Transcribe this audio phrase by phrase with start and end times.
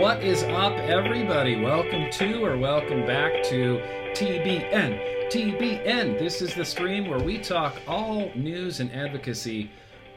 [0.00, 1.60] What is up, everybody?
[1.60, 3.82] Welcome to or welcome back to
[4.14, 5.28] TBN.
[5.30, 6.18] TBN.
[6.18, 9.70] This is the stream where we talk all news and advocacy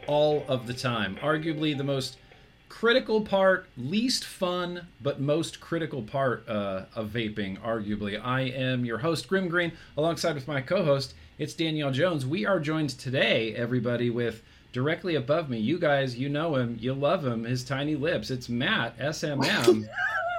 [0.07, 1.17] all of the time.
[1.21, 2.17] Arguably the most
[2.69, 8.17] critical part, least fun, but most critical part uh, of vaping, arguably.
[8.23, 12.25] I am your host, Grim Green, alongside with my co host, it's Danielle Jones.
[12.25, 14.43] We are joined today, everybody, with
[14.73, 15.59] directly above me.
[15.59, 18.29] You guys, you know him, you love him, his tiny lips.
[18.29, 19.87] It's Matt, SMM.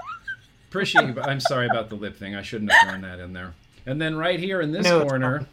[0.69, 1.23] Appreciate you.
[1.23, 2.34] I'm sorry about the lip thing.
[2.34, 3.55] I shouldn't have thrown that in there.
[3.87, 5.47] And then right here in this No, corner,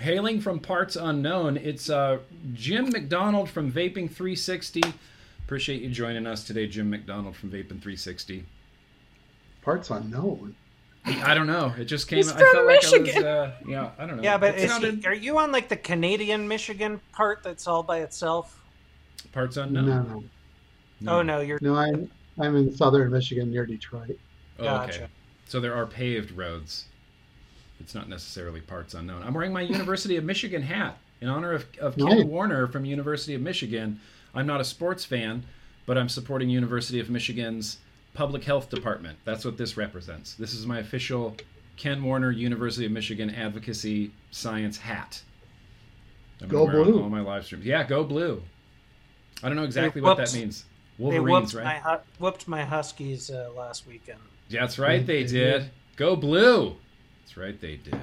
[0.00, 2.18] hailing from parts unknown, it's uh,
[2.54, 4.82] Jim McDonald from Vaping 360.
[5.44, 8.44] Appreciate you joining us today, Jim McDonald from Vaping 360.
[9.62, 10.56] Parts unknown.
[11.06, 11.72] I don't know.
[11.78, 12.16] It just came.
[12.18, 13.00] He's I from felt like I was.
[13.00, 13.24] Michigan.
[13.24, 14.22] Uh, yeah, I don't know.
[14.22, 17.66] Yeah, but it is sounded he, are you on like the Canadian Michigan part that's
[17.66, 18.60] all by itself?
[19.32, 20.30] parts No, unknown.
[21.00, 21.74] no, Oh no, you're no.
[21.76, 24.18] I'm I'm in southern Michigan near Detroit.
[24.58, 25.02] Oh, Gotcha.
[25.04, 25.06] okay.
[25.46, 26.86] So there are paved roads.
[27.80, 29.22] It's not necessarily parts unknown.
[29.22, 32.24] I'm wearing my University of Michigan hat in honor of, of Ken Nice.
[32.24, 34.00] Warner from University of Michigan.
[34.34, 35.44] I'm not a sports fan,
[35.86, 37.78] but I'm supporting University of Michigan's
[38.16, 39.18] public health department.
[39.24, 40.34] That's what this represents.
[40.34, 41.36] This is my official
[41.76, 45.22] Ken Warner University of Michigan advocacy science hat.
[46.40, 47.02] I'm Go gonna wear it on blue.
[47.02, 47.64] all my live streams.
[47.66, 48.42] Yeah, go blue.
[49.42, 50.64] I don't know exactly what that whooped- means.
[50.98, 51.82] they Wolverines, whooped right?
[51.84, 54.18] my whooped my Huskies uh, last weekend.
[54.48, 55.60] Yeah, that's right, they They did.
[55.62, 55.70] did.
[55.96, 56.76] Go blue.
[57.22, 57.98] That's right, they did.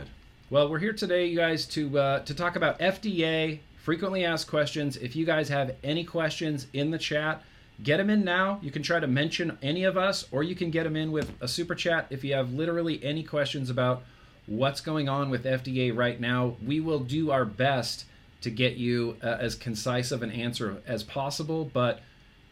[0.51, 4.95] Well, we're here today, you guys, to uh, to talk about FDA frequently asked questions.
[4.97, 7.41] If you guys have any questions in the chat,
[7.81, 8.59] get them in now.
[8.61, 11.31] You can try to mention any of us, or you can get them in with
[11.41, 14.03] a super chat if you have literally any questions about
[14.45, 16.55] what's going on with FDA right now.
[16.65, 18.05] We will do our best
[18.41, 22.01] to get you uh, as concise of an answer as possible, but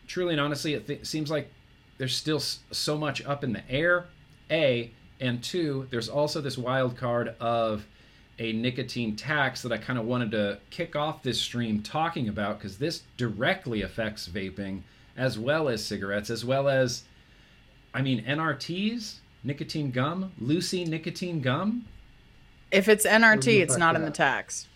[0.07, 1.51] truly and honestly, it th- seems like
[1.97, 4.05] there's still s- so much up in the air.
[4.49, 7.85] A and two, there's also this wild card of
[8.39, 12.57] a nicotine tax that I kind of wanted to kick off this stream talking about
[12.57, 14.81] because this directly affects vaping
[15.17, 17.03] as well as cigarettes, as well as,
[17.93, 21.85] I mean, NRTs, nicotine gum, Lucy nicotine gum.
[22.71, 24.67] If it's NRT, it's not in the tax.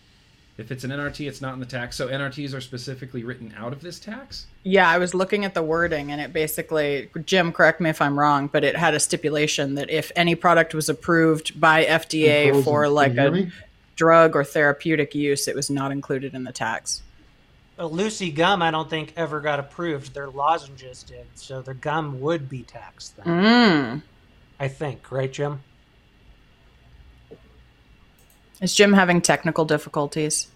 [0.58, 1.96] If it's an NRT, it's not in the tax.
[1.96, 4.46] So NRTs are specifically written out of this tax.
[4.62, 8.18] Yeah, I was looking at the wording and it basically, Jim, correct me if I'm
[8.18, 12.64] wrong, but it had a stipulation that if any product was approved by FDA Frozen.
[12.64, 13.50] for like a
[13.96, 17.02] drug or therapeutic use, it was not included in the tax.
[17.76, 20.14] But Lucy gum, I don't think ever got approved.
[20.14, 23.16] Their lozenges did, so their gum would be taxed.
[23.16, 24.02] Then Mm.
[24.58, 25.60] I think, right, Jim?
[28.62, 30.48] Is Jim having technical difficulties?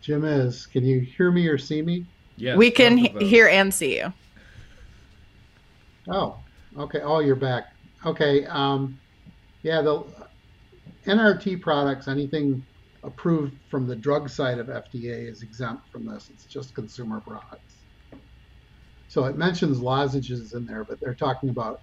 [0.00, 0.66] Jim is.
[0.66, 2.06] Can you hear me or see me?
[2.36, 4.12] Yeah, we can he- hear and see you.
[6.08, 6.36] Oh,
[6.78, 7.00] okay.
[7.00, 7.74] Oh, you're back.
[8.06, 8.46] Okay.
[8.46, 8.98] Um,
[9.62, 10.04] yeah, the
[11.06, 12.64] NRT products, anything
[13.02, 16.30] approved from the drug side of FDA is exempt from this.
[16.32, 17.76] It's just consumer products.
[19.08, 21.80] So it mentions lozenges in there, but they're talking about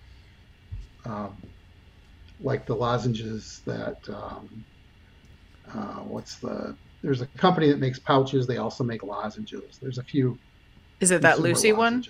[1.05, 1.35] um,
[2.41, 4.63] like the lozenges that um,
[5.73, 8.47] uh, what's the there's a company that makes pouches.
[8.47, 9.77] They also make lozenges.
[9.81, 10.37] There's a few.
[10.99, 12.05] Is it that consumer Lucy one?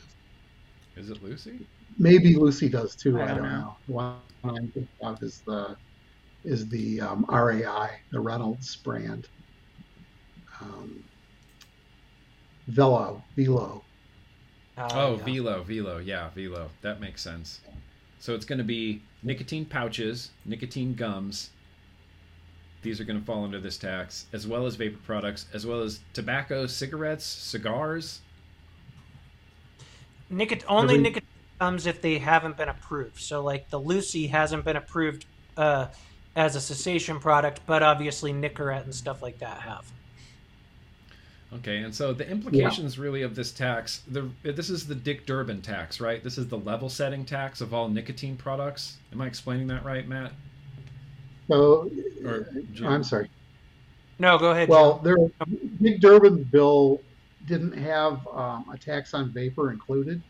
[0.96, 1.68] Is it Lucy?
[1.98, 3.20] Maybe Lucy does too.
[3.20, 3.60] I I, don't don't know.
[3.60, 3.76] know.
[3.88, 5.76] One I'm thinking of is the
[6.44, 9.28] is the um, RAI, the Reynolds brand.
[10.62, 11.04] Um,
[12.68, 13.84] Velo, Velo.
[14.78, 15.24] Uh, Oh, yeah.
[15.24, 16.70] Velo, Velo, yeah, Velo.
[16.82, 17.62] That makes sense.
[18.20, 21.52] So it's going to be nicotine pouches, nicotine gums.
[22.84, 25.82] These are going to fall under this tax, as well as vapor products, as well
[25.82, 28.22] as tobacco, cigarettes, cigars.
[30.30, 31.28] Nicot- only Every- nicotine
[31.60, 33.20] comes if they haven't been approved.
[33.20, 35.26] So, like the Lucy hasn't been approved
[35.56, 35.88] uh,
[36.38, 39.92] as a cessation product, but obviously Nicorette and stuff like that have.
[41.52, 45.62] Okay, and so the implications really of this tax, the this is the Dick Durbin
[45.62, 46.24] tax, right?
[46.24, 48.98] This is the level setting tax of all nicotine products.
[49.12, 50.32] Am I explaining that right, Matt?
[51.48, 51.90] So
[52.24, 52.48] Or
[52.84, 53.30] I'm sorry.
[54.20, 54.70] No, go ahead.
[54.70, 55.18] Well, there,
[55.82, 57.02] Dick Durbin bill
[57.48, 60.22] didn't have um, a tax on vapor included.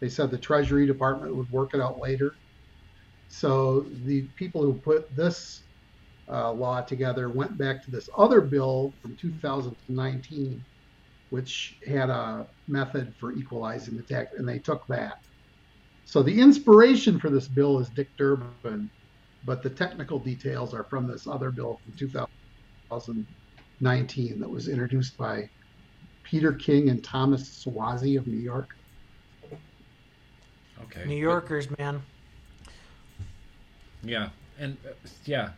[0.00, 2.34] They said the Treasury Department would work it out later.
[3.28, 5.64] So the people who put this
[6.30, 10.64] uh, law together went back to this other bill from 2019,
[11.30, 15.16] which had a method for equalizing the tax, and they took that.
[16.04, 18.90] So the inspiration for this bill is Dick Durbin,
[19.44, 25.48] but the technical details are from this other bill from 2019 that was introduced by
[26.22, 28.70] Peter King and Thomas Suozzi of New York.
[30.82, 31.04] Okay.
[31.06, 32.02] New Yorkers, man.
[34.02, 34.92] Yeah, and uh,
[35.24, 35.50] yeah.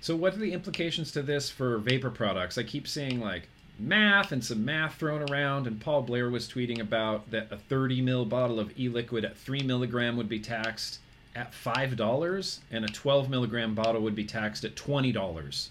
[0.00, 2.56] So, what are the implications to this for vapor products?
[2.58, 3.48] I keep seeing like
[3.78, 8.00] math and some math thrown around, and Paul Blair was tweeting about that a 30
[8.02, 11.00] mil bottle of e-liquid at three milligram would be taxed
[11.36, 15.70] at five dollars, and a 12 milligram bottle would be taxed at twenty dollars.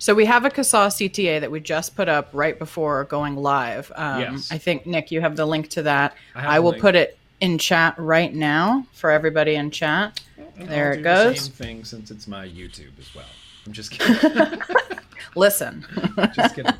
[0.00, 3.90] So we have a CASAA CTA that we just put up right before going live.
[3.96, 4.52] Um, Yes.
[4.52, 6.14] I think Nick, you have the link to that.
[6.36, 10.20] I I, will put it in chat right now for everybody in chat.
[10.56, 11.36] And There it goes.
[11.36, 13.24] The same thing since it's my YouTube as well.
[13.66, 14.60] I'm just kidding.
[15.34, 15.86] Listen.
[16.34, 16.72] just kidding.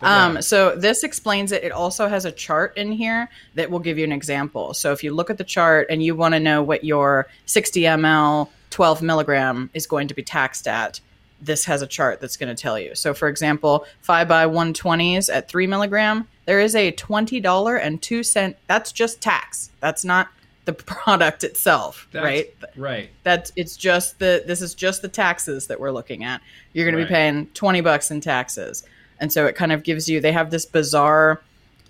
[0.00, 0.26] But yeah.
[0.26, 1.62] Um, so this explains it.
[1.64, 4.74] It also has a chart in here that will give you an example.
[4.74, 7.82] So if you look at the chart and you want to know what your 60
[7.82, 11.00] ml, 12 milligram is going to be taxed at,
[11.40, 12.94] this has a chart that's going to tell you.
[12.94, 18.22] So for example, five by 120s at three milligram, there is a $20 and two
[18.22, 18.56] cent.
[18.66, 19.70] That's just tax.
[19.80, 20.28] That's not
[20.66, 22.54] the product itself, That's- right?
[22.76, 23.10] Right.
[23.22, 26.40] That's it's just the this is just the taxes that we're looking at.
[26.72, 27.02] You're going Right.
[27.02, 28.82] to be paying 20 bucks in taxes.
[29.20, 31.40] And so it kind of gives you they have this bizarre,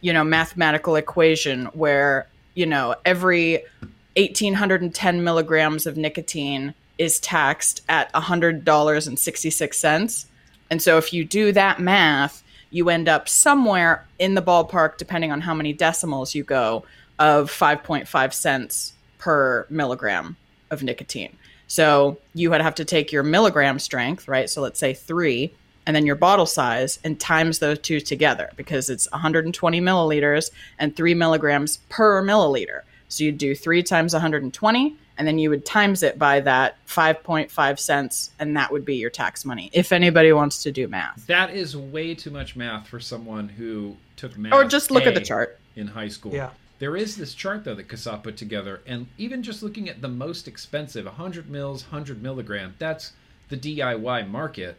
[0.01, 3.65] you know, mathematical equation where, you know, every
[4.17, 10.27] 1810 milligrams of nicotine is taxed at $100.66.
[10.71, 12.43] And so if you do that math,
[12.75, 16.85] you end up somewhere in the ballpark, depending on how many decimals you go,
[17.21, 20.37] of 5.5 cents per milligram
[20.73, 21.37] of nicotine.
[21.69, 24.51] So you would have to take your milligram strength, right?
[24.51, 25.55] So let's say three,
[25.87, 30.51] and then your bottle size and times those two together because it's 120 milliliters
[30.81, 32.81] and three milligrams per milliliter.
[33.09, 37.79] So you'd do three times 120, and then you would times it by that 5.5
[37.79, 41.27] cents, and that would be your tax money if anybody wants to do math.
[41.27, 44.53] That is way too much math for someone who took math.
[44.53, 45.59] Or just look at the chart.
[45.77, 46.33] in high school.
[46.33, 46.51] Yeah.
[46.81, 50.09] There is this chart though that CASAA put together, and even just looking at the
[50.09, 53.13] most expensive, 100 mils, 100 milligram, that's
[53.49, 54.77] the DIY market,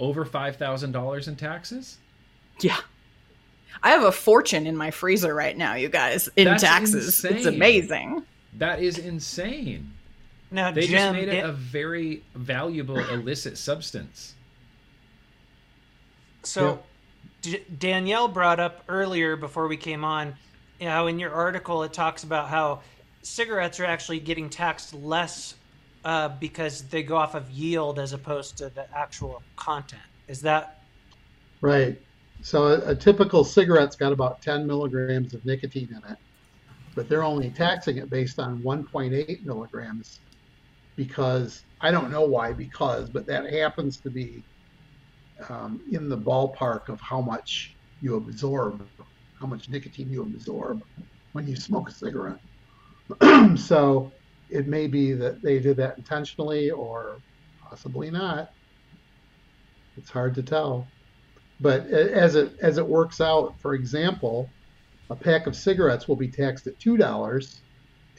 [0.00, 1.98] over five thousand dollars in taxes.
[2.60, 2.78] Yeah.
[3.82, 7.24] I have a fortune in my freezer right now, you guys, in That's taxes.
[7.24, 8.24] It's amazing.
[8.58, 9.92] That is insane.
[10.50, 14.34] Now, They just made it Dan- a very valuable illicit substance.
[16.44, 16.82] So,
[17.42, 20.34] D- Danielle brought up earlier before we came on,
[20.78, 22.82] you know, in your article it talks about how
[23.22, 25.54] cigarettes are actually getting taxed less
[26.04, 30.02] uh, because they go off of yield as opposed to the actual content.
[30.28, 30.82] Is that
[31.60, 31.98] Right.
[32.42, 36.18] So a, a typical cigarette's got about 10 milligrams of nicotine in it,
[36.94, 40.20] but they're only taxing it based on 1.8 milligrams
[40.96, 44.44] because I don't know why, because, but that happens to be
[45.48, 48.86] um, in the ballpark of how much you absorb,
[49.40, 50.80] how much nicotine you absorb
[51.32, 52.38] when you smoke a cigarette.
[53.58, 54.12] so
[54.48, 57.18] it may be that they did that intentionally or
[57.68, 58.48] possibly not.
[59.96, 60.92] It's hard to tell.
[61.60, 64.52] But as it as it works out, for example,
[65.10, 67.60] a pack of cigarettes will be taxed at two dollars.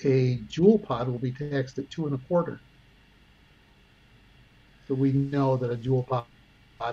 [0.04, 2.60] A Juul pod will be taxed at two and a quarter.
[4.88, 6.26] So we know that a Juul pod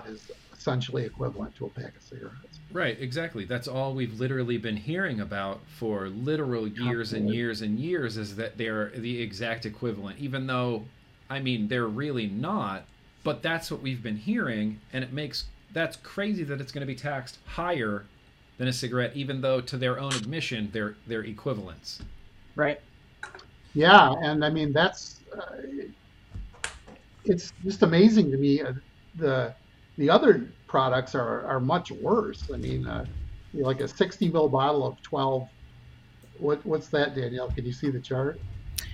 [0.07, 2.59] is essentially equivalent to a pack of cigarettes.
[2.71, 3.43] Right, exactly.
[3.43, 8.37] That's all we've literally been hearing about for literal years and years and years is
[8.37, 10.85] that they're the exact equivalent, even though,
[11.29, 12.85] I mean, they're really not.
[13.23, 16.87] But that's what we've been hearing, and it makes that's crazy that it's going to
[16.87, 18.05] be taxed higher
[18.57, 22.01] than a cigarette, even though to their own admission they're they're equivalents.
[22.55, 22.79] Right.
[23.73, 25.55] Yeah, and I mean that's uh,
[27.25, 28.61] it's just amazing to me.
[28.61, 28.73] Uh,
[29.15, 29.53] the
[29.97, 32.49] the other products are are much worse.
[32.53, 33.05] I mean, uh,
[33.53, 35.47] like a 60 ml bottle of 12.
[36.39, 37.51] What what's that, Danielle?
[37.51, 38.39] Can you see the chart?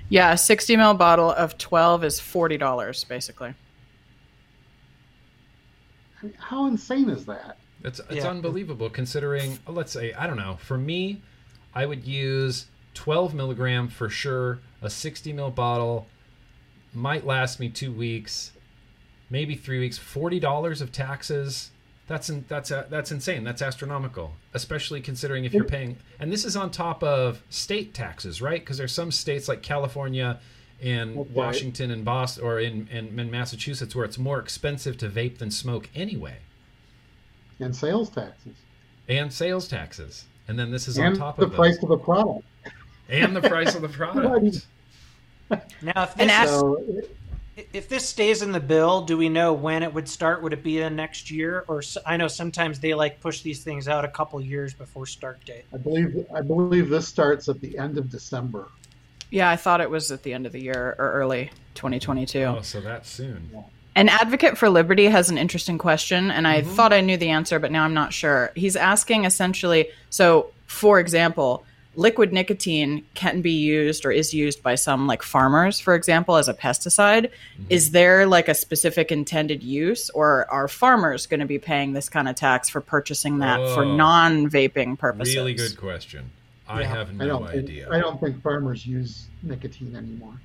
[0.09, 3.53] Yeah, a 60 ml bottle of 12 is $40, basically.
[6.21, 7.58] I mean, how insane is that?
[7.83, 8.29] It's it's Yeah.
[8.29, 9.59] unbelievable considering.
[9.67, 10.57] uh, Let's say I don't know.
[10.61, 11.21] For me,
[11.73, 14.59] I would use 12 milligram for sure.
[14.81, 16.07] A 60 ml bottle
[16.93, 18.51] might last me two weeks,
[19.29, 19.97] maybe three weeks.
[19.97, 21.71] Forty dollars of taxes.
[22.07, 23.43] That's in, that's uh, that's insane.
[23.43, 25.97] That's astronomical, especially considering if you're paying.
[26.19, 28.59] And this is on top of state taxes, right?
[28.59, 30.39] Because there's some states like California
[30.81, 31.29] and Okay.
[31.33, 35.51] Washington and Boston or in, in in Massachusetts where it's more expensive to vape than
[35.51, 36.37] smoke anyway
[37.59, 38.55] And sales taxes.
[39.07, 40.25] and sales taxes.
[40.47, 42.45] And then this is and on top the of the price of the product.
[43.09, 44.65] and the price of the product.
[45.81, 46.83] now if this So
[47.73, 50.41] If this stays in the bill, do we know when it would start?
[50.41, 53.87] Would it be in next year, or I know sometimes they like push these things
[53.87, 55.65] out a couple years before start date.
[55.73, 58.69] I believe I believe this starts at the end of December.
[59.31, 62.39] Yeah, I thought it was at the end of the year or early 2022.
[62.43, 63.49] Oh, so that's soon.
[63.95, 66.71] An advocate for liberty has an interesting question, and I Mm-hmm.
[66.71, 68.51] thought I knew the answer, but now I'm not sure.
[68.55, 71.65] He's asking essentially so, for example,
[71.95, 76.47] liquid nicotine can be used or is used by some like farmers, for example, as
[76.47, 77.25] a pesticide.
[77.25, 77.63] Mm-hmm.
[77.69, 82.07] Is there like a specific intended use, or are farmers going to be paying this
[82.07, 83.95] kind of tax for purchasing that for Oh.
[83.95, 85.35] non vaping purposes?
[85.35, 86.29] Really good question.
[86.69, 86.87] I Yeah.
[86.95, 87.85] have I no don't idea.
[87.85, 90.35] think I don't think farmers use nicotine anymore.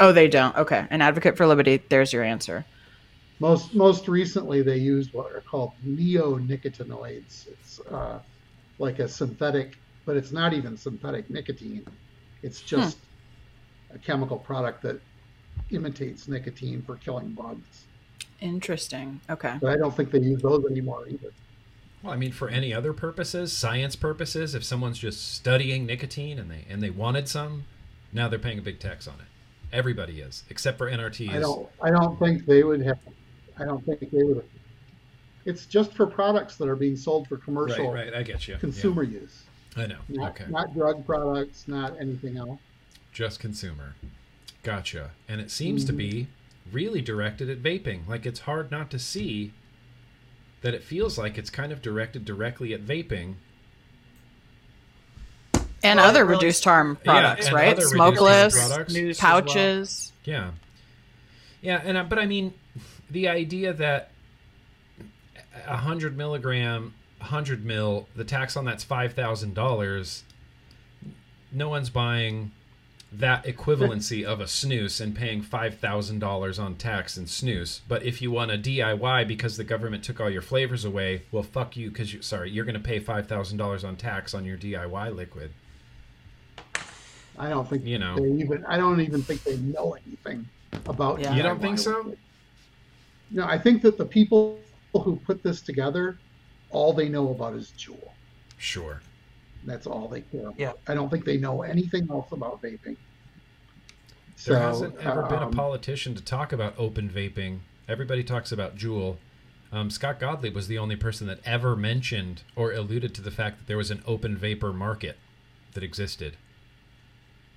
[0.00, 0.56] Oh, they don't.
[0.56, 0.86] Okay.
[0.90, 2.64] An advocate for liberty, there's your answer.
[3.40, 7.48] Most most recently, they used what are called neonicotinoids.
[7.48, 8.20] It's uh,
[8.78, 11.84] like a synthetic, but it's not even synthetic nicotine.
[12.42, 12.98] It's just
[13.92, 15.00] a chemical product that
[15.70, 17.86] imitates nicotine for killing bugs.
[18.40, 19.20] Interesting.
[19.30, 19.56] Okay.
[19.60, 21.30] But I don't think they use those anymore either.
[22.02, 26.50] Well, I mean, for any other purposes, science purposes, if someone's just studying nicotine and
[26.50, 27.64] they and they wanted some,
[28.12, 29.26] now they're paying a big tax on it.
[29.72, 31.30] Everybody is, except for NRTs.
[31.30, 31.68] I don't.
[31.82, 32.98] I don't think they would have.
[33.58, 34.44] I don't think they would.
[35.44, 38.14] It's just for products that are being sold for commercial Right, right.
[38.14, 38.56] I get you.
[38.56, 39.42] consumer use,
[39.76, 39.98] I know.
[40.08, 40.50] not, okay.
[40.50, 42.58] not drug products, not anything else.
[43.12, 43.94] Just consumer.
[44.62, 45.10] Gotcha.
[45.28, 46.74] And it seems to be mm-hmm.
[46.74, 48.08] really directed at vaping.
[48.08, 49.52] Like it's hard not to see
[50.62, 53.34] that it feels like it's kind of directed directly at vaping.
[55.82, 57.68] And Well, other it reduced harm products, and right?
[57.68, 58.92] other reduced harm Smokeless, products.
[58.94, 59.42] Snus as well.
[59.42, 60.12] pouches.
[60.24, 60.50] Yeah.
[61.60, 62.54] Yeah, and but I mean,
[63.10, 64.10] the idea that
[65.66, 70.24] a hundred milligram, hundred mil, the tax on that's five thousand dollars.
[71.52, 72.50] No one's buying
[73.12, 77.80] that equivalency of a snus and paying five thousand dollars on tax and snus.
[77.86, 81.44] But if you want a DIY because the government took all your flavors away, well,
[81.44, 84.44] fuck you, because you sorry, you're going to pay five thousand dollars on tax on
[84.44, 85.52] your DIY liquid.
[87.38, 88.16] I don't think You know.
[88.16, 88.64] they even.
[88.66, 90.48] I don't even think they know anything
[90.86, 91.20] about.
[91.20, 91.34] Yeah.
[91.34, 91.96] You don't think so?
[91.98, 92.18] liquid.
[93.34, 94.60] No, I think that the people
[94.92, 96.16] who put this together,
[96.70, 98.10] all they know about is Juul.
[98.58, 99.02] Sure.
[99.64, 100.58] That's all they care about.
[100.58, 100.72] Yeah.
[100.86, 102.84] I don't think they know anything else about vaping.
[102.84, 102.96] There
[104.36, 107.58] So, hasn't ever been a um, politician to talk about open vaping.
[107.88, 109.16] Everybody talks about Juul.
[109.72, 113.58] Um, Scott Gottlieb was the only person that ever mentioned or alluded to the fact
[113.58, 115.16] that there was an open vapor market
[115.72, 116.36] that existed.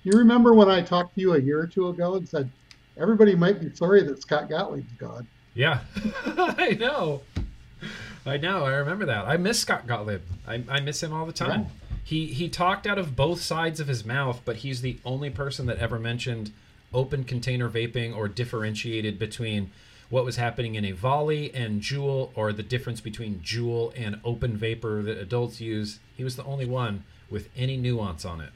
[0.02, 2.50] You remember when I talked to you a year or two ago and said
[2.96, 5.28] everybody might be sorry that Scott Gottlieb's gone.
[5.54, 5.80] Yeah,
[6.26, 7.22] I know.
[8.24, 8.64] I know.
[8.64, 9.26] I remember that.
[9.26, 10.20] I miss Scott Gottlieb.
[10.46, 11.62] I, I miss him all the time.
[11.62, 11.68] Yeah.
[12.04, 15.66] He he talked out of both sides of his mouth, but he's the only person
[15.66, 16.52] that ever mentioned
[16.92, 19.70] open container vaping or differentiated between
[20.10, 24.56] what was happening in a volley and Juul or the difference between Juul and open
[24.56, 26.00] vapor that adults use.
[26.16, 28.50] He was the only one with any nuance on it.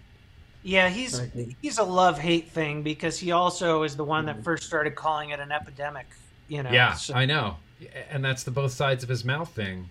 [0.62, 1.20] Yeah, he's
[1.60, 5.30] he's a love hate thing because he also is the one that first started calling
[5.30, 6.06] it an epidemic.
[6.52, 6.70] You know.
[6.70, 7.56] Yeah, so- I know.
[8.10, 9.88] And that's the both sides of his mouth thing.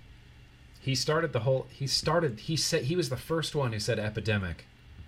[0.80, 3.98] He started the whole he started he said he was the first one who said
[4.00, 4.66] epidemic.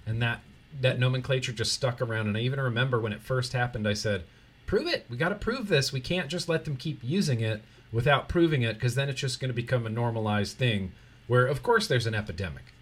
[0.08, 0.42] And that
[0.82, 4.24] that nomenclature just stuck around and I even remember when it first happened I said,
[4.66, 5.06] "Prove it.
[5.10, 5.94] We got to prove this.
[5.94, 9.40] We can't just let them keep using it without proving it because then it's just
[9.40, 10.92] going to become a normalized thing
[11.28, 12.74] where of course there's an epidemic."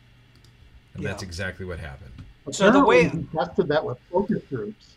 [0.94, 2.14] And that's exactly what happened.
[2.52, 4.94] So the way- Apparently he tested that with focus groups.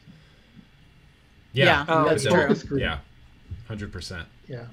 [1.52, 2.40] Yeah, Oh, that's He true.
[2.42, 2.80] focus groups.
[2.80, 2.98] Yeah.
[3.68, 4.24] 100%.
[4.48, 4.66] Yeah.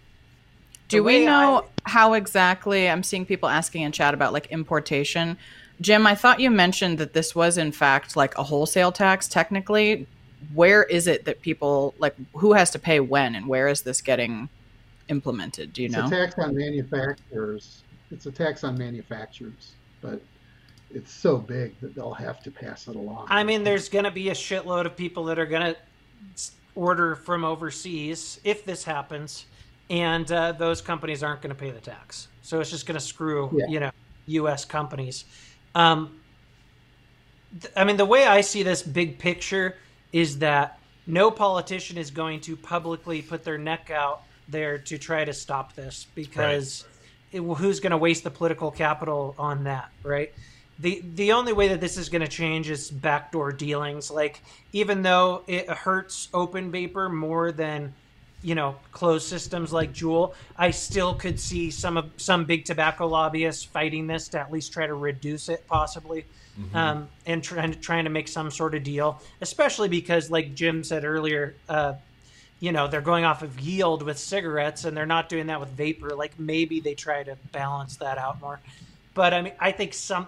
[0.88, 2.90] Do we know I- how exactly?
[2.90, 5.38] I'm seeing people asking in chat about like importation.
[5.80, 9.28] Jim, I thought you mentioned that this was in fact like a wholesale tax.
[9.28, 10.06] Technically,
[10.54, 14.02] where is it that people like who has to pay when, and where is this
[14.02, 14.50] getting
[15.08, 15.72] implemented?
[15.74, 16.04] Do you It's know?
[16.04, 17.84] It's a tax on manufacturers.
[18.12, 19.72] It's a tax on manufacturers,
[20.02, 20.22] but
[20.94, 23.28] it's so big that they'll have to pass it along.
[23.30, 25.78] I mean, there's going to be a shitload of people that are going to
[26.76, 29.46] order from overseas if this happens,
[29.90, 32.28] and uh, those companies aren't going to pay the tax.
[32.42, 33.66] So it's just going to screw, Yeah.
[33.68, 33.92] you know,
[34.28, 34.66] U.S.
[34.66, 35.26] companies.
[35.76, 36.20] Um,
[37.62, 39.76] th- I mean, the way I see this big picture
[40.14, 45.24] is that no politician is going to publicly put their neck out there to try
[45.26, 46.86] to stop this because
[47.32, 50.34] it, who's going to waste the political capital on that, right?
[50.82, 54.10] The the only way that this is going to change is backdoor dealings.
[54.10, 54.42] Like
[54.74, 57.94] even though it hurts open vapor more than
[58.42, 63.08] you know closed systems like Juul, I still could see some of some big tobacco
[63.08, 66.26] lobbyists fighting this to at least try to reduce it possibly.
[66.74, 71.06] Um, and trying trying to make some sort of deal, especially because, like Jim said
[71.06, 71.94] earlier, uh,
[72.60, 75.70] you know they're going off of yield with cigarettes and they're not doing that with
[75.70, 78.60] vapor like maybe they try to balance that out more
[79.14, 80.28] but i mean i think some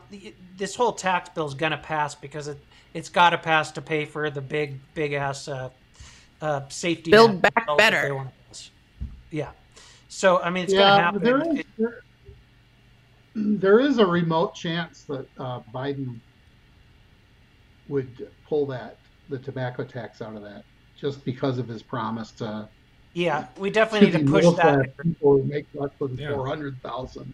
[0.58, 2.58] this whole tax bill is going to pass because it
[2.94, 5.70] it's got to pass to pay for the big big ass uh,
[6.42, 8.02] uh, safety Build back better.
[8.02, 8.70] they wanna pass.
[9.32, 9.52] yeah
[10.10, 12.00] so i mean it's yeah, going to happen there is It- there,
[13.36, 16.20] there is a remote chance that uh, Biden
[17.90, 18.98] would pull that
[19.30, 20.64] the tobacco tax out of that
[21.00, 22.70] just because of his promise to.
[23.14, 26.34] yeah we definitely need to push that People who make less than Yeah.
[26.36, 27.34] four hundred thousand.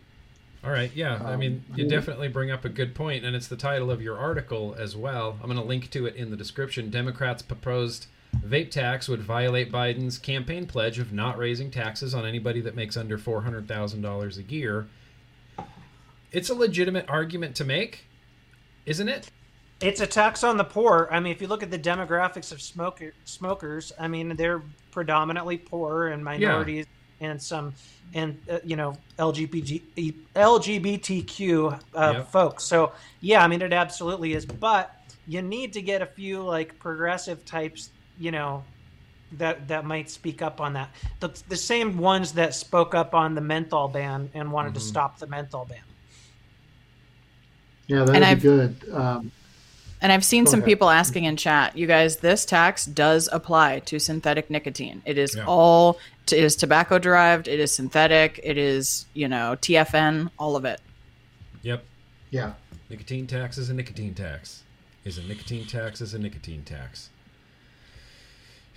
[0.63, 1.21] All right, yeah.
[1.23, 1.89] I Um, mean, you yeah.
[1.89, 5.37] definitely bring up a good point, and it's the title of your article as well.
[5.41, 6.89] I'm going to link to it in the description.
[6.89, 8.07] Democrats proposed
[8.45, 12.97] vape tax would violate Biden's campaign pledge of not raising taxes on anybody that makes
[12.97, 14.87] under $400,000 a year.
[16.31, 18.05] It's a legitimate argument to make,
[18.85, 19.31] isn't it?
[19.81, 21.07] It's a tax on the poor.
[21.09, 24.61] I mean, if you look at the demographics of smoker, smokers, I mean, they're
[24.91, 26.85] predominantly poor and minorities
[27.21, 27.73] and some,
[28.13, 29.81] and uh, you know, LGBT,
[30.35, 32.31] LGBTQ uh, Yep.
[32.31, 32.63] folks.
[32.63, 34.45] So yeah, I mean, it absolutely is.
[34.45, 34.95] But
[35.27, 38.63] you need to get a few like progressive types, you know,
[39.33, 40.89] that that might speak up on that.
[41.19, 44.83] The, the same ones that spoke up on the menthol ban and wanted to Mhm.
[44.83, 45.77] stop the menthol ban.
[47.87, 48.89] Yeah, that'd And be I've- good.
[48.93, 49.31] Um,
[50.01, 50.67] And I've seen some ahead.
[50.67, 55.01] people asking in chat, you guys, this tax does apply to synthetic nicotine.
[55.05, 55.43] It is Yeah.
[55.45, 55.99] all,
[56.33, 60.81] it is tobacco derived, it is synthetic, it is, you know, TFN, all of it.
[61.61, 61.83] Yep.
[62.31, 62.53] yeah,
[62.89, 64.63] Nicotine tax is a nicotine tax.
[65.05, 67.09] Is a nicotine tax is a nicotine tax.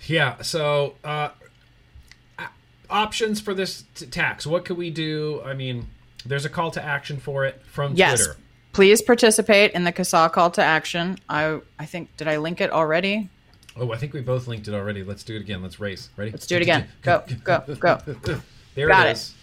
[0.05, 0.41] Yeah.
[0.41, 1.29] So uh,
[2.89, 4.45] options for this t- tax.
[4.45, 5.41] What could we do?
[5.45, 5.87] I mean,
[6.25, 8.19] there's a call to action for it from Yes.
[8.25, 8.39] Twitter.
[8.71, 11.17] Please participate in the CASAA call to action.
[11.29, 13.29] I I think did I link it already?
[13.75, 15.03] Oh, I think we both linked it already.
[15.03, 15.61] Let's do it again.
[15.63, 16.09] Let's race.
[16.15, 16.31] Ready?
[16.31, 16.87] Let's do it again.
[17.01, 17.97] Go, go, go.
[18.75, 19.13] There Got it it.
[19.13, 19.33] is.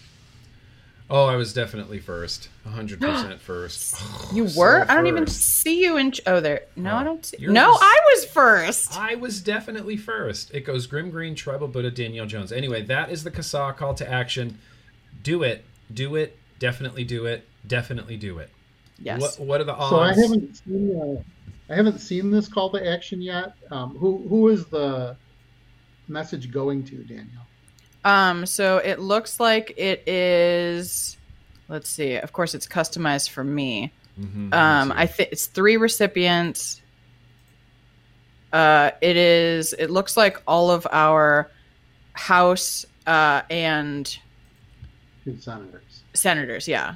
[1.09, 2.49] Oh, I was definitely first.
[2.67, 3.95] 100% first.
[4.33, 4.85] You So were?
[4.89, 6.13] I don't even see you in.
[6.25, 6.63] Oh, there.
[6.77, 7.37] No, Oh, I don't see.
[7.39, 8.97] you're No, just- I was first.
[8.97, 10.53] I was definitely first.
[10.53, 12.51] It goes Grim Green, Tribal Buddha, Danielle Jones.
[12.53, 14.57] Anyway, that is the CASAA call to action.
[15.23, 15.65] Do it.
[15.93, 16.37] Do it.
[16.59, 17.47] Definitely do it.
[17.67, 18.49] Definitely do it.
[18.99, 19.19] Yes.
[19.21, 19.89] What What are the odds?
[19.89, 21.21] so I haven't seen uh,
[21.71, 23.53] I haven't seen this call to action yet.
[23.71, 25.15] Um, who who is the
[26.09, 27.43] message going to, Daniel?
[28.03, 31.15] Um, so it looks like it is.
[31.69, 32.15] Let's see.
[32.15, 33.93] Of course, it's customized for me.
[34.19, 36.81] Mhm, Um, I think it's three recipients.
[38.51, 39.71] Uh, it is.
[39.73, 41.49] It looks like all of our
[42.13, 44.05] House uh, and
[45.39, 46.03] senators.
[46.13, 46.67] senators.
[46.67, 46.95] Yeah.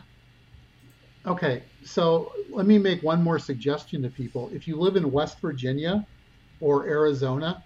[1.28, 4.50] Okay, so let me make one more suggestion to people.
[4.54, 6.06] If you live in West Virginia
[6.60, 7.64] or Arizona,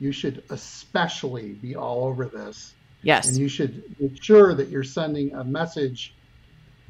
[0.00, 2.74] you should especially be all over this.
[3.02, 3.28] Yes.
[3.28, 6.14] And you should make sure that you're sending a message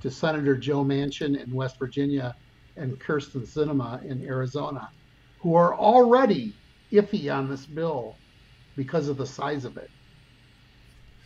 [0.01, 2.35] to Senator Joe Manchin in West Virginia
[2.77, 4.91] and Kyrsten Sinema in Arizona,
[5.41, 6.55] who are already
[6.91, 8.17] iffy on this bill
[8.77, 9.91] because of the size of it.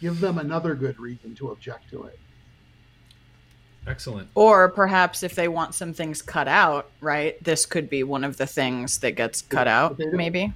[0.00, 2.18] Give them another good reason to object to it.
[3.88, 4.28] Excellent.
[4.34, 7.42] Or perhaps if they want some things cut out, right?
[7.42, 10.52] This could be one of the things that gets cut Yeah, out, but maybe.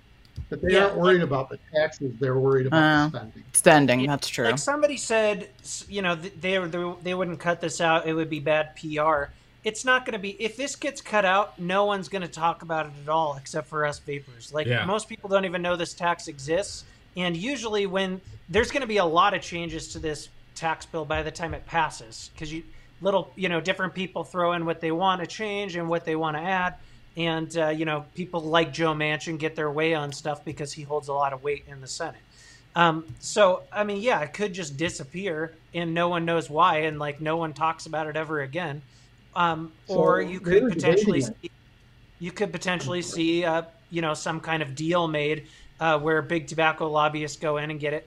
[0.50, 3.44] But they Yeah, aren't worried about the taxes; they're worried about Uh, the spending.
[3.52, 4.44] Spending, that's true.
[4.46, 5.48] Like somebody said,
[5.88, 8.06] you know, they they, they wouldn't cut this out.
[8.06, 9.32] It would be bad PR.
[9.64, 10.30] It's not going to be.
[10.42, 13.68] If this gets cut out, no one's going to talk about it at all, except
[13.68, 14.52] for us vapers.
[14.52, 14.84] Like Yeah.
[14.84, 16.84] most people don't even know this tax exists.
[17.16, 21.04] And usually, when there's going to be a lot of changes to this tax bill
[21.04, 22.62] by the time it passes, because you
[23.02, 26.16] little, you know, different people throw in what they want to change and what they
[26.16, 26.74] want to add.
[27.16, 30.82] And uh, you know, people like Joe Manchin get their way on stuff because he
[30.82, 32.20] holds a lot of weight in the Senate.
[32.74, 36.98] Um, so I mean, yeah, it could just disappear and no one knows why, and
[36.98, 38.80] like no one talks about it ever again.
[39.34, 41.50] Um, or you could potentially see,
[42.18, 45.46] you could potentially see uh, you know some kind of deal made
[45.80, 48.06] uh, where big tobacco lobbyists go in and get it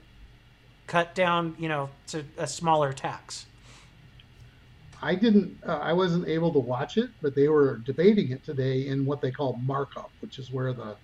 [0.87, 3.45] cut down, you know, to a smaller tax.
[5.05, 8.87] I didn't, uh, I wasn't able to watch it, but they were debating it today
[8.87, 10.97] in what they call markup, which is where the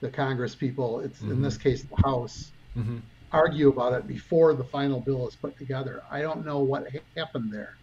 [0.00, 1.42] the Congress people, it's in Mhm.
[1.42, 2.98] this case the House, hmm
[3.32, 6.02] argue about it before the final bill is put together.
[6.10, 6.84] I don't know what
[7.16, 7.74] happened there,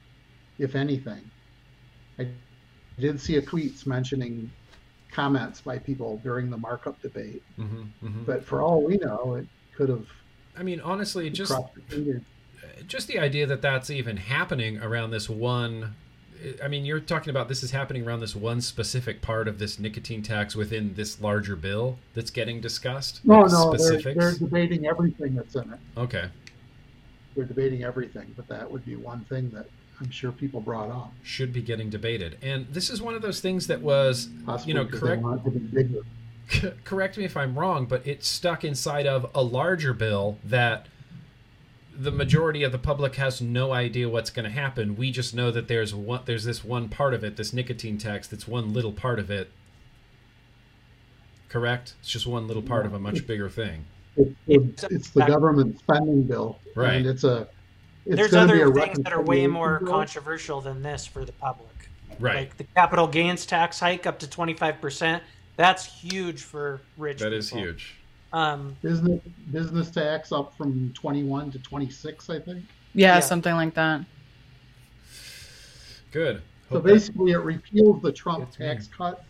[0.60, 1.32] if anything.
[2.20, 2.36] I
[3.00, 4.54] did see a tweets mentioning
[5.12, 9.48] comments by people during the markup debate, hmm hmm but for all we know, it
[9.78, 10.08] could have
[10.56, 12.24] I mean, honestly, just crossed the fingers.
[12.88, 15.96] Just the idea that that's even happening around this one
[16.64, 19.80] I mean, you're talking about this is happening around this one specific part of this
[19.80, 23.22] nicotine tax within this larger bill that's getting discussed.
[23.24, 25.80] No, Like no, they're, they're debating everything that's in it.
[25.98, 26.30] Okay,
[27.36, 29.68] They're debating everything, but that would be one thing that
[30.00, 31.14] I'm sure people brought up.
[31.22, 34.80] should be getting debated, and this is one of those things that was, Possibly you
[34.80, 35.22] know, correct.
[35.22, 36.76] want it to be bigger.
[36.84, 40.88] correct me if I'm wrong, but it's stuck inside of a larger bill that
[41.96, 44.96] the majority of the public has no idea what's going to happen.
[44.96, 48.28] We just know that there's one there's this one part of it, this nicotine tax
[48.28, 49.52] that's one little part of it.
[51.50, 51.94] Correct?
[52.00, 53.86] It's just one little part of a much bigger thing.
[54.16, 56.96] It's, It's it's the government spending bill, Right.
[56.96, 57.48] And it's a.
[58.06, 59.90] It's There's gonna be other a things that are way more bill.
[59.90, 61.70] controversial than this for the public.
[62.20, 62.36] Right.
[62.36, 65.22] Like the capital gains tax hike up to 25%.
[65.56, 67.60] That's huge for rich that is people.
[67.66, 67.96] huge.
[68.34, 72.66] Um, Business business tax up from 21 to 26, I think.
[72.96, 73.20] Yeah, Yeah.
[73.20, 74.04] something like that.
[76.12, 76.42] Good.
[76.70, 78.66] So Hope that- basically, it repeals the Trump Gets me.
[78.66, 79.24] tax cut,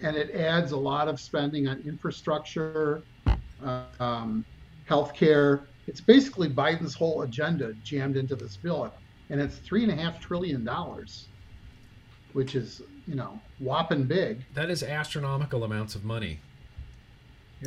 [0.00, 3.02] and it adds a lot of spending on infrastructure,
[3.62, 4.44] uh, um,
[4.88, 5.66] healthcare.
[5.86, 8.92] It's basically Biden's whole agenda jammed into this bill,
[9.28, 11.28] and it's three and a half trillion dollars,
[12.32, 14.42] which is you know whopping big.
[14.54, 16.40] that is astronomical amounts of money.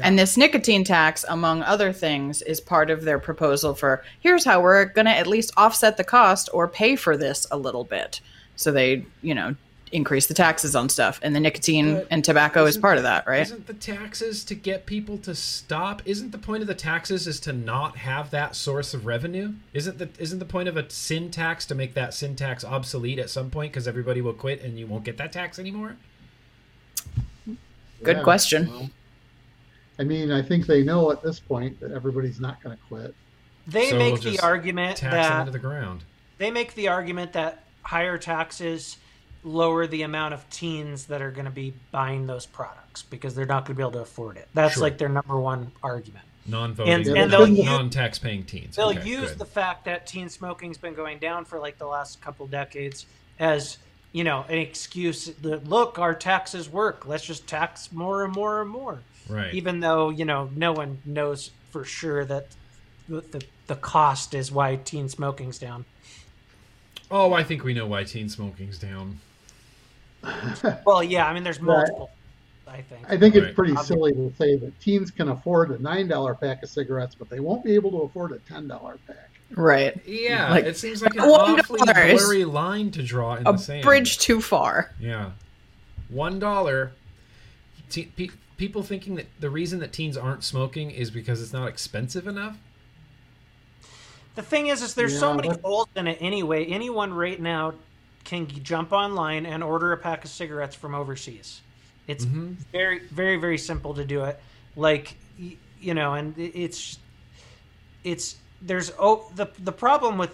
[0.02, 4.62] And this nicotine tax, among other things, is part of their proposal for here's how
[4.62, 8.20] we're going to at least offset the cost or pay for this a little bit.
[8.56, 9.56] So they, you know,
[9.94, 11.20] increase the taxes on stuff.
[11.22, 13.42] And the nicotine But and tobacco is part of that, right?
[13.42, 16.02] Isn't the taxes to get people to stop?
[16.06, 19.54] Isn't the point of the taxes is to not have that source of revenue?
[19.74, 23.20] Isn't the isn't the point of a sin tax to make that sin tax obsolete
[23.20, 25.98] at some point because everybody will quit and you won't get that tax anymore?
[28.04, 28.70] Good question.
[28.70, 28.90] well,
[30.04, 33.16] I mean, I think they know at this point that everybody's not going to quit.
[33.68, 36.04] they So make we'll the argument Tax them that into the ground.
[36.39, 38.98] they make the argument that higher taxes
[39.46, 43.46] lower the amount of teens that are going to be buying those products because they're
[43.46, 44.50] not going to be able to afford it.
[44.54, 44.84] That's Sure.
[44.84, 46.26] like their number one argument.
[46.48, 48.76] Non-voting, And- and they'll non-tax-paying teens.
[48.76, 49.39] They'll Okay, use good.
[49.39, 53.06] the fact that teen smoking's been going down for like the last couple decades
[53.39, 53.78] as
[54.12, 58.62] you know an excuse that look our taxes work let's just tax more and more
[58.62, 59.54] and more right.
[59.54, 62.48] even though you know no one knows for sure that
[63.10, 65.86] the, the, the cost is why teen smoking's down
[67.12, 69.20] oh, I think we know why teen smoking's down.
[70.86, 72.10] well yeah i mean there's multiple
[72.68, 73.44] i think I think Right.
[73.44, 77.14] it's pretty silly to say that teens can afford a nine dollar pack of cigarettes,
[77.14, 79.30] but they won't be able to afford a ten dollar pack.
[79.52, 80.02] Right.
[80.08, 83.52] Yeah, Like, it seems like an one awfully dollar blurry line to draw in A
[83.52, 83.84] the sand.
[83.84, 84.92] bridge too far.
[85.00, 85.32] Yeah,
[86.10, 86.94] one dollar.
[87.92, 91.68] Te- pe- people thinking that the reason that teens aren't smoking is because it's not
[91.68, 92.58] expensive enough.
[94.36, 96.66] The thing is, is there's so many but- holes in it anyway.
[96.66, 97.74] Anyone right now
[98.24, 101.62] can jump online and order a pack of cigarettes from overseas.
[102.08, 102.56] It's Mhm.
[102.72, 104.39] very, very, very simple to do it.
[104.76, 105.16] Like,
[105.80, 106.98] you know, and it's,
[108.04, 110.34] it's there's oh the the problem with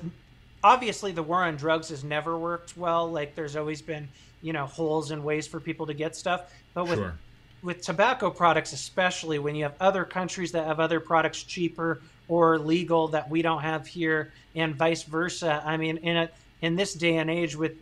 [0.64, 3.12] obviously the war on drugs has never worked well.
[3.12, 4.08] Like, there's always been
[4.42, 7.18] you know holes and ways for people to get stuff, but with Sure.
[7.62, 12.58] With tobacco products, especially when you have other countries that have other products cheaper or
[12.60, 15.62] legal that we don't have here, and vice versa.
[15.66, 16.30] I mean, in a
[16.62, 17.74] in this day and age with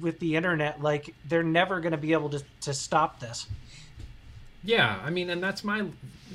[0.00, 3.46] with the internet, like they're never going to be able to to stop this.
[4.62, 5.86] Yeah, I mean, and that's my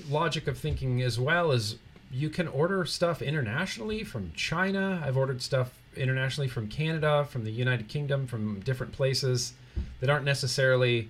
[0.10, 1.52] logic of thinking as well.
[1.52, 1.78] Is
[2.12, 5.02] you can order stuff internationally from China.
[5.06, 9.54] I've ordered stuff internationally from Canada, from the United Kingdom, from different places
[10.00, 11.10] that aren't necessarily,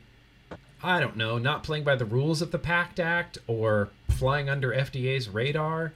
[0.82, 4.72] I don't know, not playing by the rules of the PACT Act or flying under
[4.72, 5.94] FDA's radar.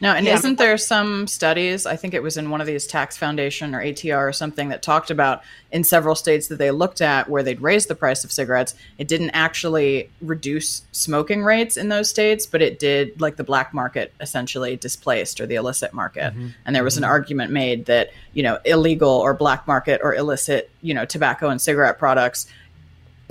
[0.00, 1.86] No, and Yeah, isn't there some studies?
[1.86, 4.82] I think it was in one of these tax foundation or ATR or something that
[4.82, 8.32] talked about in several states that they looked at where they'd raised the price of
[8.32, 8.74] cigarettes.
[8.98, 13.72] It didn't actually reduce smoking rates in those states, but it did like the black
[13.72, 16.32] market essentially displaced or the illicit market.
[16.32, 16.48] Mm-hmm.
[16.66, 17.12] And there was an mm-hmm.
[17.12, 21.60] argument made that, you know, illegal or black market or illicit, you know, tobacco and
[21.60, 22.48] cigarette products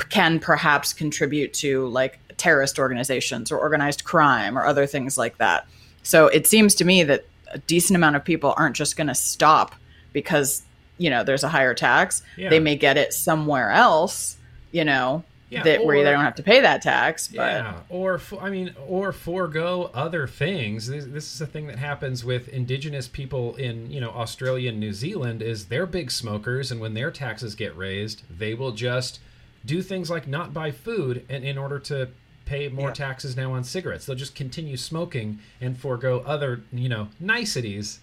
[0.10, 5.68] can perhaps contribute to like terrorist organizations or organized crime or other things like that.
[6.04, 9.16] So it seems to me that a decent amount of people aren't just going to
[9.16, 9.76] stop
[10.12, 10.64] because,
[10.98, 12.22] you know, there's a higher tax.
[12.38, 12.50] Yeah.
[12.50, 14.38] They may get it somewhere else,
[14.72, 17.28] you know, Yeah, that where they don't have to pay that tax.
[17.28, 20.88] But Yeah, or I mean, or forego other things.
[20.88, 24.80] This, this is a thing that happens with indigenous people in you know Australia and
[24.80, 25.42] New Zealand.
[25.44, 29.20] Is they're big smokers, and when their taxes get raised, they will just
[29.64, 32.10] do things like not buy food, and in order to
[32.46, 32.94] pay more Yeah.
[32.94, 38.00] taxes now on cigarettes, they'll just continue smoking and forego other you know niceties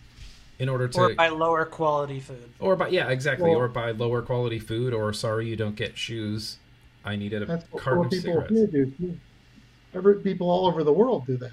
[0.59, 2.51] in order to or by lower quality food.
[2.59, 5.97] or by yeah exactly Well- or buy lower quality food or sorry you don't get
[5.97, 6.59] shoes
[7.05, 9.19] i needed a That's carton what of people cigarettes do too.
[9.93, 11.51] Every, people all over the world do that.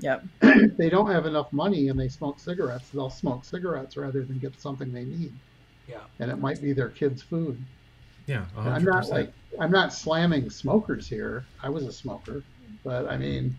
[0.00, 0.24] Yep.
[0.42, 4.38] if they don't have enough money and they smoke cigarettes, they'll smoke cigarettes rather than
[4.38, 5.32] get something they need.
[5.88, 6.00] Yeah.
[6.18, 7.56] And it might be their kids' food.
[8.26, 11.44] Yeah And I'm not like I'm not slamming smokers here.
[11.62, 12.42] I was a smoker,
[12.82, 13.56] but I mean,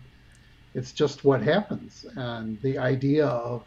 [0.74, 2.04] it's just what happens.
[2.16, 3.64] And the idea of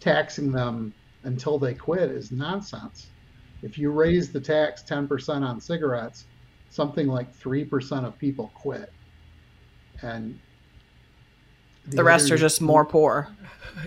[0.00, 3.08] taxing them until they quit is nonsense.
[3.62, 6.26] If you raise the tax 10% on cigarettes,
[6.70, 8.92] something like 3% of people quit.
[10.02, 10.38] And
[11.88, 13.28] The rest are just more poor.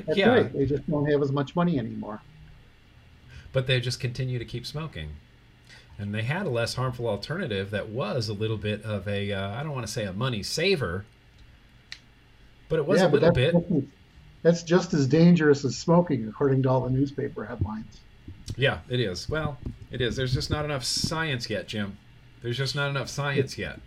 [0.06, 0.54] That's yeah right.
[0.54, 2.22] They just don't have as much money anymore.
[3.54, 5.12] but they just continue to keep smoking
[6.00, 9.56] and they had a less harmful alternative that was a little bit of a uh,
[9.60, 11.06] i don't want to say a money saver
[12.70, 13.84] but it was a little that's, bit
[14.44, 18.00] That's just as dangerous as smoking, according to all the newspaper headlines.
[18.56, 19.58] yeah it is well
[19.92, 21.98] it is there's just not enough science yet jim
[22.42, 23.80] there's just not enough science yet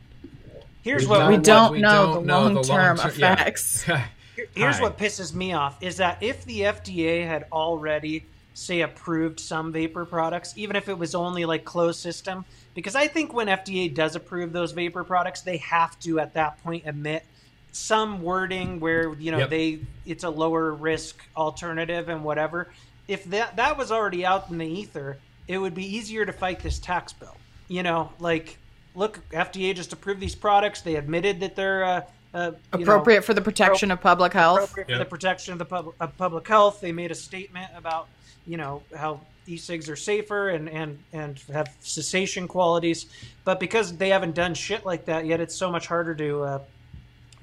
[0.83, 3.33] Here's We've what We what don't we know don't the know the long-term long-ter- yeah.
[3.35, 3.83] effects.
[3.83, 4.09] Here-
[4.55, 4.83] Here's Hi.
[4.83, 8.25] what pisses me off is that if the FDA had already,
[8.61, 12.45] say, approved some vapor products, even if it was only like closed system,
[12.75, 16.63] because I think when FDA does approve those vapor products, they have to at that
[16.63, 17.25] point admit
[17.73, 19.51] some wording where you know Yep.
[19.51, 22.69] they it's a lower risk alternative and whatever.
[23.09, 25.19] If that that was already out in the ether,
[25.49, 27.37] it would be easier to fight this tax bill.
[27.69, 28.59] You know, like
[28.95, 30.83] look, FDA just approved these products.
[30.83, 32.01] They admitted that they're uh,
[32.35, 34.59] uh, you know, Appropriate for the protection of public health.
[34.65, 36.81] appropriate for the protection of the pub- of public health.
[36.81, 38.09] They made a statement about
[38.47, 43.07] you know how e-cigs are safer and and and have cessation qualities,
[43.45, 46.59] but because they haven't done shit like that yet, it's so much harder to uh,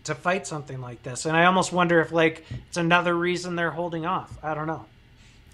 [0.05, 1.25] to fight something like this.
[1.25, 4.37] And I almost wonder if like it's another reason they're holding off.
[4.43, 4.85] I don't know.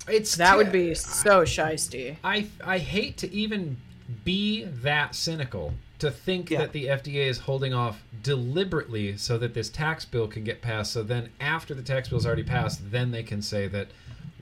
[0.08, 2.17] it's That too- would be so shisty.
[2.23, 3.77] I I hate to even
[4.25, 6.60] be that cynical to think Yeah.
[6.60, 10.91] that the FDA is holding off deliberately so that this tax bill can get passed.
[10.91, 13.88] So then, after the tax bill is already passed, then they can say that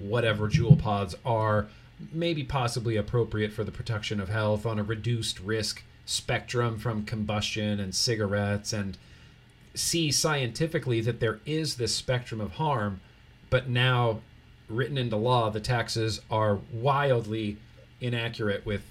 [0.02, 1.68] whatever Juul pods are
[2.12, 7.80] maybe possibly appropriate for the protection of health on a reduced risk spectrum from combustion
[7.80, 8.98] and cigarettes and
[9.76, 13.00] see scientifically that there is this spectrum of harm,
[13.50, 14.20] but now
[14.68, 17.58] written into law, the taxes are wildly
[18.00, 18.84] inaccurate with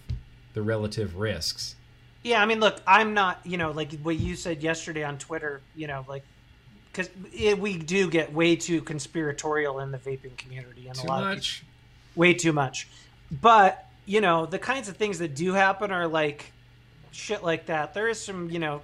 [0.55, 1.75] the relative risks.
[2.23, 5.63] Yeah, I mean, look, I'm not, you know, like what you said yesterday on Twitter,
[5.75, 6.23] you know, like,
[6.93, 7.09] because
[7.59, 11.29] we do get way too conspiratorial in the vaping community, and Too a lot of
[11.29, 11.63] much.
[12.17, 12.89] way too much.
[13.31, 16.53] But you know, the kinds of things that do happen are like
[17.13, 17.95] shit like that.
[17.95, 18.83] There is some, you know,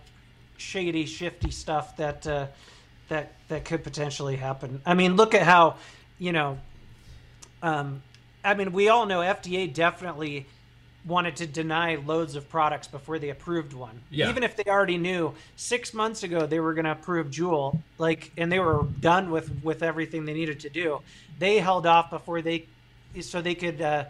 [0.57, 2.47] shady, shifty stuff that uh,
[3.09, 4.81] that that could potentially happen.
[4.87, 5.77] I mean, look at how,
[6.19, 6.59] you know,
[7.63, 8.03] um,
[8.45, 10.47] I mean, we all know FDA definitely
[11.07, 14.01] wanted to deny loads of products before they approved one.
[14.11, 14.29] Yeah.
[14.29, 18.33] Even if they already knew six months ago they were going to approve Juul, like,
[18.37, 21.01] and they were done with with everything they needed to do,
[21.39, 22.67] they held off before they,
[23.21, 24.05] so they could uh,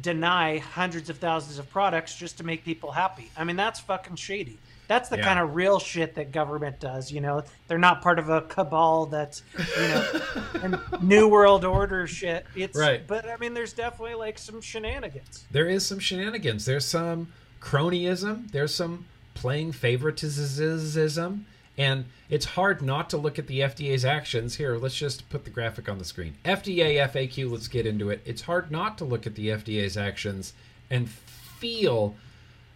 [0.00, 3.30] deny hundreds of thousands of products just to make people happy.
[3.36, 4.58] I mean, that's fucking shady.
[4.90, 5.22] That's the Yeah.
[5.24, 7.12] kind of real shit that government does.
[7.12, 10.20] You know, they're not part of a cabal that's, you know,
[10.64, 12.44] and new world order shit.
[12.56, 13.06] It's Right.
[13.06, 15.44] But I mean, there's definitely like some shenanigans.
[15.48, 16.64] There is some shenanigans.
[16.64, 17.28] There's some
[17.60, 18.50] cronyism.
[18.50, 21.46] There's some playing favoritism.
[21.78, 24.56] And it's hard not to look at the FDA's actions.
[24.56, 26.34] Here, let's just put the graphic on the screen.
[26.44, 28.22] FDA FAQ, let's get into it.
[28.24, 30.52] It's hard not to look at the FDA's actions
[30.90, 32.16] and feel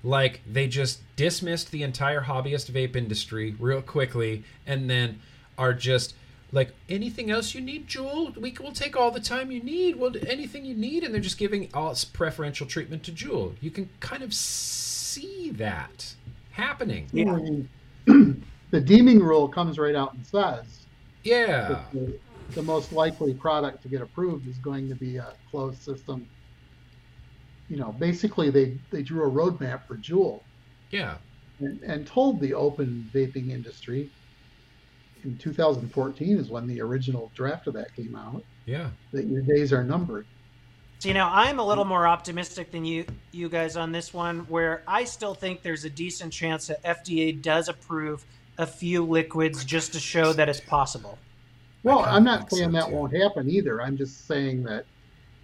[0.05, 5.21] like they just dismissed the entire hobbyist vape industry real quickly and then
[5.59, 6.15] are just
[6.53, 8.37] like anything else you need Juul?
[8.37, 9.97] We will take all the time you need.
[9.97, 11.03] Well anything you need.
[11.03, 13.55] And they're just giving all preferential treatment to Juul.
[13.61, 16.15] You can kind of see that
[16.53, 17.09] happening.
[17.13, 17.69] I mean,
[18.71, 20.85] the deeming rule comes right out and says
[21.25, 21.81] yeah.
[21.93, 22.19] the,
[22.53, 26.29] the most likely product to get approved is going to be a closed system.
[27.69, 30.41] You know, basically they, they drew a roadmap for Juul
[30.95, 31.17] yeah
[31.59, 34.11] and, and told the open vaping industry
[35.25, 39.73] in 2014 is when the original draft of that came out yeah that your days
[39.73, 40.27] are numbered.
[41.01, 44.41] So you know, I'm a little more optimistic than you you guys on this one,
[44.49, 48.25] where I still think there's a decent chance that FDA does approve
[48.57, 51.19] a few liquids just to show that it's possible.
[51.83, 52.95] Well, I'm not think so, saying that too.
[52.95, 53.83] won't happen either.
[53.83, 54.87] I'm just saying that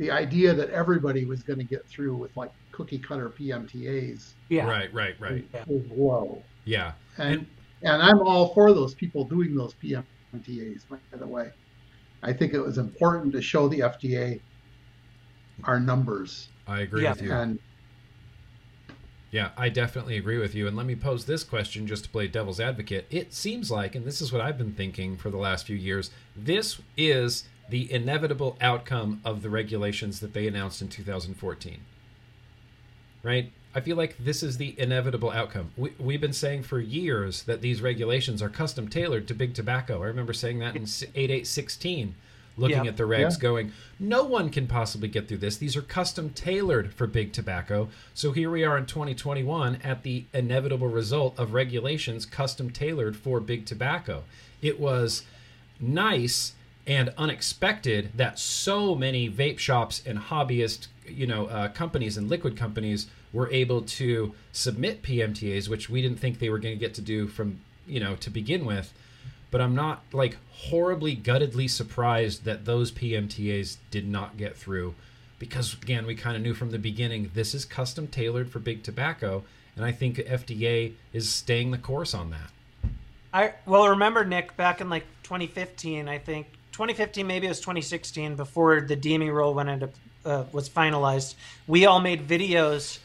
[0.00, 4.64] the idea that everybody was going to get through with like cookie cutter PMTAs Yeah.
[4.66, 6.42] right right right is low.
[6.64, 7.46] yeah And
[7.82, 10.88] and I'm all for those people doing those PMTAs.
[10.88, 11.50] By the way,
[12.22, 14.40] I think it was important to show the FDA
[15.64, 16.48] our numbers.
[16.66, 17.10] I agree Yeah.
[17.12, 17.32] with you.
[17.32, 17.58] And
[19.30, 20.66] Yeah, I definitely agree with you.
[20.66, 23.06] And let me pose this question just to play devil's advocate.
[23.10, 26.10] It seems like, and this is what I've been thinking for the last few years,
[26.34, 31.78] this is the inevitable outcome of the regulations that they announced in 2014.
[33.22, 33.52] Right?
[33.74, 35.70] I feel like this is the inevitable outcome.
[35.76, 40.02] We, we've been saying for years that these regulations are custom tailored to big tobacco.
[40.02, 40.82] I remember saying that in
[41.14, 42.14] 8816,
[42.56, 42.90] looking Yeah.
[42.90, 43.38] at the regs, Yeah.
[43.40, 45.56] going, no one can possibly get through this.
[45.56, 47.88] These are custom tailored for big tobacco.
[48.12, 53.38] So here we are in 2021 at the inevitable result of regulations custom tailored for
[53.38, 54.24] big tobacco.
[54.60, 55.22] It was
[55.78, 56.54] nice
[56.90, 62.56] and unexpected that so many vape shops and hobbyist you know uh, companies and liquid
[62.56, 66.92] companies were able to submit PMTAs which we didn't think they were going to get
[66.94, 68.92] to do from you know to begin with.
[69.52, 74.94] But I'm not like horribly guttedly surprised that those PMTAs did not get through.
[75.38, 78.82] Because again we kind of knew from the beginning this is custom tailored for big
[78.82, 79.44] tobacco
[79.76, 82.50] and I think FDA is staying the course on that.
[83.32, 88.36] I well remember Nick back in like 2015, I think 2015 maybe it was 2016
[88.36, 89.90] before the deeming rule went into
[90.24, 91.34] uh, was finalized.
[91.66, 92.98] We all made videos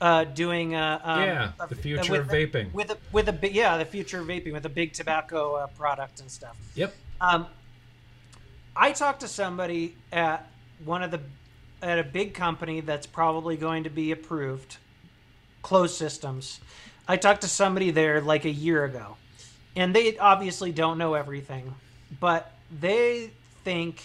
[0.00, 3.48] uh, doing uh, um, yeah the uh, future of vaping with a with a bi-
[3.48, 6.56] yeah the future of vaping with a big tobacco uh, product and stuff.
[6.74, 7.46] yep Um,
[8.76, 10.50] I talked to somebody at
[10.84, 11.20] one of the
[11.82, 14.78] at a big company that's probably going to be approved,
[15.62, 16.60] closed systems.
[17.06, 19.16] I talked to somebody there like a year ago,
[19.76, 21.74] and they obviously don't know everything,
[22.18, 24.02] but they think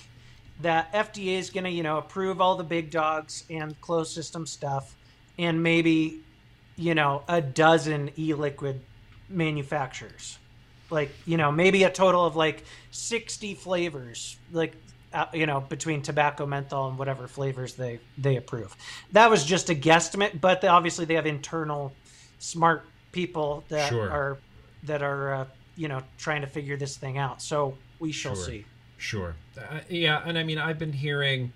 [0.61, 4.45] that FDA is going to you know approve all the big dogs and closed system
[4.45, 4.95] stuff,
[5.37, 6.25] and maybe
[6.75, 8.85] you know a dozen e-liquid
[9.29, 10.39] manufacturers.
[10.89, 14.75] Like you know maybe a total of like 60 flavors like
[15.13, 18.75] uh, you know between tobacco menthol and whatever flavors they they approve.
[19.11, 21.99] That was just a guesstimate but they, obviously they have internal
[22.39, 24.09] smart people that Sure.
[24.11, 24.43] are
[24.83, 25.45] that are uh,
[25.75, 27.41] you know trying to figure this thing out.
[27.41, 28.45] So we shall Sure.
[28.45, 28.65] see
[28.97, 29.35] Sure.
[29.57, 31.53] Uh, yeah, and I mean, I've been hearing,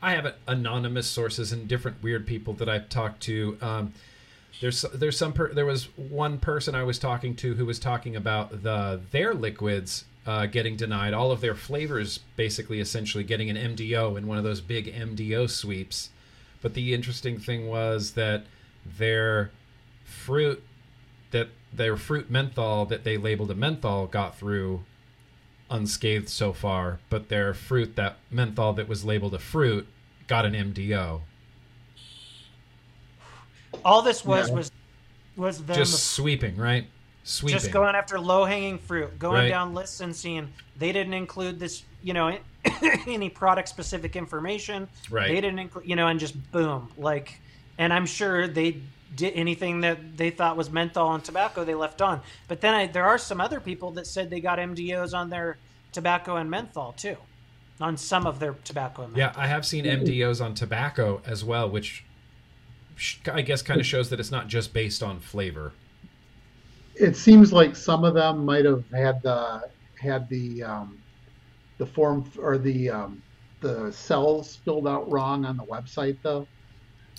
[0.00, 3.58] I have anonymous sources and different weird people that I've talked to.
[3.60, 3.92] Um,
[4.60, 8.14] there's there's some per, there was one person I was talking to who was talking
[8.14, 13.56] about the their liquids uh, getting denied, all of their flavors basically essentially getting an
[13.56, 16.10] MDO in one of those big MDO sweeps.
[16.62, 18.44] But the interesting thing was that
[18.84, 19.50] their
[20.04, 20.62] fruit
[21.32, 24.84] that their fruit menthol that they labeled a menthol got through
[25.70, 29.86] unscathed so far, but their fruit that menthol that was labeled a fruit
[30.26, 31.22] got an MDO.
[33.84, 34.54] all this was Yeah.
[34.54, 34.72] was
[35.36, 36.86] was them Just sweeping, right?
[37.24, 37.58] Sweeping.
[37.58, 39.48] just going after low hanging fruit, going Right.
[39.48, 42.38] down lists and seeing they didn't include this, you know,
[43.06, 44.88] any product specific information.
[45.10, 45.28] Right.
[45.28, 47.38] They didn't include, you know, and just boom, like,
[47.78, 48.80] and I'm sure they
[49.16, 52.20] did anything that they thought was menthol and tobacco they left on.
[52.48, 55.56] But then I, there are some other people that said they got MDOs on their
[55.92, 57.16] tobacco and menthol too,
[57.80, 59.32] on some of their tobacco and yeah.
[59.36, 62.04] I have seen MDOs on tobacco as well, which
[63.32, 65.72] I guess kind of shows that it's not just based on flavor.
[66.94, 69.68] it seems like some of them might have had the
[70.00, 70.98] had the um,
[71.78, 73.22] the form or the um,
[73.60, 76.46] the cells filled out wrong on the website though.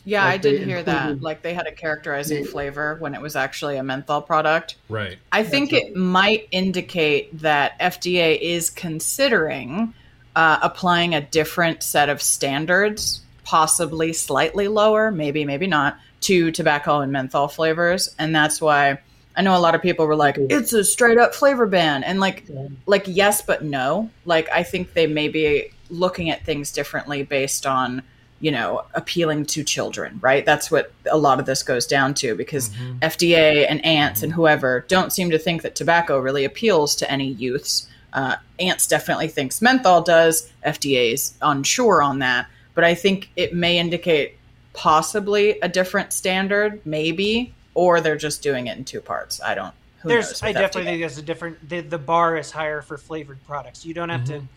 [0.07, 1.21] Yeah, Like I did they hear that.
[1.21, 2.49] Like they had a characterizing Yeah.
[2.51, 4.77] flavor when it was actually a menthol product.
[4.87, 5.17] Right.
[5.33, 9.93] I think That's it might indicate that FDA is considering
[10.33, 17.01] uh, applying a different set of standards, possibly slightly lower, maybe, maybe not, to tobacco
[17.01, 18.15] and menthol flavors.
[18.17, 18.99] And that's why
[19.35, 22.03] I know a lot of people were like, it's a straight up flavor ban.
[22.05, 22.45] And like,
[22.85, 24.09] like yes, but no.
[24.23, 28.03] Like, I think they may be looking at things differently based on
[28.39, 32.35] you know appealing to children right that's what a lot of this goes down to
[32.35, 32.99] because Mhm.
[32.99, 37.29] fda and ants and whoever don't seem to think that tobacco really appeals to any
[37.33, 43.53] youths uh, ants definitely thinks menthol does fda's unsure on that but i think it
[43.53, 44.37] may indicate
[44.73, 49.73] possibly a different standard maybe or they're just doing it in two parts i don't
[50.01, 50.85] who there's knows I definitely FDA.
[50.85, 53.83] think there's a different the, the bar is higher for flavored products.
[53.83, 54.47] You don't have to, Mhm.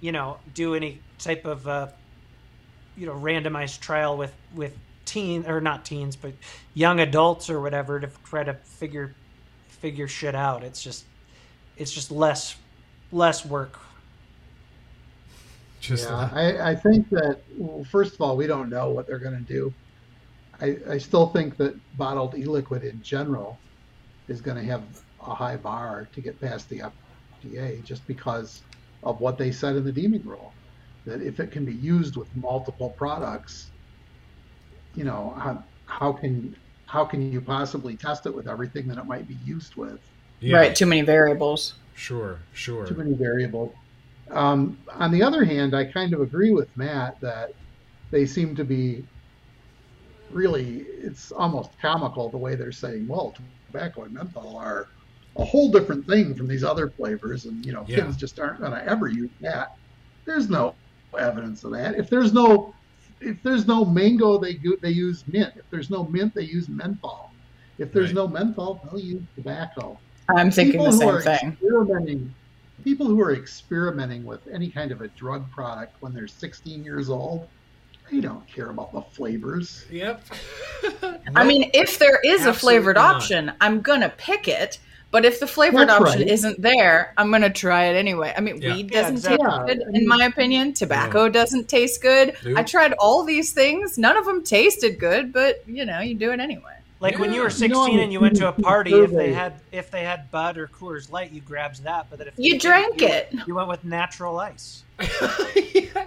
[0.00, 1.86] you know, do any type of uh,
[2.98, 6.32] you know randomized trial with with teen or not teens but
[6.74, 9.14] young adults or whatever to try to figure
[9.78, 10.62] figure shit out.
[10.62, 11.04] It's just
[11.76, 12.56] it's just less
[13.12, 13.78] less work.
[15.80, 19.18] Just yeah, I, I think that well, first of all, we don't know what they're
[19.18, 19.72] going to do.
[20.60, 23.58] I, I still think that bottled e-liquid in general
[24.26, 24.82] is going to have
[25.24, 26.82] a high bar to get past the
[27.44, 28.62] FDA just because
[29.04, 30.52] of what they said in the deeming rule.
[31.08, 33.70] That if it can be used with multiple products,
[34.94, 36.54] you know, how, how can
[36.86, 40.00] how can you possibly test it with everything that it might be used with?
[40.40, 40.56] Yeah.
[40.56, 41.74] Right, too many variables.
[41.94, 42.86] Sure, sure.
[42.86, 43.74] Too many variables.
[44.30, 47.52] Um, on the other hand, I kind of agree with Matt that
[48.10, 49.04] they seem to be
[50.30, 53.34] really, it's almost comical the way they're saying, well,
[53.66, 54.88] tobacco and menthol are
[55.36, 57.96] a whole different thing from these other flavors, and you know, Yeah.
[57.96, 59.76] kids just aren't going to ever use that.
[60.24, 60.74] There's no
[61.16, 61.94] evidence of that.
[61.96, 62.74] If there's no
[63.20, 65.52] if there's no mango, they go, they use mint.
[65.56, 67.32] If there's no mint, they use menthol.
[67.78, 68.14] If there's Right.
[68.16, 69.98] no menthol, they'll use tobacco
[70.28, 71.52] I'm thinking the who same are thing.
[71.52, 72.34] Experimenting,
[72.84, 77.08] people who are experimenting with any kind of a drug product when they're 16 years
[77.08, 77.48] old,
[78.10, 79.84] they don't care about the flavors.
[79.90, 80.24] Yep.
[81.34, 83.16] I mean, if there is a flavored not.
[83.16, 84.78] option, I'm gonna pick it.
[85.10, 86.28] But if the flavored That's option right.
[86.30, 88.34] isn't there, I'm gonna try it anyway.
[88.36, 88.74] I mean, Yeah.
[88.74, 89.46] weed doesn't exactly.
[89.46, 90.74] taste good, in my opinion.
[90.74, 91.28] Tobacco No.
[91.30, 92.34] doesn't taste good.
[92.44, 92.58] Nope.
[92.58, 95.32] I tried all these things; none of them tasted good.
[95.32, 96.72] But you know, you do it anyway.
[97.00, 99.10] Like when you were 16 You know, and you went to a I'm party, if
[99.10, 102.08] they they- had if they had Bud or Coors Light, you grabbed that.
[102.10, 103.28] But if You drank didn't, it.
[103.32, 104.82] you, you went with natural ice.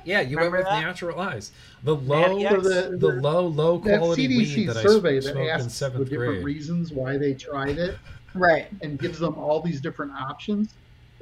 [0.04, 0.82] yeah, you Remember went with that?
[0.82, 1.52] natural ice.
[1.84, 2.56] The low, Yeah.
[2.58, 5.50] The, the, low, low that quality CDC weed that I survey s- that smoked in
[5.50, 6.44] asks the different grade.
[6.44, 7.98] reasons why they tried it
[8.34, 8.68] Right.
[8.82, 10.74] and gives them all these different options,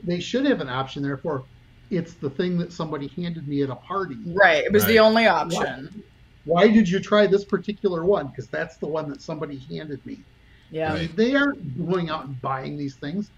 [0.04, 1.44] they should have an option therefore
[1.90, 4.18] it's the thing that somebody handed me at a party.
[4.28, 4.64] Right.
[4.64, 6.04] It was the only option.
[6.46, 8.28] why did you try this particular one?
[8.28, 10.24] Because that's the one that somebody handed me.
[10.72, 10.94] Yeah.
[10.94, 13.32] I mean, they aren't going out and buying these things.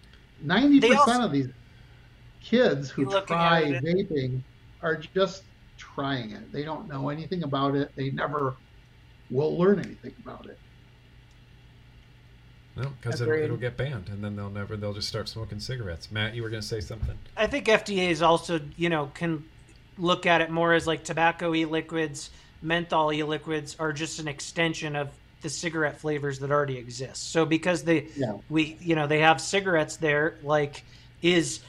[0.46, 1.50] 90% also- of these
[2.42, 4.42] kids who try vaping
[4.82, 5.44] are just
[5.78, 6.52] trying it.
[6.52, 7.92] They don't know anything about it.
[7.96, 8.56] They never
[9.30, 10.58] will learn anything about it.
[12.76, 14.78] No, because it'll, it'll get banned, and then they'll never.
[14.78, 16.10] They'll just start smoking cigarettes.
[16.12, 17.18] Matt, you were going to say something.
[17.36, 19.44] I think FDA is also, you know, can
[19.98, 22.30] look at it more as like tobacco e-liquids,
[22.62, 25.10] menthol e-liquids are just an extension of
[25.42, 27.32] the cigarette flavors that already exist.
[27.32, 28.38] So because they Yeah.
[28.50, 30.84] we you know, they have cigarettes there, like
[31.22, 31.60] is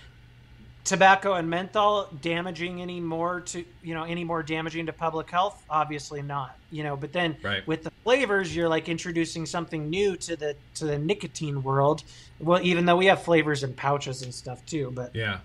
[0.85, 5.63] tobacco and menthol damaging any more to you know any more damaging to public health
[5.71, 7.65] obviously not you know but then Right.
[7.69, 12.03] with the flavors you're like introducing something new to the to the nicotine world
[12.41, 15.39] well even though we have flavors and pouches and stuff too but Yeah.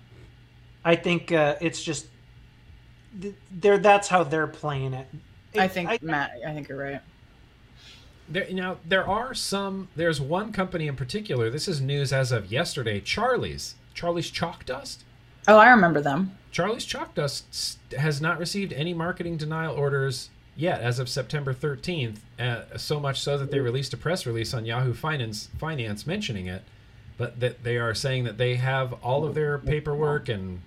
[0.86, 2.08] I think uh, it's just
[3.22, 5.08] th- they're that's how they're playing it.
[5.58, 6.32] I It- think Matt.
[6.48, 7.02] I think you're right.
[8.30, 9.90] There, now there are some.
[9.98, 11.50] There's one company in particular.
[11.50, 13.02] This is news as of yesterday.
[13.02, 13.76] Charlie's.
[13.94, 15.04] Charlie's Chalk Dust.
[15.48, 16.32] Oh, I remember them.
[16.52, 22.18] Charlie's Chalk Dust has not received any marketing denial orders yet as of September 13th.
[22.40, 26.48] Uh, so much so that they released a press release on Yahoo Finance, Finance mentioning
[26.48, 26.64] it,
[27.18, 30.62] but that they are saying that they have all of their paperwork and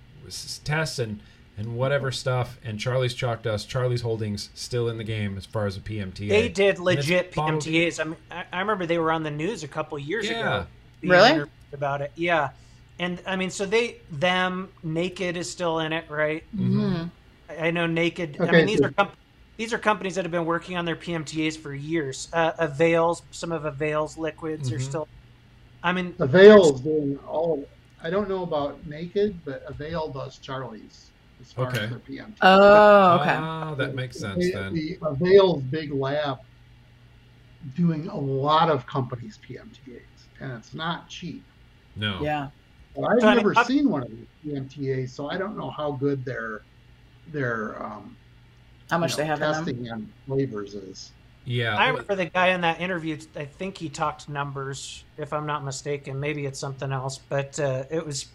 [0.64, 1.20] tests and
[1.58, 2.56] and whatever stuff.
[2.64, 6.28] And Charlie's Chalk Dust, Charlie's Holdings, still in the game as far as a PMTA.
[6.30, 8.00] they did legit PMTAs.
[8.00, 10.38] I, mean, I, I remember they were on the news a couple years Yeah.
[10.40, 10.66] ago.
[11.02, 11.44] being Really?
[11.74, 12.12] about it?
[12.14, 12.50] Yeah.
[13.00, 16.44] And I mean, so they them naked is still in it, right?
[16.54, 17.04] Mm-hmm.
[17.48, 18.36] I I know naked.
[18.38, 19.16] I Okay, mean, these so- are comp-
[19.56, 22.28] these are companies that have been working on their PMTAs for years.
[22.32, 24.82] Uh, Avails, some of Avails liquids are Mhm.
[24.82, 25.08] still.
[25.82, 27.66] I mean, Avails doing all.
[28.02, 31.80] I don't know about Naked, but Avail does Charlie's as far Okay.
[31.84, 32.36] as their PMT.
[32.42, 33.36] Oh, okay.
[33.38, 34.74] Ah, that makes sense the, then.
[34.74, 36.38] The Avail's big lab
[37.74, 40.00] doing a lot of companies' PMTAs,
[40.40, 41.42] and it's not cheap.
[41.96, 42.18] No.
[42.22, 42.48] yeah.
[42.96, 45.56] But I've So, I mean, never how- seen one of these PMTAs, so I don't
[45.56, 46.62] know how good their
[47.32, 48.16] their um,
[48.90, 49.64] How much you they have in them?
[49.64, 51.12] testing on flavors is.
[51.44, 51.76] Yeah.
[51.76, 53.16] I remember the guy in that interview.
[53.36, 56.18] I think he talked numbers, if I'm not mistaken.
[56.20, 58.26] Maybe it's something else, but uh, it was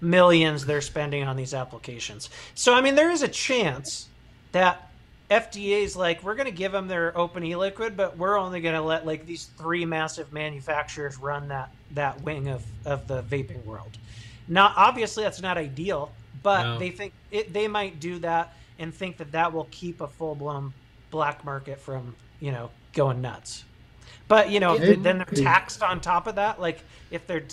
[0.00, 2.28] millions they're spending on these applications.
[2.54, 4.08] So I mean, there is a chance
[4.52, 4.90] that
[5.30, 8.80] FDA's like, we're going to give them their open e-liquid, but we're only going to
[8.80, 13.98] let like these three massive manufacturers run that that wing of of the vaping world.
[14.48, 16.12] Now, obviously, that's not ideal,
[16.42, 16.78] but No.
[16.78, 20.34] they think it, they might do that and think that that will keep a full
[20.34, 20.72] blown
[21.10, 23.64] black market from you know going nuts.
[24.28, 26.60] But you know, It- then they're taxed on top of that.
[26.60, 27.44] Like if they're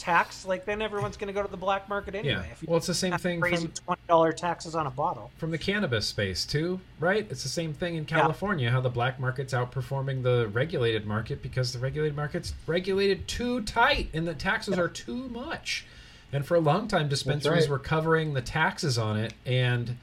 [0.00, 2.46] t- taxed, like then everyone's going to go to the black market anyway.
[2.48, 2.66] Yeah.
[2.66, 5.30] Well, it's the same thing crazy from twenty dollar taxes on a bottle.
[5.36, 7.26] from the cannabis space too, right?
[7.30, 8.70] It's the same thing in California.
[8.70, 14.08] How the black market's outperforming the regulated market because the regulated market's regulated too tight
[14.12, 15.84] and the taxes are too much.
[16.32, 17.70] And for a long time, dispensaries right.
[17.70, 19.96] were covering the taxes on it and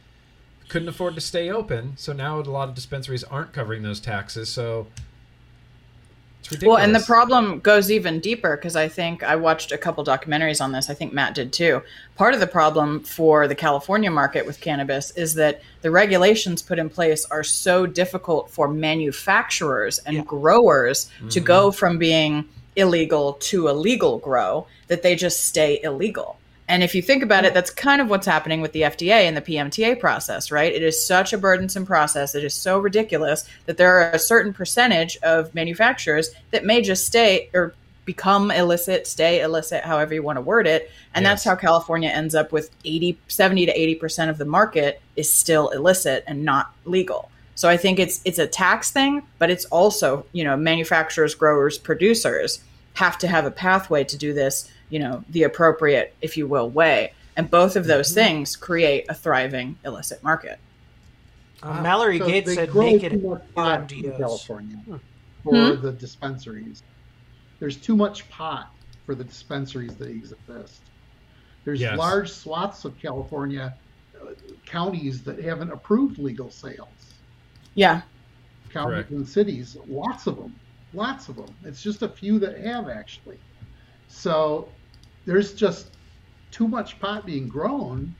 [0.67, 1.93] couldn't afford to stay open.
[1.95, 4.49] So now a lot of dispensaries aren't covering those taxes.
[4.49, 4.87] So
[6.47, 6.77] It's ridiculous.
[6.77, 10.61] Well, and the problem goes even deeper because I think I watched a couple documentaries
[10.63, 10.89] on this.
[10.89, 11.81] I think Matt did too.
[12.15, 16.79] Part of the problem for the California market with cannabis is that the regulations put
[16.79, 20.23] in place are so difficult for manufacturers and Yeah.
[20.23, 21.45] growers to Mm-hmm.
[21.45, 22.45] go from being
[22.77, 26.36] illegal to a legal grow that they just stay illegal.
[26.67, 29.37] And if you think about it, that's kind of what's happening with the FDA and
[29.37, 30.73] the PMTA process, right?
[30.73, 32.35] It is such a burdensome process.
[32.35, 37.05] It is so ridiculous that there are a certain percentage of manufacturers that may just
[37.05, 40.89] stay or become illicit, stay illicit, however you want to word it.
[41.13, 45.31] And that's how California ends up with 80, 70 to 80% of the market is
[45.31, 47.29] still illicit and not legal.
[47.55, 51.77] So I think it's it's a tax thing, but it's also, you know, manufacturers, growers,
[51.77, 52.63] producers
[52.93, 56.69] have to have a pathway to do this, you know, the appropriate, if you will,
[56.69, 57.13] way.
[57.35, 60.59] And both of those things create a thriving illicit market.
[61.61, 64.97] Uh, Mallory So Gates said grow make it too much pot in California Hmm.
[65.43, 66.83] for the dispensaries.
[67.59, 68.71] There's too much pot
[69.05, 70.81] for the dispensaries that exist.
[71.65, 71.97] There's Yes.
[71.97, 73.75] large swaths of California
[74.19, 74.31] uh,
[74.65, 76.87] counties that haven't approved legal sales.
[77.75, 78.01] Yeah.
[78.71, 79.11] Counties Correct.
[79.11, 80.55] and cities, lots of them,
[80.93, 81.53] lots of them.
[81.63, 83.37] It's just a few that have actually.
[84.07, 84.69] So
[85.27, 85.97] there's just
[86.49, 88.15] too much pot being grown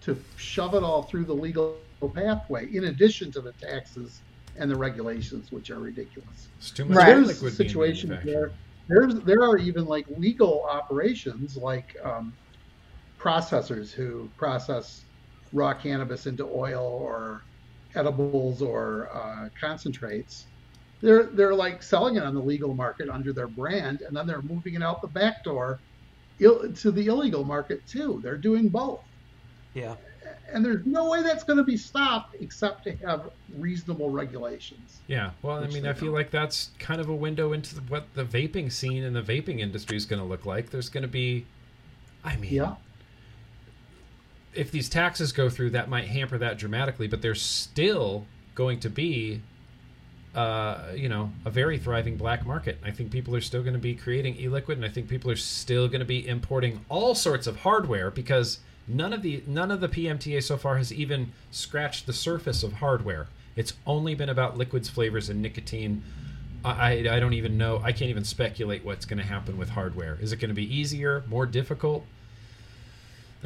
[0.00, 1.76] to shove it all through the legal
[2.14, 4.22] pathway, in addition to the taxes
[4.58, 6.48] and the regulations, which are ridiculous.
[6.58, 7.06] It's too much Right.
[7.14, 8.52] There's liquid being situations where
[8.88, 12.32] there's there are even like legal operations like um,
[13.18, 15.02] processors who process
[15.52, 17.42] raw cannabis into oil or
[17.94, 20.46] edibles or uh, concentrates.
[21.02, 24.42] They're they're like selling it on the legal market under their brand, and then they're
[24.42, 25.80] moving it out the back door
[26.40, 28.20] Ill, to the illegal market too.
[28.22, 29.00] They're doing both,
[29.74, 29.94] Yeah.
[30.52, 35.00] and there's no way that's going to be stopped except to have reasonable regulations.
[35.06, 36.14] Yeah, well, I mean, I feel don't.
[36.14, 39.60] like that's kind of a window into the, what the vaping scene and the vaping
[39.60, 40.70] industry is going to look like.
[40.70, 41.46] There's going to be,
[42.24, 42.74] I mean, Yeah.
[44.54, 48.90] if these taxes go through, that might hamper that dramatically, but there's still going to
[48.90, 49.42] be,
[50.36, 52.78] uh, you know, a very thriving black market.
[52.84, 55.36] I think people are still going to be creating e-liquid, and I think people are
[55.36, 59.80] still going to be importing all sorts of hardware because none of the none of
[59.80, 63.28] the PMTA so far has even scratched the surface of hardware.
[63.56, 66.02] It's only been about liquids, flavors, and nicotine.
[66.62, 67.80] I, I I don't even know.
[67.82, 70.18] I can't even speculate what's going to happen with hardware.
[70.20, 72.04] Is it going to be easier, more difficult?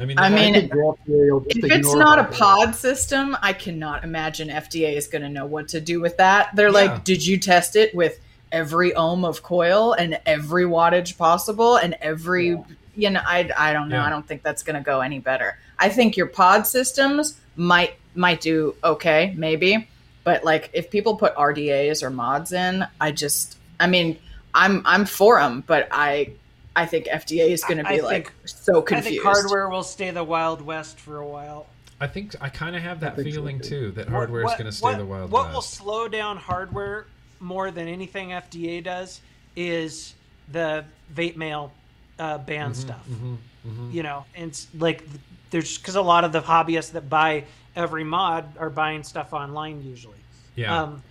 [0.01, 3.37] I mean, I mean, think the FDA will just If it's not a pod system,
[3.41, 6.55] I cannot imagine FDA is going to know what to do with that.
[6.55, 6.73] They're Yeah.
[6.73, 8.19] like, did you test it with
[8.51, 12.63] every ohm of coil and every wattage possible and every, Yeah.
[12.95, 13.97] you know, I, I don't know.
[13.97, 14.05] Yeah.
[14.07, 15.57] I don't think that's going to go any better.
[15.77, 19.87] I think your pod systems might might do okay, maybe,
[20.23, 24.17] but like if people put RDAs or mods in, I just, I mean,
[24.53, 26.31] I'm I'm for them, but I
[26.75, 29.07] I think FDA is going to be I like think- so I confused.
[29.09, 31.67] think hardware will stay the Wild West for a while.
[31.99, 33.69] I think I kind of have that think so, feeling too.
[33.69, 35.33] too that hardware is going to stay what- the wild west.
[35.33, 37.05] What will slow down hardware
[37.39, 39.21] more than anything FDA does
[39.55, 40.13] is
[40.51, 41.71] the vape mail
[42.19, 43.05] uh, ban stuff.
[43.09, 43.93] Mhm, mhm.
[43.93, 45.03] You know, and it's like
[45.49, 47.43] there's because a lot of the hobbyists that buy
[47.75, 50.17] every mod are buying stuff online usually.
[50.55, 51.03] Yeah, Um,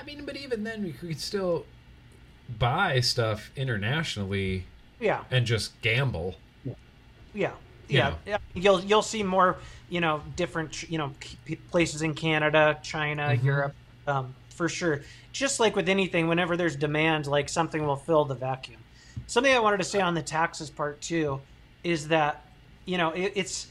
[0.00, 1.64] I mean, but even then, we could still
[2.58, 4.64] buy stuff internationally
[5.02, 6.36] yeah, and just gamble.
[6.64, 6.72] yeah,
[7.34, 7.52] You
[7.88, 8.08] yeah.
[8.10, 8.14] know.
[8.26, 8.36] yeah.
[8.54, 9.58] You'll you'll see more
[9.90, 11.12] you know different you know
[11.70, 13.44] places in Canada, China, Mhm.
[13.44, 13.74] Europe,
[14.06, 15.02] um, for sure.
[15.32, 18.80] Just like with anything, whenever there's demand, like something will fill the vacuum.
[19.26, 21.40] Something I wanted to say on the taxes part too
[21.82, 22.44] is that
[22.84, 23.66] you know it, it's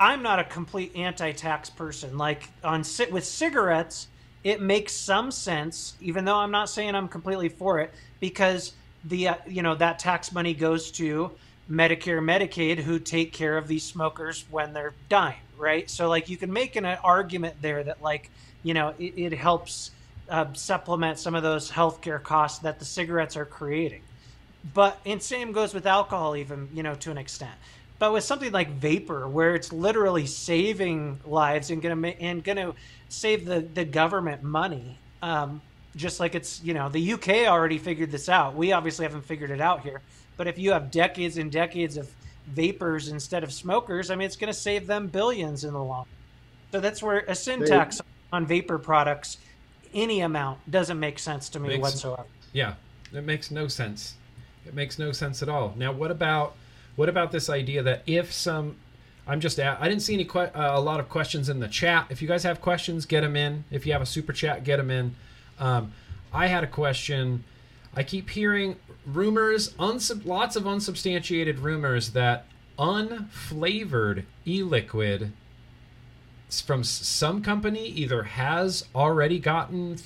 [0.00, 2.18] I'm not a complete anti-tax person.
[2.18, 2.82] Like on
[3.12, 4.08] with cigarettes,
[4.42, 8.72] it makes some sense, even though I'm not saying I'm completely for it, because
[9.04, 11.30] the uh, you know that tax money goes to
[11.70, 15.88] Medicare, Medicaid, who take care of these smokers when they're dying, right?
[15.88, 18.30] So like you can make an argument there that like
[18.62, 19.90] you know it, it helps
[20.28, 24.02] uh, supplement some of those healthcare costs that the cigarettes are creating.
[24.74, 27.54] But and same goes with alcohol, even you know to an extent.
[27.98, 32.74] But with something like vapor, where it's literally saving lives and gonna and gonna
[33.08, 35.62] save the the government money, um,
[35.96, 38.54] just like it's you know the UK already figured this out.
[38.54, 40.00] We obviously haven't figured it out here.
[40.36, 42.10] But if you have decades and decades of
[42.48, 46.06] vapers instead of smokers, I mean it's gonna save them billions in the long.
[46.72, 49.36] So that's where a sin tax They- on vapor products,
[49.92, 52.24] any amount, doesn't make sense to me Makes- whatsoever.
[52.54, 52.74] Yeah,
[53.12, 54.14] it makes no sense.
[54.66, 55.74] It makes no sense at all.
[55.76, 56.54] Now, what about
[56.96, 58.76] what about this idea that if some
[59.26, 61.68] I'm just at, I didn't see any que- uh, a lot of questions in the
[61.68, 62.06] chat.
[62.10, 63.64] If you guys have questions, get them in.
[63.70, 65.14] If you have a super chat, get them in.
[65.58, 65.92] Um,
[66.32, 67.44] I had a question.
[67.94, 68.76] I keep hearing
[69.06, 72.46] rumors, unsub- lots of unsubstantiated rumors that
[72.78, 75.32] unflavored e-liquid
[76.64, 80.04] from some company either has already gotten th-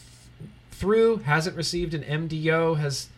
[0.71, 3.09] through, hasn't received an MDO, has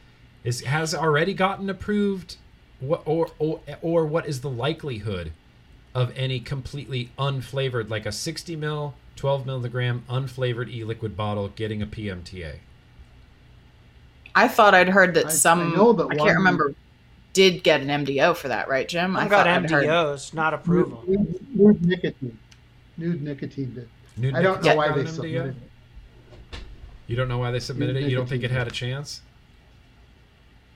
[0.44, 2.36] is has already gotten approved,
[2.80, 5.32] what or or or what is the likelihood
[5.94, 11.86] of any completely unflavored, like a 60 mil, 12 milligram unflavored e-liquid bottle getting a
[11.86, 12.58] PMTA?
[14.34, 15.72] I thought I'd heard that I- I some.
[15.72, 16.74] I, know that can't one- remember.
[17.32, 19.16] Did get an MDO for that, right, Jim?
[19.16, 21.04] I've thought got I'd heard- MDOs, not approval.
[21.06, 22.38] Nude, nude nicotine.
[22.96, 23.88] Nude nicotine did.
[24.16, 25.56] Nude I don't know why got they submitted
[26.52, 26.58] it.
[27.06, 28.04] You don't know why they submitted it.
[28.10, 29.22] You don't think it had a chance.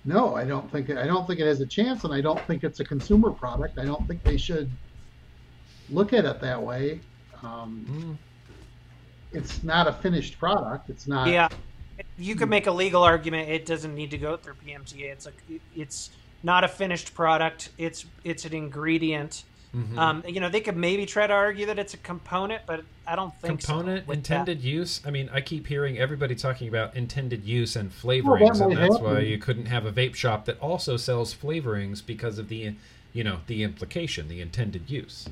[0.05, 2.65] No, I don't think I don't think it has a chance, and I don't think
[2.65, 3.79] it's a consumer product.
[3.79, 4.69] I don't think they should
[5.91, 7.01] look at it that way.
[7.43, 8.17] Um, Mm.
[9.33, 10.91] It's not a finished product.
[10.91, 11.29] It's not.
[11.29, 11.49] Yeah,
[12.19, 13.49] you could make a legal argument.
[13.49, 15.13] It doesn't need to go through PMTA.
[15.13, 15.35] It's like
[15.77, 16.11] it's
[16.43, 17.71] not a finished product.
[17.79, 19.45] It's it's an ingredient.
[19.75, 19.97] Mhm.
[19.97, 23.17] Um, you know, they could maybe try to argue that it's a component, but I
[23.17, 25.01] don't think Component with intended use.
[25.07, 28.75] I mean, I keep hearing everybody talking about intended use and Well, flavorings, that and
[28.75, 32.49] might that's why you couldn't have a vape shop that also sells flavorings because of
[32.49, 32.75] the,
[33.15, 35.27] you know, the implication, the intended use.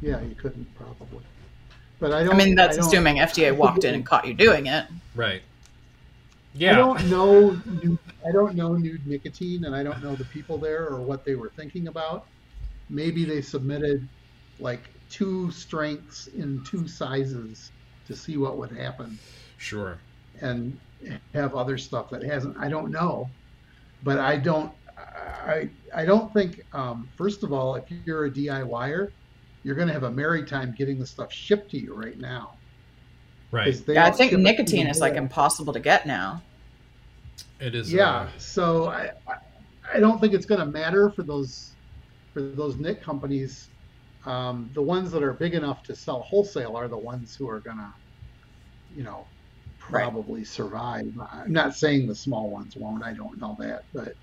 [0.00, 1.24] Yeah, you couldn't probably.
[1.98, 2.34] But I don't.
[2.34, 4.86] I mean, that's I assuming FDA walked in and caught you doing it.
[5.14, 5.42] Right.
[6.54, 6.72] Yeah.
[6.72, 7.50] I don't know.
[7.82, 11.24] nude- I don't know nude nicotine, and I don't know the people there or what
[11.24, 12.26] they were thinking about.
[12.90, 14.06] Maybe they submitted
[14.58, 14.80] like
[15.10, 17.70] two strengths in two sizes
[18.06, 19.18] to see what would happen,
[19.58, 19.98] Sure.
[20.40, 20.78] and
[21.34, 22.56] have other stuff that hasn't.
[22.58, 23.30] I don't know,
[24.02, 24.72] but I don't.
[24.98, 26.64] I I don't think.
[26.72, 29.10] Um, first of all, if you're a DIYer,
[29.66, 32.60] you're going to have a merry time getting the stuff shipped to you right now.
[33.50, 33.74] Right.
[33.84, 36.46] they Yeah, I think nicotine is like impossible to get now.
[37.58, 37.92] It is.
[37.92, 39.36] Yeah, Uh, so I, I-
[39.94, 41.76] I don't think it's going to matter for those
[42.32, 43.70] for those NIC companies.
[44.24, 47.60] Um, the ones that are big enough to sell wholesale are the ones who are
[47.60, 47.92] going to,
[48.88, 49.28] you know,
[49.88, 50.02] Right.
[50.02, 51.04] probably survive.
[51.32, 53.04] I'm not saying the small ones won't.
[53.04, 54.14] I don't know that, but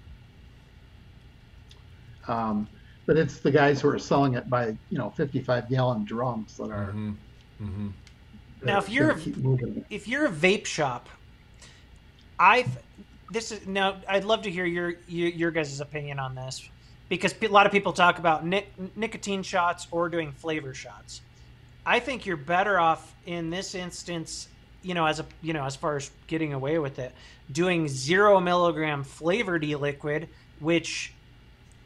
[2.27, 2.67] um,
[3.05, 6.71] but it's the guys who are selling it by you know 55 gallon drums that
[6.71, 6.87] are.
[6.93, 7.15] mhm,
[7.61, 7.91] mhm.
[8.63, 9.85] Now, if you're- keep moving it.
[9.89, 11.09] if you're a vape shop,
[12.39, 12.77] I've
[13.31, 13.97] this is now.
[14.07, 16.67] I'd love to hear your your, your guys' opinion on this
[17.09, 21.21] because a lot of people talk about nic- nicotine shots or doing flavor shots.
[21.85, 24.47] I think you're better off in this instance,
[24.81, 27.13] you know, as a you know, as far as getting away with it,
[27.51, 30.29] doing zero milligram flavored e-liquid,
[30.59, 31.13] which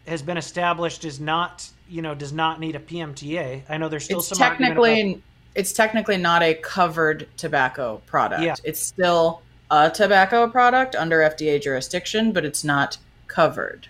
[0.08, 3.64] has been established is not you know does not need a PMTA.
[3.70, 5.22] I know there's still it's some argument technically about-
[5.56, 8.44] it's technically not a covered tobacco product.
[8.44, 8.56] Yeah.
[8.64, 9.42] It's still
[9.72, 12.98] a tobacco product under FDA jurisdiction, but it's not
[13.28, 13.88] covered.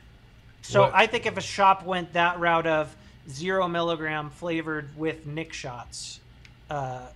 [0.61, 2.95] So What- I think if a shop went that route of
[3.30, 6.22] zero milligram flavored with nic shots
[6.70, 7.07] uh,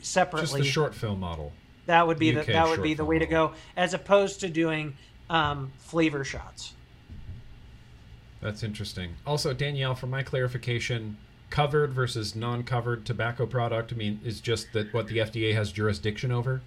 [0.00, 1.52] Just the shortfill model.
[1.86, 4.48] that would be the that would be the film way to go, as opposed to
[4.48, 4.96] doing
[5.30, 6.74] um, flavor shots.
[8.42, 9.14] That's interesting.
[9.26, 11.16] Also, Danielle, for my clarification,
[11.48, 13.92] covered versus non-covered tobacco product.
[13.92, 16.60] I mean, is just that what the FDA has jurisdiction over.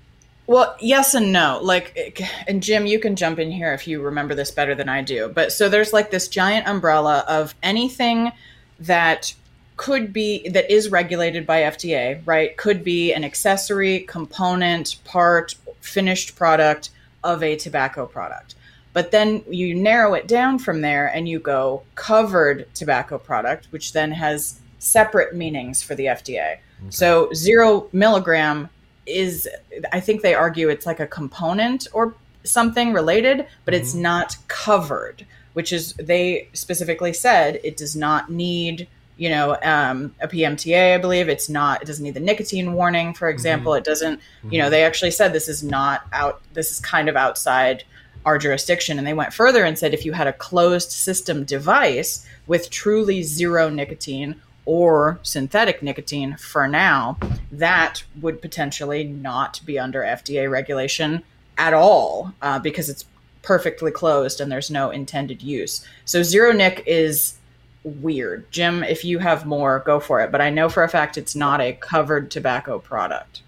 [0.48, 1.60] Well, yes and no.
[1.62, 5.02] Like, and Jim, you can jump in here if you remember this better than I
[5.02, 5.28] do.
[5.28, 8.32] But so there's like this giant umbrella of anything
[8.80, 9.34] that
[9.76, 12.56] could be that is regulated by FDA, right?
[12.56, 16.92] Could be an accessory, component, part, finished product
[17.24, 18.55] of a tobacco product.
[18.96, 23.92] But then you narrow it down from there and you go covered tobacco product, which
[23.92, 26.60] then has separate meanings for the FDA.
[26.92, 28.70] So zero milligram
[29.06, 29.50] is,
[29.92, 32.14] I think they argue it's like a component or
[32.46, 34.00] something related, but it's Mhm.
[34.00, 38.88] not covered, which is, they specifically said it does not need,
[39.18, 41.28] you know, um, a PMTA, I believe.
[41.28, 43.74] It's not, it doesn't need the nicotine warning, for example.
[43.74, 47.18] It doesn't, you know, they actually said this is not out, this is kind of
[47.18, 47.84] outside
[48.26, 48.98] our jurisdiction.
[48.98, 53.24] And they went further and said if you had a closed system device with truly
[53.24, 57.18] zero nicotine or synthetic nicotine for now,
[57.52, 61.24] that would potentially not be under FDA regulation
[61.58, 63.06] at all uh, because it's
[63.44, 65.86] perfectly closed and there's no intended use.
[66.04, 67.36] So zero nic is
[67.84, 68.52] weird.
[68.52, 70.32] Jim, if you have more, go for it.
[70.32, 73.44] But I know for a fact it's not a covered tobacco product.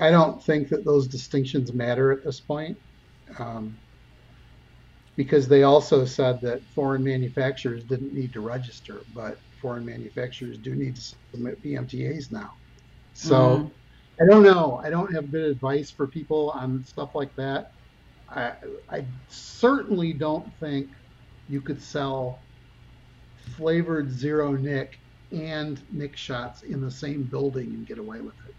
[0.00, 2.76] I don't think that those distinctions matter at this point.
[3.38, 3.76] Um,
[5.18, 10.76] because they also said that foreign manufacturers didn't need to register, but foreign manufacturers do
[10.76, 11.02] need to
[11.32, 12.52] submit PMTAs now.
[13.14, 13.70] So Mhm.
[14.22, 14.80] I don't know.
[14.84, 17.72] I don't have good advice for people on stuff like that.
[18.30, 18.52] I,
[18.88, 20.88] I certainly don't think
[21.48, 22.38] you could sell
[23.56, 25.00] flavored zero nic
[25.32, 28.54] and nic shots in the same building and get away with it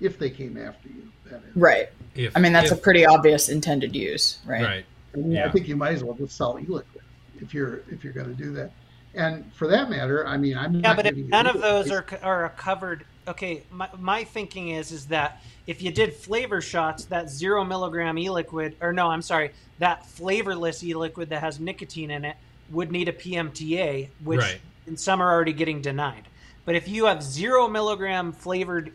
[0.00, 1.12] if they came after you.
[1.30, 1.54] That is.
[1.54, 1.90] Right.
[2.16, 4.64] If, I mean, that's if- a pretty obvious intended use, right?
[4.64, 4.86] right.
[5.14, 5.46] I, mean, Yeah.
[5.46, 7.02] I think you might as well just sell e-liquid
[7.40, 8.70] if you're if you're going to do that.
[9.14, 12.20] And for that matter, I mean, I'm Yeah, not but if none of those advice.
[12.22, 13.04] are are covered.
[13.28, 18.18] Okay, my, my thinking is is that if you did flavor shots, that zero milligram
[18.18, 22.36] e-liquid, or no, I'm sorry, that flavorless e-liquid that has nicotine in it
[22.70, 24.60] would need a PMTA, which Right.
[24.86, 26.22] and some are already getting denied.
[26.64, 28.92] But if you have zero milligram flavored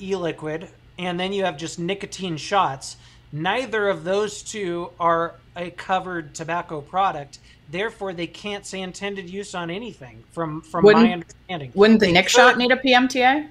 [0.00, 2.96] e-liquid and then you have just nicotine shots,
[3.32, 7.38] neither of those two are a covered tobacco product.
[7.70, 10.24] Therefore, they can't say intended use on anything.
[10.32, 13.48] From from my Wouldn't- understanding, Wouldn't the They Nick could- shot need a PMTA?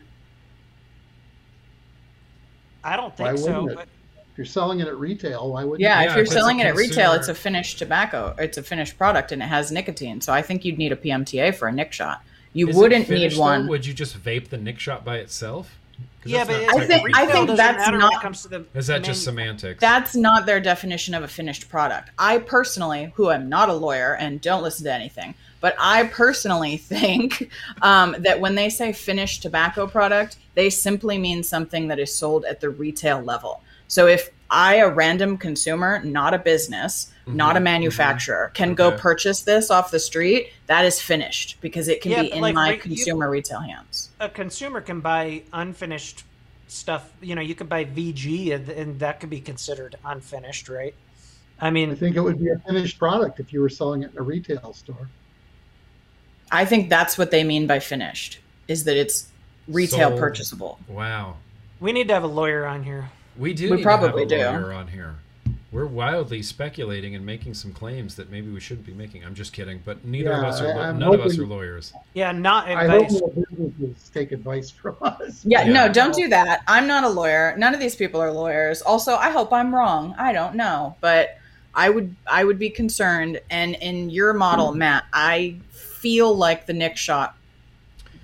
[2.83, 3.61] I don't Why think so.
[3.63, 3.75] wouldn't?
[3.77, 3.87] But
[4.31, 6.65] if you're selling it at retail, why would Yeah, Yeah, if you're if selling it
[6.67, 8.35] at retail, it's a finished tobacco.
[8.37, 10.21] It's a finished product and it has nicotine.
[10.21, 12.21] So I think you'd need a PMTA for a nic shot.
[12.53, 13.65] You Is wouldn't finished, need one.
[13.65, 13.69] though?
[13.71, 15.78] Would you just vape the nic shot by itself?
[16.21, 18.65] 'Cause yeah, but I think- I think that's matter when it not- comes to the
[18.73, 19.79] Is that just semantics?
[19.79, 22.09] That's not their definition of a finished product.
[22.19, 26.75] I personally, who am not a lawyer and don't listen to anything, but I personally
[26.93, 27.49] think
[27.81, 32.43] um, that when they say finished tobacco product, they simply mean something that is sold
[32.45, 33.61] at the retail level.
[33.87, 38.91] So if I, a random consumer, not a business, not a Mhm, manufacturer, can go
[38.91, 42.55] purchase this off the street, that is finished because it can Yeah, be in like,
[42.55, 44.09] my re- you- consumer retail hands.
[44.19, 46.23] a consumer can buy unfinished
[46.67, 47.11] stuff.
[47.21, 50.95] You know, you could buy VG, and, and that could be considered unfinished, right?
[51.61, 54.11] I mean, I think it would be a finished product if you were selling it
[54.11, 55.09] in a retail store.
[56.51, 59.27] I think that's what they mean by finished, is that it's
[59.67, 60.19] retail Sold.
[60.19, 60.79] purchasable.
[60.87, 61.35] wow.
[61.79, 63.09] we need to have a lawyer on here.
[63.39, 64.71] We do We need probably to have a do.
[64.73, 65.15] on here.
[65.71, 69.23] We're wildly speculating and making some claims that maybe we shouldn't be making.
[69.23, 70.73] I'm just kidding, but neither of us are.
[70.73, 71.93] I- I'm none of us are lawyers.
[72.15, 75.43] Yeah, not I hope businesses take advice from us.
[75.45, 75.73] Yeah, Yeah.
[75.73, 76.61] no, don't do that.
[76.67, 77.55] I'm not a lawyer.
[77.57, 78.81] None of these people are lawyers.
[78.81, 80.15] Also, I hope I'm wrong.
[80.17, 81.37] I don't know, but
[81.75, 83.39] I would I would be concerned.
[83.51, 87.35] And in your model, Matt, I feel like the nic shot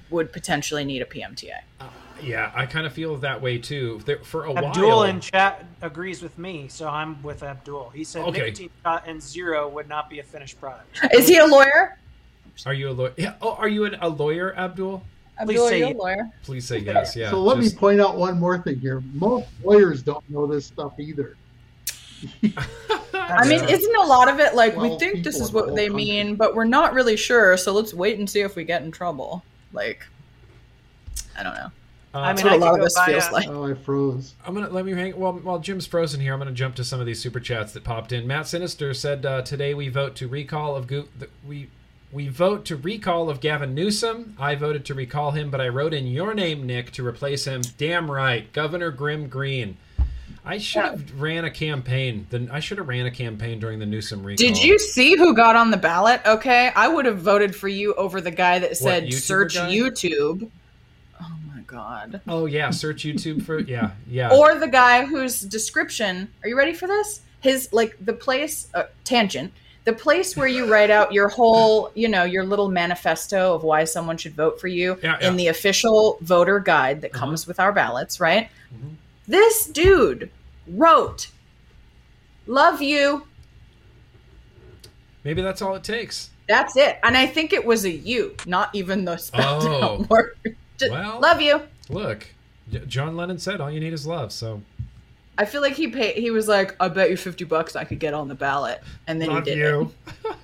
[0.09, 1.59] would potentially need a PMTA.
[1.79, 1.85] Uh,
[2.21, 4.01] Yeah, I kind of feel that way too.
[4.05, 7.89] There, for a Abdul while, in chat agrees with me, so I'm with Abdul.
[7.89, 8.39] He said Okay.
[8.39, 10.99] nicotine shot and zero would not be a finished product.
[11.13, 11.97] Is he a lawyer?
[12.65, 13.13] are you a lawyer?
[13.17, 13.33] Yeah.
[13.41, 15.03] Oh, are you an, a lawyer, Abdul?
[15.39, 16.29] Abdul, say are you a lawyer?
[16.43, 17.15] Please say yes.
[17.15, 17.29] Yeah.
[17.29, 19.03] so let just- me point out one more thing here.
[19.13, 21.35] Most lawyers don't know this stuff either.
[23.13, 25.75] I mean, isn't a lot of it like we think this is in the what
[25.75, 26.05] they country.
[26.05, 27.57] mean, but we're not really sure.
[27.57, 29.43] So let's wait and see if we get in trouble.
[29.73, 30.05] Like,
[31.37, 31.69] I don't know.
[32.15, 33.31] Uh, I That's mean, what a I lot could of go this buy feels a-
[33.33, 33.47] like.
[33.49, 34.33] Oh, I froze.
[34.45, 35.11] I'm gonna let me hang.
[35.19, 37.83] While while Jim's frozen here, I'm gonna jump to some of these super chats that
[37.83, 38.25] popped in.
[38.25, 41.67] Matt Sinister said uh, today we vote to recall of Go- the, we
[42.13, 44.37] we vote to recall of Gavin Newsom.
[44.39, 47.61] I voted to recall him, but I wrote in your name, Nick, to replace him.
[47.77, 49.75] Damn right, Governor Grimm Green.
[50.45, 52.27] I should have ran a campaign.
[52.29, 54.37] Then I should have ran a campaign during the Newsom recall.
[54.37, 56.21] Did you see who got on the ballot?
[56.25, 59.75] Okay, I would have voted for you over the guy that said YouTuber search guy?
[59.75, 60.49] YouTube.
[61.67, 62.21] God.
[62.27, 64.31] Oh yeah, search YouTube for yeah yeah.
[64.33, 66.31] Or the guy whose description.
[66.43, 67.21] Are you ready for this?
[67.41, 69.51] His like the place uh, tangent.
[69.85, 73.83] The place where you write out your whole, you know, your little manifesto of why
[73.83, 75.27] someone should vote for you Yeah, yeah.
[75.27, 77.19] in the official voter guide that Uh-huh.
[77.25, 78.49] comes with our ballots, right?
[78.73, 78.95] Mhm.
[79.27, 80.31] This dude
[80.67, 81.27] wrote,
[82.47, 83.27] "Love you."
[85.23, 86.29] Maybe that's all it takes.
[86.47, 86.97] That's it.
[87.03, 89.83] And I think it was a you, not even the spelled Oh.
[89.83, 90.35] out word.
[90.77, 91.61] Just, Well- love you.
[91.89, 92.27] Look,
[92.87, 94.61] John Lennon said, "All you need is love." So
[95.37, 96.17] I feel like he paid.
[96.17, 99.21] He was like, "I bet you fifty bucks I could get on the ballot," and
[99.21, 99.91] then Love he did you.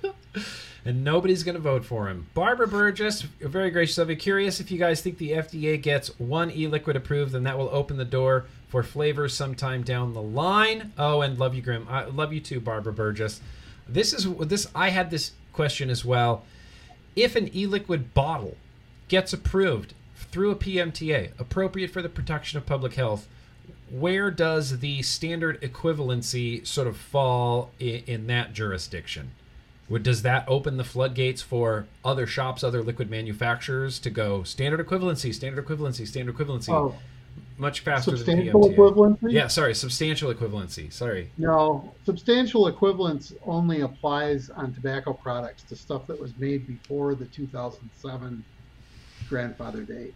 [0.84, 2.26] and nobody's going to vote for him.
[2.34, 4.16] Barbara Burgess, very gracious of you.
[4.16, 7.96] Curious if you guys think the FDA gets one e-liquid approved, then that will open
[7.96, 10.92] the door for flavors sometime down the line.
[10.98, 11.86] Oh, and love you, Grimm.
[11.90, 13.40] I love you too, Barbara Burgess.
[13.88, 14.66] This is this.
[14.74, 16.44] I had this question as well.
[17.14, 18.56] If an e-liquid bottle
[19.08, 19.92] gets approved
[20.32, 23.28] through a PMTA, appropriate for the protection of public health,
[23.90, 29.32] where does the standard equivalency sort of fall in, in that jurisdiction?
[29.90, 34.84] Would does that open the floodgates for other shops, other liquid manufacturers to go standard
[34.84, 36.94] equivalency, standard equivalency, standard equivalency, Oh,
[37.58, 38.76] much faster substantial than PMTA?
[38.76, 39.32] equivalency?
[39.32, 40.90] Yeah, sorry, substantial equivalency.
[40.90, 41.30] Sorry.
[41.36, 47.26] No, substantial equivalence only applies on tobacco products to stuff that was made before the
[47.26, 48.42] 2007
[49.28, 50.14] grandfather date.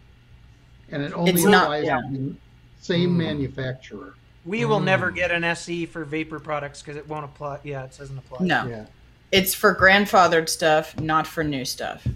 [0.91, 2.01] And it only It's not- applies yeah.
[2.01, 2.35] to the
[2.81, 3.17] same Hmm.
[3.17, 4.15] manufacturer.
[4.45, 5.15] We will never Mm.
[5.15, 7.59] get an SE for vapor products because it won't apply.
[7.63, 8.45] Yeah, it doesn't apply.
[8.45, 8.85] No, Yeah.
[9.31, 12.07] it's for grandfathered stuff, not for new stuff.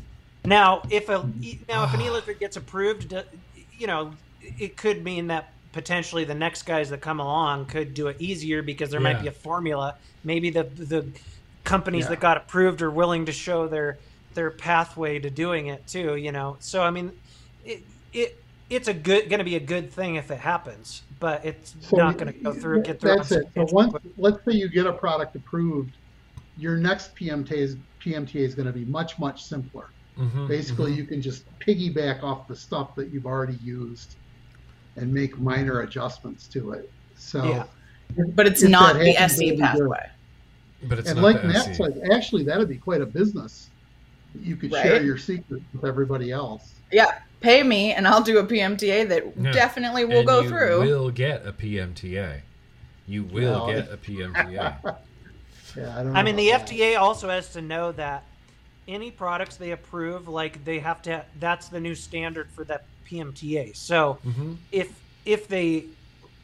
[0.45, 1.29] Now, if a
[1.67, 3.13] now if an e-liquid gets approved,
[3.77, 8.07] you know, it could mean that potentially the next guys that come along could do
[8.07, 9.95] it easier because there might be a formula.
[10.23, 11.05] Maybe the the
[11.65, 12.11] companies Yeah.
[12.11, 13.97] that got approved are willing to show their
[14.33, 16.15] their pathway to doing it too.
[16.15, 17.11] You know, so I mean,
[17.65, 18.40] it it
[18.71, 21.97] it's a good going to be a good thing if it happens, but it's So
[21.97, 23.17] not going to go through get through.
[23.17, 23.47] That's it.
[23.53, 25.91] So once, let's say you get a product approved,
[26.57, 29.89] your next PMTA is PMTA is going to be much much simpler.
[30.17, 30.97] Mhm, Basically, mhm.
[30.97, 34.15] you can just piggyback off the stuff that you've already used
[34.95, 36.89] and make minor adjustments to it.
[37.15, 37.63] So, Yeah.
[38.35, 39.63] But it's not the happens, SE it'll good.
[39.63, 40.09] pathway.
[40.89, 41.73] but it's and not like the Matt SE.
[41.75, 43.69] said, actually, that'd be quite a business.
[44.41, 46.73] You could share your secrets with everybody else.
[46.91, 49.51] Yeah, pay me and I'll do a PMTA that Yeah.
[49.51, 50.81] definitely will and go you through.
[50.81, 52.43] You will get a PMTA.
[53.05, 54.77] You will Well, get a PMTA.
[55.75, 56.13] Yeah, I don't.
[56.15, 56.69] I mean, the that.
[56.69, 58.25] FDA also has to know that
[58.87, 63.73] any products they approve, like they have to, that's the new standard for that PMTA.
[63.73, 65.89] So hmm if if they,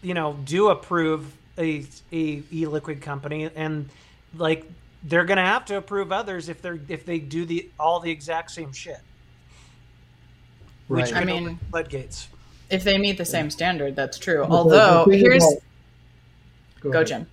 [0.02, 3.92] you know, do approve a a e-liquid company, and
[4.34, 4.66] like
[5.04, 8.52] they're gonna have to approve others if they're if they do the all the exact
[8.52, 8.98] same shit,
[10.88, 11.22] which Right.
[11.22, 12.28] I mean- open floodgates.
[12.70, 14.42] if they meet the same standard, that's true.
[14.48, 17.04] But Although here's about- go.
[17.04, 17.28] Jim.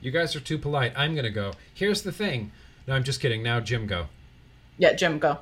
[0.00, 0.92] You guys are too polite.
[0.96, 1.52] I'm gonna go.
[1.74, 2.52] Here's the thing.
[2.86, 3.42] No, I'm just kidding.
[3.42, 4.06] Now Jim go.
[4.78, 5.38] Yeah, Jim, go.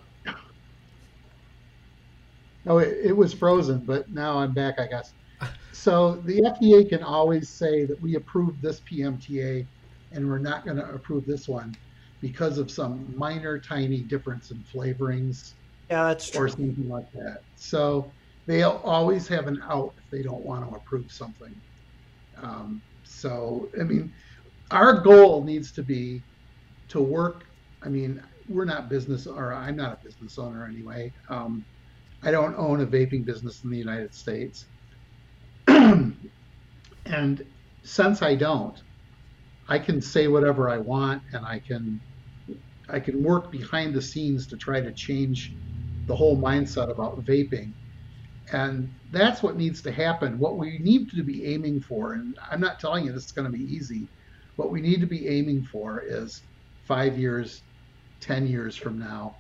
[2.67, 5.13] Oh, it, it was frozen, but now I'm back, I guess.
[5.73, 9.67] So the FDA can always say that we approved this PMTA
[10.13, 11.77] and we're not going to approve this one
[12.23, 15.53] because of some minor, tiny difference in flavorings
[15.91, 16.43] Yeah, that's true.
[16.43, 17.39] or something like that.
[17.57, 18.13] So
[18.47, 21.55] they'll always have an out if they don't want to approve something.
[22.43, 24.13] Um, so, I mean,
[24.71, 26.25] our goal needs to be
[26.89, 27.45] to work.
[27.83, 31.13] I mean, we're not business, or I'm not a business owner anyway.
[31.31, 31.67] Um,
[32.23, 34.67] I don't own a vaping business in the United States.
[35.67, 36.17] and
[37.85, 38.79] since I don't,
[39.69, 42.01] I can say whatever I want and I can
[42.89, 45.55] I can work behind the scenes to try to change
[46.07, 47.73] the whole mindset about vaping.
[48.53, 50.39] And that's what needs to happen.
[50.39, 53.51] What we need to be aiming for, and I'm not telling you this is going
[53.51, 54.07] to be easy,
[54.57, 56.43] what we need to be aiming for is
[56.85, 57.63] five years,
[58.21, 59.37] 10 years from now,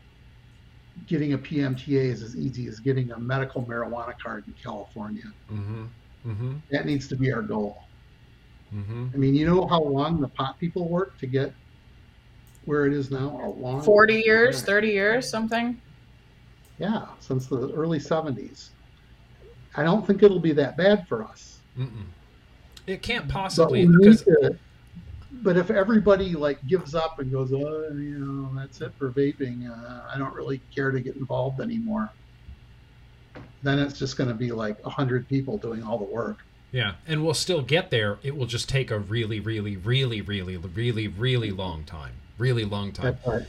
[1.06, 5.32] getting a PMTA is as easy as getting a medical marijuana card in California.
[5.52, 5.84] Mm-hmm.
[6.26, 6.54] Mm-hmm.
[6.70, 7.82] That needs to be our goal.
[8.74, 9.08] Mm-hmm.
[9.12, 11.52] I mean, you know how long the pot people work to get
[12.64, 13.40] where it is now?
[13.44, 15.80] A long 40 years, 30 years, something?
[16.78, 18.70] Yeah, since the early 70s.
[19.76, 21.58] I don't think it'll be that bad for us.
[21.78, 22.04] Mm-mm.
[22.86, 24.56] It can't possibly need because to.
[25.42, 29.68] But if everybody like gives up and goes, oh, you know, that's it for vaping.
[29.68, 32.10] Uh, I don't really care to get involved anymore.
[33.62, 36.38] Then it's just going to be like a hundred people doing all the work.
[36.70, 38.18] yeah, and we'll still get there.
[38.22, 42.12] It will just take a really, really, really, really, really, really long time.
[42.38, 43.16] Really long time.
[43.24, 43.46] That's right.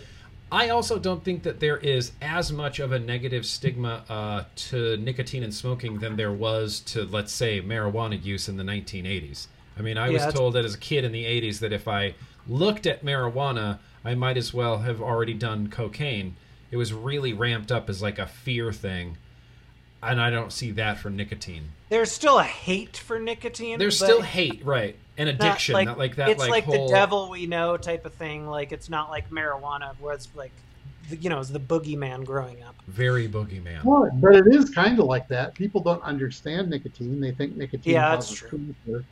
[0.56, 4.96] I also don't think that there is as much of a negative stigma uh, to
[4.96, 9.48] nicotine and smoking than there was to, let's say, marijuana use in the 1980s.
[9.78, 11.90] I mean, I Yeah, was told that as a kid in the 80s that if
[11.90, 12.16] I
[12.48, 16.38] looked at marijuana, I might as well have already done cocaine.
[16.72, 19.18] It was really ramped up as like a fear thing.
[20.06, 21.70] And I don't see that for nicotine.
[21.90, 23.80] There's still a hate for nicotine.
[23.80, 24.96] There's still hate, right?
[25.18, 26.30] And not addiction, not like, that.
[26.30, 26.88] It's like, like, whole...
[26.88, 28.48] the devil we know type of thing.
[28.48, 30.52] Like it's not like marijuana, where it's like,
[31.10, 32.76] the, you know, it's the boogeyman growing up.
[32.88, 33.84] Very boogeyman.
[33.84, 35.54] Well, but it is kind of like that.
[35.54, 37.22] People don't understand nicotine.
[37.22, 38.76] They think nicotine Yeah, that's causes true.
[38.86, 39.06] cancer.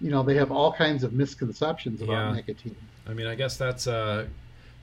[0.00, 2.34] You know, they have all kinds of misconceptions about Yeah.
[2.34, 2.76] nicotine.
[3.06, 4.26] I mean, I guess that's uh,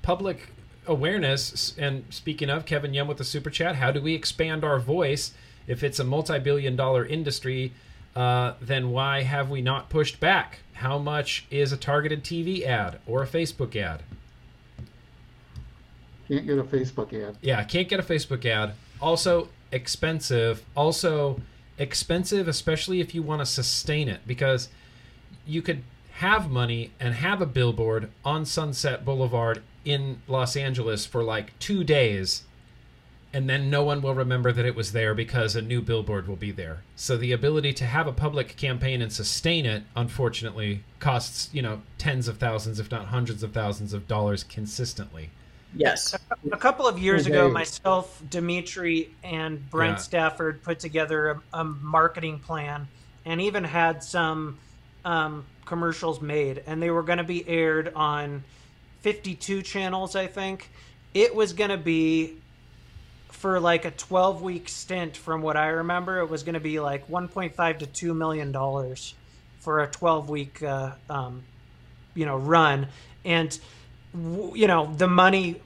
[0.02, 0.50] public
[0.88, 1.76] awareness.
[1.78, 5.34] And speaking of Kevin Yum with the super chat, how do we expand our voice
[5.68, 7.74] if it's a multi-billion-dollar industry?
[8.16, 10.60] Uh, then why have we not pushed back?
[10.74, 14.04] How much is a targeted TV ad or a Facebook ad?
[16.28, 17.38] Can't get a Facebook ad.
[17.42, 18.74] Yeah, can't get a Facebook ad.
[19.02, 20.64] Also expensive.
[20.76, 21.42] Also
[21.78, 24.70] expensive, especially if you want to sustain it, because
[25.46, 25.84] you could
[26.16, 31.84] have money and have a billboard on Sunset Boulevard in Los Angeles for like two
[31.84, 32.46] days,
[33.34, 36.38] and then no one will remember that it was there because a new billboard will
[36.38, 36.84] be there.
[36.96, 41.82] So the ability to have a public campaign and sustain it, unfortunately, costs you know
[41.98, 45.32] tens of thousands, if not hundreds of thousands of dollars consistently.
[45.76, 46.16] Yes.
[46.54, 50.02] A couple of years ago, myself, Dimitri, and Brent Yeah.
[50.02, 52.88] Stafford put together a, a marketing plan
[53.26, 54.58] and even had some
[55.06, 58.44] um, commercials made, and they were going to be aired on
[59.02, 60.70] 52 channels, I think.
[61.14, 62.36] It was going to be
[63.30, 66.80] for like a 12 week stint from what I remember it was going to be
[66.80, 69.14] like 1.5 to 2 million dollars
[69.60, 71.44] for a 12 week uh, um,
[72.16, 72.88] you know run
[73.26, 73.58] and
[74.14, 75.62] you know the money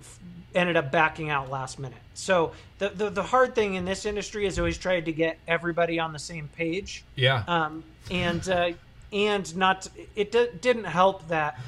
[0.55, 4.45] ended up backing out last minute so the, the the hard thing in this industry
[4.47, 7.43] is always trying to get everybody on the same page Yeah.
[7.47, 8.71] um, and uh,
[9.11, 11.59] and not it d- didn't help that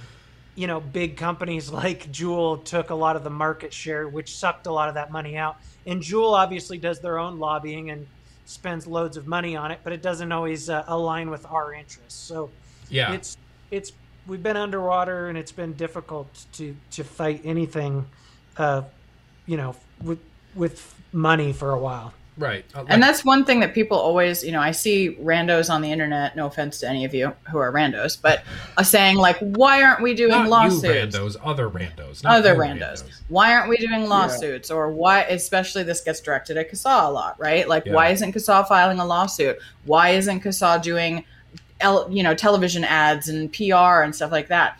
[0.56, 4.68] you know big companies like Juul took a lot of the market share, which sucked
[4.68, 5.58] a lot of that money out.
[5.86, 8.08] And Juul obviously does their own lobbying and
[8.46, 12.20] spends loads of money on it, but it doesn't always uh, align with our interests.
[12.20, 12.50] So
[12.90, 13.14] yeah.
[13.14, 13.38] it's
[13.72, 13.92] it's
[14.28, 18.06] we've been underwater and it's been difficult to to fight anything,
[18.58, 18.84] uh,
[19.46, 20.20] you know, with
[20.56, 22.14] with money for a while.
[22.38, 22.64] Right.
[22.74, 25.92] Uh, And that's one thing that people always, you know, I see randos on the
[25.92, 28.44] internet, no offense to any of you who are randos, but
[28.78, 30.84] are saying, like, why aren't we doing not lawsuits?
[30.84, 30.90] you
[31.22, 32.24] randos, other randos.
[32.24, 33.04] not Other you randos.
[33.28, 34.72] Why aren't we doing lawsuits?
[34.72, 37.68] Or why, especially this gets directed at CASAA a lot, right?
[37.68, 37.94] Like, Yeah.
[37.94, 39.60] why isn't CASAA filing a lawsuit?
[39.86, 41.26] Why isn't CASAA doing,
[41.82, 44.80] el- you know, television ads and PR and stuff like that?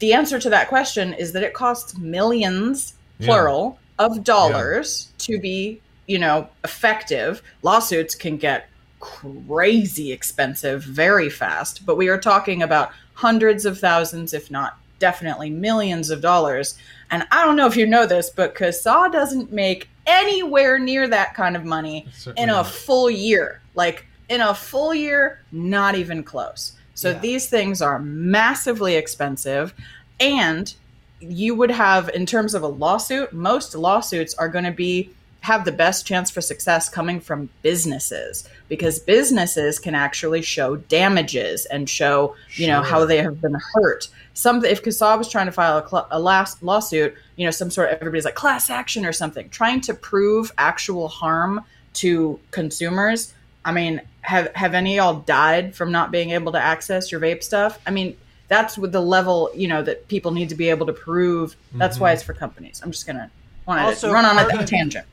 [0.00, 3.26] The answer to that question is that it costs millions, Yeah.
[3.28, 5.80] plural, of dollars to be,
[6.10, 7.40] you know, effective.
[7.62, 14.34] Lawsuits can get crazy expensive very fast, but we are talking about hundreds of thousands,
[14.34, 16.76] if not definitely millions of dollars.
[17.12, 21.34] And I don't know if you know this, but CASAA doesn't make anywhere near that
[21.34, 22.66] kind of money in a not.
[22.66, 23.60] full year.
[23.76, 26.72] Like in a full year, not even close.
[26.94, 27.18] So Yeah.
[27.20, 29.72] these things are massively expensive.
[30.18, 30.74] And
[31.20, 35.64] you would have, in terms of a lawsuit, most lawsuits are going to be have
[35.64, 41.88] the best chance for success coming from businesses because businesses can actually show damages and
[41.88, 44.08] show you know how they have been hurt.
[44.34, 47.70] Some if CASAA was trying to file a, cl- a last lawsuit you know some
[47.70, 49.48] sort of everybody's like class action or something.
[49.48, 53.34] Trying to prove actual harm to consumers
[53.64, 57.42] i mean have have any y'all died from not being able to access your vape
[57.42, 57.78] stuff?
[57.86, 58.16] I mean
[58.48, 61.56] that's with the level you know that people need to be able to prove.
[61.72, 62.14] That's why mm-hmm.
[62.14, 62.80] it's for companies.
[62.84, 63.30] I'm just gonna
[63.66, 65.06] want to run on a tangent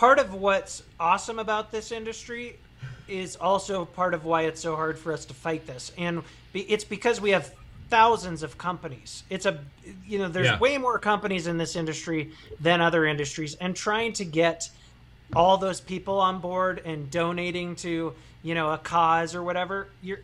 [0.00, 2.58] part of what's awesome about this industry
[3.06, 5.92] is also part of why it's so hard for us to fight this.
[5.98, 6.22] And
[6.54, 7.52] it's because we have
[7.90, 9.24] thousands of companies.
[9.28, 9.58] It's a
[10.06, 10.58] you know there's Yeah.
[10.58, 13.56] way more companies in this industry than other industries.
[13.56, 14.70] And trying to get
[15.36, 20.20] all those people on board and donating to you know a cause or whatever you're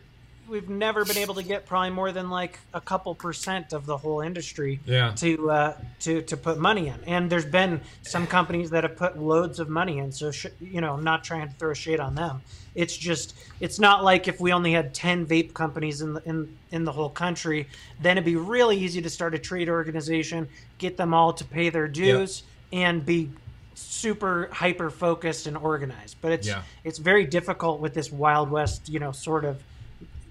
[0.47, 3.97] we've never been able to get probably more than like a couple percent of the
[3.97, 5.11] whole industry Yeah.
[5.17, 6.95] to uh, to to put money in.
[7.05, 10.11] And there's been some companies that have put loads of money in.
[10.11, 12.41] So sh- you know, not trying to throw shade on them.
[12.75, 16.57] It's just it's not like if we only had ten vape companies in the in
[16.71, 17.67] in the whole country,
[18.01, 21.69] then it'd be really easy to start a trade organization, get them all to pay
[21.69, 23.29] their dues, and be
[23.73, 26.17] super hyper focused and organized.
[26.21, 26.61] But it's Yeah.
[26.83, 29.61] it's very difficult with this wild west, you know, sort of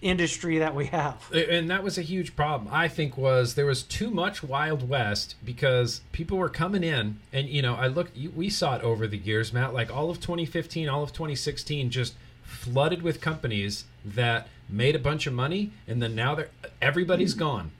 [0.03, 1.30] industry that we have.
[1.32, 2.68] and that was a huge problem.
[2.72, 7.49] I think was there was too much wild west because people were coming in and
[7.49, 10.88] you know i look we saw it over the years matt like all of 2015
[10.88, 16.14] all of 2016 just flooded with companies that made a bunch of money and then
[16.14, 17.40] now they're everybody's mm-hmm.
[17.40, 17.70] gone.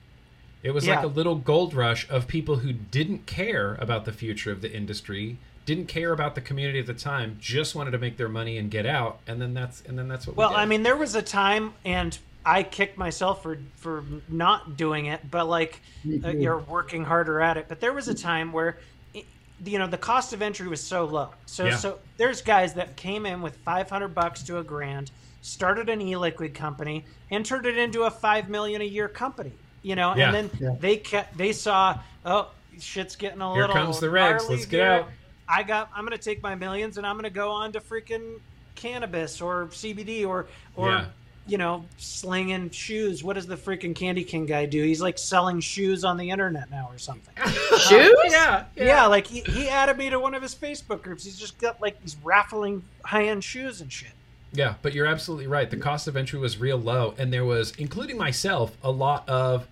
[0.63, 4.51] It was like a little gold rush of people who didn't care about the future
[4.51, 5.37] of the industry
[5.67, 8.71] didn't care about the community at the time just wanted to make their money and
[8.71, 10.61] get out and then that's and then that's what Well, we did.
[10.61, 15.29] I mean, there was a time, and I kicked myself for for not doing it,
[15.29, 17.65] but like Me uh, you're working harder at it.
[17.67, 18.77] But there was a time where,
[19.13, 19.25] it,
[19.65, 21.31] you know, the cost of entry was so low.
[21.45, 21.75] So Yeah.
[21.75, 25.11] so there's guys that came in with 500 bucks to a grand,
[25.41, 29.51] started an e-liquid company, and turned it into a five million a year company.
[29.83, 30.27] You know, Yeah.
[30.33, 30.75] and then Yeah.
[30.79, 34.49] they kept they saw oh shit's getting a Here little Here comes the regs.
[34.49, 34.91] Let's get here.
[34.91, 35.09] out.
[35.49, 35.89] I got.
[35.95, 38.39] I'm gonna take my millions and I'm gonna go on to freaking
[38.75, 41.05] cannabis or CBD or or Yeah.
[41.47, 43.23] you know slinging shoes.
[43.23, 44.83] What does the freaking Candy King guy do?
[44.83, 47.33] He's like selling shoes on the internet now or something.
[47.45, 51.23] shoes uh, yeah, yeah, like he, he added me to one of his Facebook groups.
[51.23, 54.11] He's just got like these raffling high end shoes and shit.
[54.53, 55.69] Yeah, but you're absolutely right.
[55.69, 59.67] The cost of entry was real low, and there was, including myself, a lot of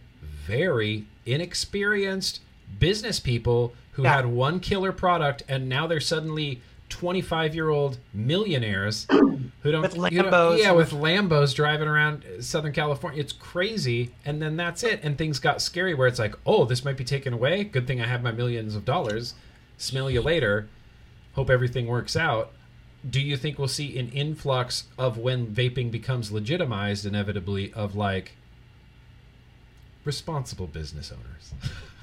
[0.45, 2.41] very inexperienced
[2.80, 4.15] business people who Yeah.
[4.15, 10.11] had one killer product, and now they're suddenly 25 year old millionaires who don't With
[10.11, 13.19] you know- yeah, with Lambos driving around Southern California.
[13.19, 14.99] It's crazy, and then that's it.
[15.03, 17.63] And things got scary where it's like, oh, this might be taken away.
[17.63, 19.33] Good thing I have my millions of dollars.
[19.77, 20.67] Smell you later.
[21.33, 22.51] Hope everything works out
[23.07, 28.31] do you think we'll see an influx of when vaping becomes legitimized inevitably of like
[30.03, 31.53] responsible business owners?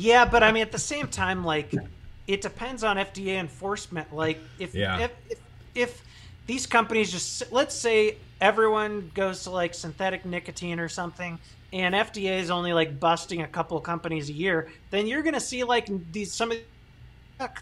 [0.00, 1.78] Yeah, but I mean, at the same time, like,
[2.26, 4.12] it depends on FDA enforcement.
[4.12, 4.96] Like, if Yeah.
[4.96, 5.38] if, if
[5.74, 6.02] if
[6.46, 11.38] these companies just let's say everyone goes to like synthetic nicotine or something,
[11.72, 15.64] and FDA is only like busting a couple companies a year, then you're gonna see
[15.64, 16.58] like these some of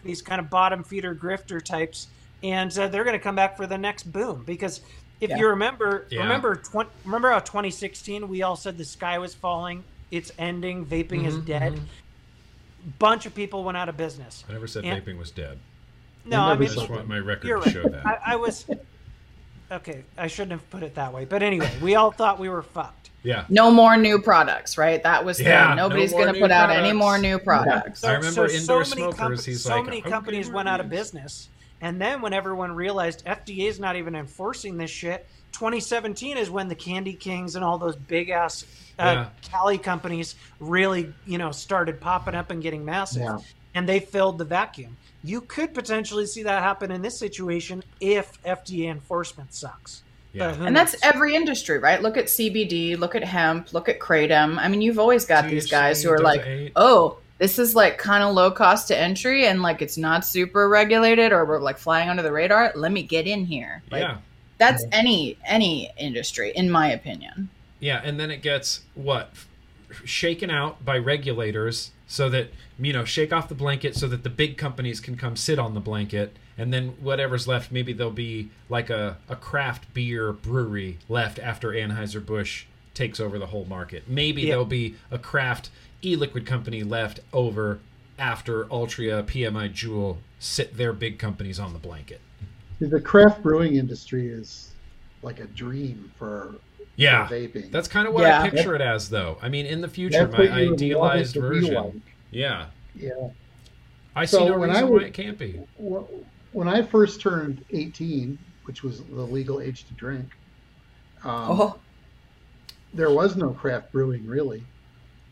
[0.05, 2.09] these kind of bottom feeder grifter types,
[2.43, 4.81] and uh, they're gonna come back for the next boom because.
[5.21, 5.37] If Yeah.
[5.37, 6.21] you remember, Yeah.
[6.23, 6.63] remember,
[7.05, 11.45] remember how 2016 we all said the sky was falling, it's ending, vaping is Mhm,
[11.45, 11.89] dead mhm.
[12.99, 14.45] Bunch of people went out of business.
[14.49, 15.59] I never said And- vaping was dead.
[16.25, 17.73] No, I I I mean, just want my record you're to right.
[17.73, 18.07] show that.
[18.07, 18.67] I, I was
[19.71, 20.05] okay.
[20.17, 23.11] I shouldn't have put it that way, but anyway, we all thought we were fucked.
[23.23, 23.45] yeah.
[23.49, 25.03] No more new products, right?
[25.03, 28.05] That was the Yeah, nobody's no going to new put out any more new products.
[28.05, 31.49] I remember indoor many smokers, he's so like, many "Okay, companies went out of business,
[31.81, 36.69] and then when everyone realized FDA is not even enforcing this shit, 2017 is when
[36.69, 38.65] the Candy Kings and all those big ass
[38.99, 39.27] uh, Yeah.
[39.43, 43.39] Cali companies really, you know, started popping up and getting massive, Yeah.
[43.75, 44.97] and they filled the vacuum.
[45.23, 50.03] You could potentially see that happen in this situation if FDA enforcement sucks.
[50.33, 50.49] Yeah.
[50.49, 52.01] But who And that's every industry, right?
[52.03, 54.59] Look at CBD, look at hemp, look at kratom.
[54.59, 56.73] I mean, you've always got these guys who are like, 8.
[56.77, 60.69] oh, this is like kind of low cost to entry and like it's not super
[60.69, 62.73] regulated or we're like flying under the radar.
[62.75, 63.83] Let me get in here.
[63.91, 64.19] Like, yeah.
[64.59, 67.49] That's any any industry, in my opinion.
[67.81, 69.33] Yeah, and then it gets what
[70.05, 74.29] shaken out by regulators so that you know shake off the blanket so that the
[74.31, 78.51] big companies can come sit on the blanket and then whatever's left maybe there'll be
[78.69, 84.09] like a, a craft beer brewery left after Anheuser-Busch takes over the whole market.
[84.09, 84.51] Maybe Yeah.
[84.51, 85.71] there'll be a craft
[86.05, 87.79] e-liquid company left over
[88.19, 92.21] after Altria, PMI, Juul sit their big companies on the blanket.
[92.81, 94.73] The craft brewing industry is
[95.23, 96.57] like a dream for,
[96.99, 97.27] Yeah.
[97.29, 97.71] vaping.
[97.71, 98.43] That's kind of what Yeah.
[98.43, 99.39] I picture it as though.
[99.41, 101.61] I mean in the future That's my what you would idealized want it to be
[101.67, 101.75] version.
[101.85, 102.15] like.
[102.31, 102.67] Yeah.
[102.95, 103.29] Yeah.
[104.17, 105.61] I So see no when reason I why was- it can't be.
[106.53, 110.27] When I first turned 18, which was the legal age to drink,
[111.25, 111.79] um, oh,
[112.93, 114.65] there was no craft brewing really.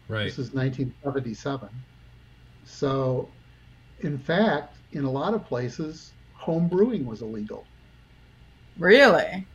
[0.08, 0.24] Right.
[0.24, 1.68] This is 1977.
[2.64, 3.28] So,
[4.00, 7.66] in fact, in a lot of places, home brewing was illegal.
[8.78, 9.46] really?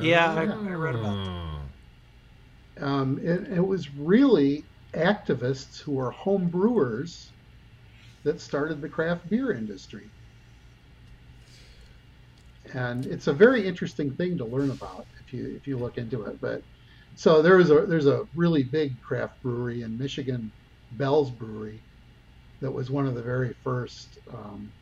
[0.00, 1.55] Yeah, I- I read about Oh.
[2.80, 7.34] Um, it, it was really activists who were home brewers
[8.24, 10.12] that started the craft beer industry.
[12.74, 16.24] And it's a very interesting thing to learn about if you if you look into
[16.24, 16.40] it.
[16.40, 16.62] But
[17.14, 20.52] so there is a there's a really big craft brewery in Michigan,
[20.90, 21.84] Bell's Brewery,
[22.60, 24.72] that was one of the very first um,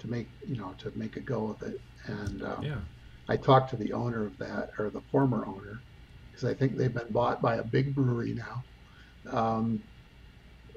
[0.00, 1.78] to make you know to make a go of it.
[2.06, 2.80] And um, Yeah.
[3.28, 5.84] I talked to the owner of that, or the former owner,
[6.38, 8.64] because I think they've been bought by a big brewery now.
[9.30, 9.80] Um,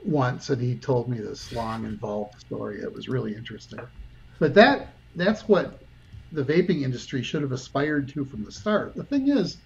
[0.04, 2.80] once, and he told me this long, involved story.
[2.82, 3.80] It was really interesting.
[4.40, 5.80] But that that's what
[6.32, 8.96] the vaping industry should have aspired to from the start.
[8.96, 9.62] The thing is,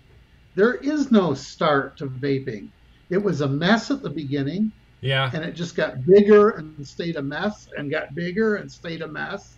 [0.55, 2.69] there is no start to vaping.
[3.09, 5.29] It was a mess at the beginning, Yeah.
[5.33, 9.07] and it just got bigger and stayed a mess, and got bigger and stayed a
[9.07, 9.57] mess,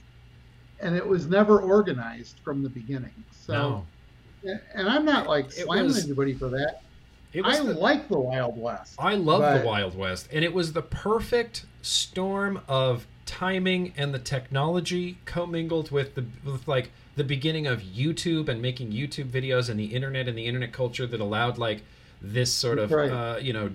[0.81, 3.23] and it was never organized from the beginning.
[3.31, 3.53] So.
[3.53, 3.87] no.
[4.43, 6.81] And I'm not like slamming was- anybody for that.
[7.33, 8.95] It was I the, like the Wild West.
[8.97, 14.13] I love but- the Wild West, and it was the perfect storm of timing and
[14.13, 19.69] the technology commingled with the with like the beginning of YouTube and making YouTube videos
[19.69, 21.81] and the internet and the internet culture that allowed like
[22.21, 23.11] this sort of Right.
[23.11, 23.71] uh, you know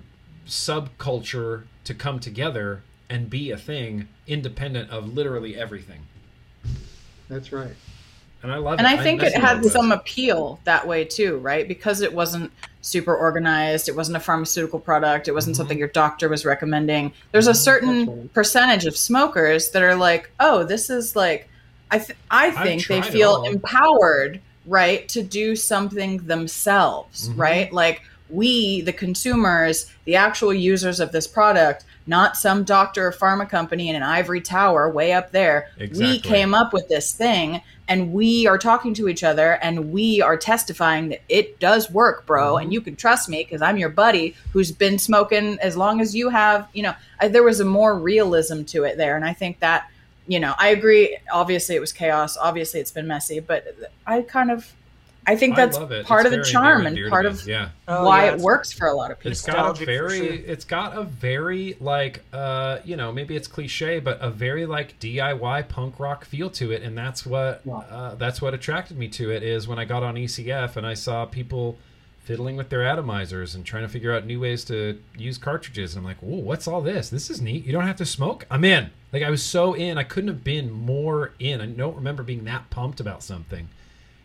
[0.47, 6.07] subculture to come together and be a thing independent of literally everything.
[7.29, 7.75] That's right.
[8.43, 8.91] And I love And it.
[8.91, 11.67] And I think miss it had some appeal that way too, right?
[11.67, 12.51] Because it wasn't
[12.81, 15.57] super organized, it wasn't a pharmaceutical product, it wasn't Mhm.
[15.57, 17.13] something your doctor was recommending.
[17.31, 18.33] There's a certain right.
[18.33, 21.47] percentage of smokers that are like, "Oh, this is like
[21.91, 27.33] I th- I think they feel empowered, right, to do something themselves, Mhm.
[27.37, 27.71] right?
[27.73, 33.49] Like we, the consumers, the actual users of this product, not some doctor or pharma
[33.49, 35.69] company in an ivory tower way up there.
[35.95, 40.21] We came up with this thing and we are talking to each other and we
[40.21, 42.55] are testifying that it does work, bro.
[42.55, 42.63] Mhm.
[42.63, 46.15] And you can trust me because I'm your buddy who's been smoking as long as
[46.15, 46.67] you have.
[46.73, 49.15] You know, I, there was a more realism to it there.
[49.15, 49.89] And I think that,
[50.27, 51.17] you know, I agree.
[51.31, 52.37] Obviously, it was chaos.
[52.37, 53.75] Obviously, it's been messy, but
[54.07, 54.73] I kind of
[55.25, 56.05] I think I that's love it.
[56.05, 57.69] part It's of the charm and part of yeah.
[57.87, 59.31] Oh, why yeah, it works for a lot of people.
[59.31, 60.33] It's got a very sure.
[60.33, 64.99] it's got a very like uh you know maybe it's cliche but a very like
[64.99, 67.73] DIY punk rock feel to it and that's what Yeah.
[67.75, 70.93] uh, that's what attracted me to it is when I got on ECF and I
[70.93, 71.77] saw people
[72.23, 75.99] fiddling with their atomizers and trying to figure out new ways to use cartridges and
[76.01, 78.63] I'm like whoa what's all this this is neat you don't have to smoke I'm
[78.63, 82.23] in like I was so in I couldn't have been more in I don't remember
[82.23, 83.67] being that pumped about something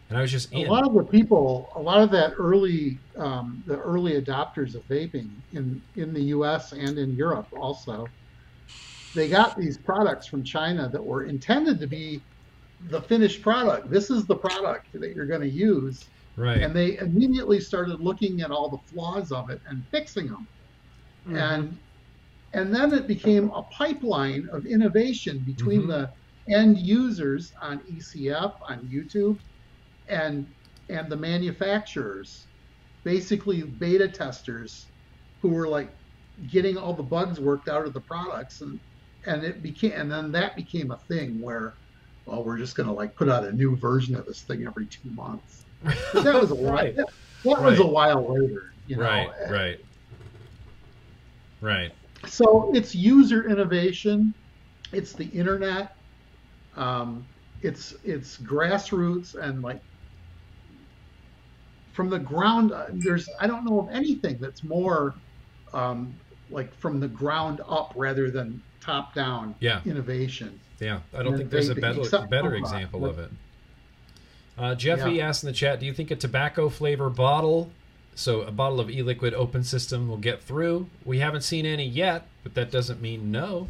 [0.08, 3.62] and I was just A lot of the people, a lot of that early, um,
[3.66, 6.72] the early adopters of vaping in in the U.S.
[6.72, 8.06] and in Europe also,
[9.14, 12.20] they got these products from China that were intended to be
[12.88, 13.90] the finished product.
[13.90, 16.06] This is the product that you're going to use,
[16.36, 20.46] right and they immediately started looking at all the flaws of it and fixing them.
[21.26, 21.36] Mm-hmm.
[21.36, 21.78] and
[22.54, 25.88] and then it became a pipeline of innovation between Mhm.
[25.88, 26.10] the
[26.54, 29.36] end users on ECF on YouTube
[30.08, 30.46] and
[30.88, 32.48] and the manufacturers
[33.04, 34.90] basically beta testers
[35.40, 35.92] who were like
[36.46, 38.80] getting all the bugs worked out of the products and
[39.26, 41.74] and it became and then that became a thing where
[42.26, 44.86] well we're just going to like put out a new version of this thing every
[44.86, 45.66] 2 months.
[46.12, 46.96] But that was a while Right.
[46.96, 47.06] that,
[47.44, 49.02] that was a while later you know.
[49.02, 49.78] Right right.
[51.60, 51.92] Right.
[52.26, 54.34] So it's user innovation
[54.92, 55.90] it's the internet
[56.76, 57.28] um,
[57.60, 59.80] it's it's grassroots and like
[61.98, 65.16] from the ground uh, there's i don't know of anything that's more
[65.74, 66.14] um,
[66.48, 69.80] like from the ground up rather than top down Yeah.
[69.84, 73.30] innovation Yeah, I don't think there's a better better example of it.
[74.56, 75.26] Uh, Jeffy Yeah.
[75.28, 77.72] asked in the chat, "Do you think a tobacco flavor bottle,
[78.14, 80.88] so a bottle of e-liquid open system, will get through?
[81.04, 83.68] We haven't seen any yet, but that doesn't mean no.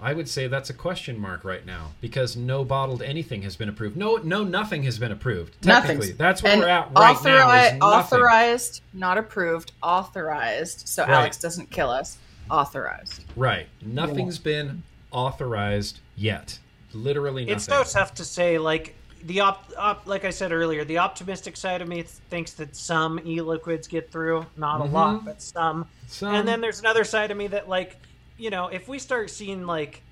[0.00, 3.68] I would say that's a question mark right now because no bottled anything has been
[3.68, 3.96] approved.
[3.96, 5.60] No, no, nothing has been approved.
[5.62, 7.50] Technically, Nothing's that's where and we're at right authori- now.
[7.76, 10.86] Is authorized, not approved, authorized.
[10.86, 11.10] So Right.
[11.12, 12.18] Alex doesn't kill us.
[12.50, 13.24] Authorized.
[13.36, 16.58] Right, nothing's been authorized yet.
[16.92, 17.56] Literally nothing.
[17.56, 18.58] It's so tough to say.
[18.58, 18.94] Like
[19.24, 22.76] the op, op, like I said earlier, the optimistic side of me th- thinks that
[22.76, 24.84] some e-liquids get through, not Mhm.
[24.84, 25.86] a lot, but some.
[26.06, 27.96] Some- And then there's another side of me that, like,
[28.38, 30.02] you know, if we start seeing like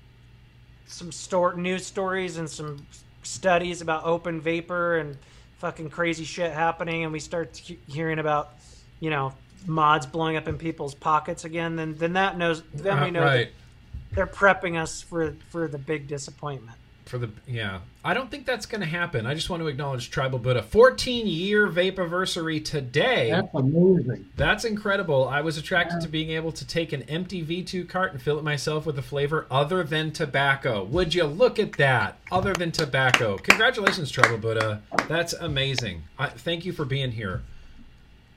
[0.87, 2.85] some store news stories and some
[3.23, 5.17] studies about open vapor and
[5.57, 8.53] fucking crazy shit happening, and we start he- hearing about,
[8.99, 9.33] you know,
[9.65, 13.23] mods blowing up in people's pockets again, then then that knows then we Uh, know
[13.23, 13.51] right.
[14.11, 16.77] they're prepping us for for the big disappointment.
[17.05, 17.79] For the yeah.
[18.03, 19.25] I don't think that's going to happen.
[19.25, 20.61] I just want to acknowledge tribal buddha.
[20.61, 23.31] 14 year vapiversary today.
[23.31, 24.25] That's amazing.
[24.35, 25.27] That's incredible.
[25.27, 28.43] I was attracted to being able to take an empty v2 cart and fill it
[28.43, 30.83] myself with a flavor other than tobacco.
[30.83, 32.17] Would you look at that?
[32.31, 33.37] Other than tobacco.
[33.37, 34.81] Congratulations tribal buddha.
[35.07, 36.03] That's amazing.
[36.17, 37.43] I, thank you for being here.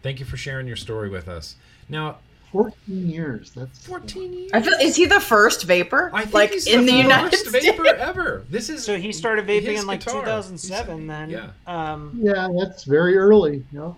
[0.02, 1.56] Thank you for sharing your story with us.
[1.88, 2.18] Now
[2.52, 6.10] 14 years that's 14 years I feel is he the first vapor?
[6.14, 7.66] I think like he's in the, the United first States?
[7.66, 8.44] vapor ever.
[8.48, 10.22] This is So he started vaping in like guitar.
[10.22, 11.06] 2007.
[11.06, 11.50] Then, Yeah.
[11.66, 13.96] Um, yeah that's very early you know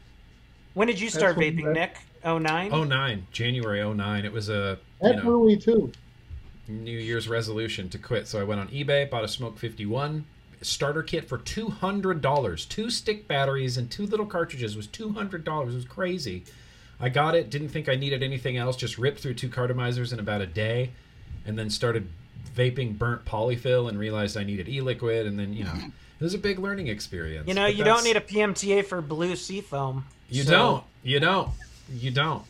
[0.75, 1.97] when did you start when- vaping, that- Nick?
[2.25, 2.71] 09?
[2.73, 4.25] Oh nine, January 09.
[4.25, 5.91] It was a you that's know early too
[6.69, 8.29] New Year's resolution to quit.
[8.29, 10.25] So I went on eBay, bought a Smoke 51
[10.63, 12.67] starter kit for two hundred dollars.
[12.67, 15.73] Two stick batteries and two little cartridges was two hundred dollars.
[15.73, 16.45] It was crazy.
[17.01, 17.51] I got it.
[17.51, 18.77] Didn't think I needed anything else.
[18.77, 20.91] Just ripped through two cartomizers in about a day,
[21.47, 22.09] and then started
[22.55, 25.27] vaping burnt polyfill and realized I needed e-liquid.
[25.27, 25.73] And then you know
[26.21, 27.49] it was a big learning experience.
[27.49, 30.05] You know, But you don't need a PMTA for blue sea foam.
[30.29, 30.85] You So- don't.
[31.03, 31.51] You don't.
[31.91, 32.45] You don't.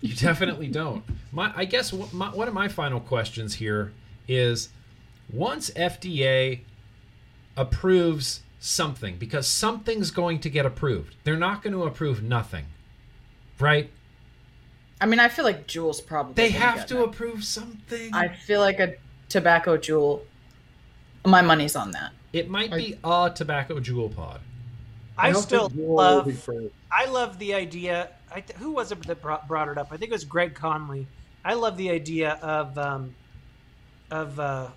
[0.00, 1.02] You definitely don't.
[1.32, 3.92] My, I guess wh- my, one of my final questions here
[4.28, 4.68] is:
[5.32, 6.60] once FDA
[7.56, 12.64] approves something, because something's going to get approved, they're not going to approve nothing,
[13.64, 13.90] right?
[15.00, 16.34] I mean, I feel like Jules probably.
[16.34, 17.04] They have to that.
[17.04, 18.14] approve something.
[18.14, 18.94] I feel like a
[19.28, 20.20] tobacco Juul.
[21.26, 22.12] My money's on that.
[22.32, 24.40] it might be a tobacco Juul pod.
[25.16, 26.70] I, don't still think Joel will be love.
[26.90, 28.10] I love the idea.
[28.30, 29.88] I th- who was it that brought, brought it up?
[29.90, 31.06] I think it was Greg Conley.
[31.44, 33.14] I love the idea of um,
[34.10, 34.68] of uh,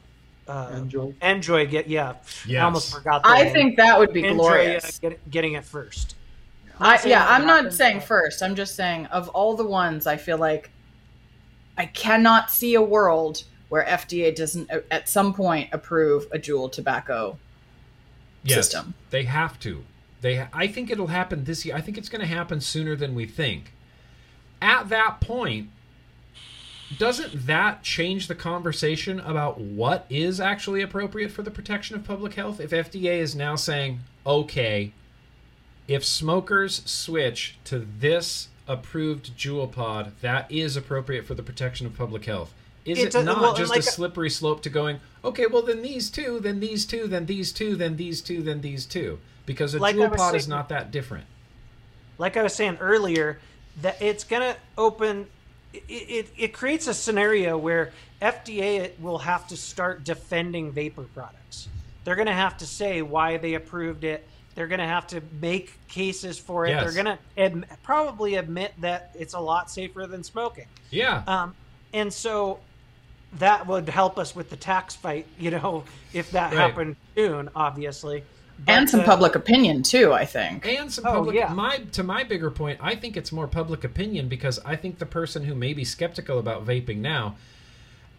[0.47, 1.13] uh, Enjoy.
[1.21, 2.15] Enjoy get yeah.
[2.45, 2.61] Yes.
[2.61, 3.23] I almost forgot.
[3.23, 3.53] The I name.
[3.53, 4.99] think that would be Enjoy, uh, glorious.
[4.99, 6.15] get, getting it first.
[6.79, 8.41] I, saying yeah, that I'm not saying but- first.
[8.43, 10.69] I'm just saying of all the ones, I feel like
[11.77, 16.71] I cannot see a world where FDA doesn't uh, at some point approve a juul
[16.71, 17.37] tobacco
[18.43, 18.93] Yes, system.
[19.09, 19.83] they have to.
[20.21, 20.47] They.
[20.53, 21.75] I think it'll happen this year.
[21.75, 23.73] I think it's going to happen sooner than we think.
[24.61, 25.69] At that point,
[26.97, 32.33] doesn't that change the conversation about what is actually appropriate for the protection of public
[32.35, 32.59] health?
[32.59, 34.93] If FDA is now saying, okay,
[35.87, 41.95] if smokers switch to this approved Juul pod, that is appropriate for the protection of
[41.95, 42.53] public health.
[42.85, 45.61] Is it a- not well, just like a a- slippery slope to going, okay, well
[45.61, 49.19] then these two, then these two, then these two, then these two, then these two?
[49.45, 51.25] Because a Like was pod is not that different.
[52.17, 53.39] like I was saying earlier,
[53.81, 55.27] that it's going to open.
[55.73, 57.91] It, it, it creates a scenario where
[58.21, 61.67] FDA will have to start defending vapor products.
[62.03, 64.25] They're going to have to say why they approved it.
[64.57, 66.71] They're going to have to make cases for it.
[66.71, 66.83] Yes.
[66.83, 70.65] They're going to ad- probably admit that it's a lot safer than smoking.
[70.89, 71.21] Yeah.
[71.27, 71.53] Um,
[71.93, 72.59] and so
[73.33, 76.59] that would help us with the tax fight, you know, if that Right.
[76.59, 78.23] happened soon, obviously.
[78.65, 80.11] and some uh, public opinion too.
[80.11, 80.65] I think.
[80.65, 81.53] and some Oh, public yeah.
[81.53, 85.05] my to my bigger point i think it's more public opinion because i think the
[85.05, 87.35] person who may be skeptical about vaping now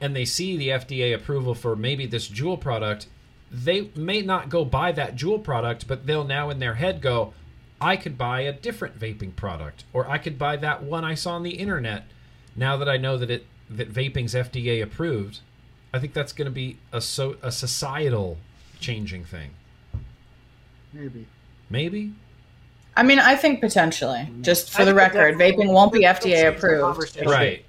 [0.00, 3.08] and they see the fda approval for maybe this Juul product
[3.50, 7.32] they may not go buy that Juul product but they'll now in their head go
[7.80, 11.32] i could buy a different vaping product or i could buy that one i saw
[11.32, 12.04] on the internet
[12.56, 15.40] now that i know that it that vaping's fda approved
[15.94, 18.36] i think that's going to be a so a societal
[18.80, 19.50] changing thing
[20.92, 21.26] Maybe.
[21.70, 22.12] maybe
[22.96, 24.28] I mean, I think potentially.
[24.40, 27.16] Just for I the record, vaping won't be FDA approved.
[27.24, 27.64] right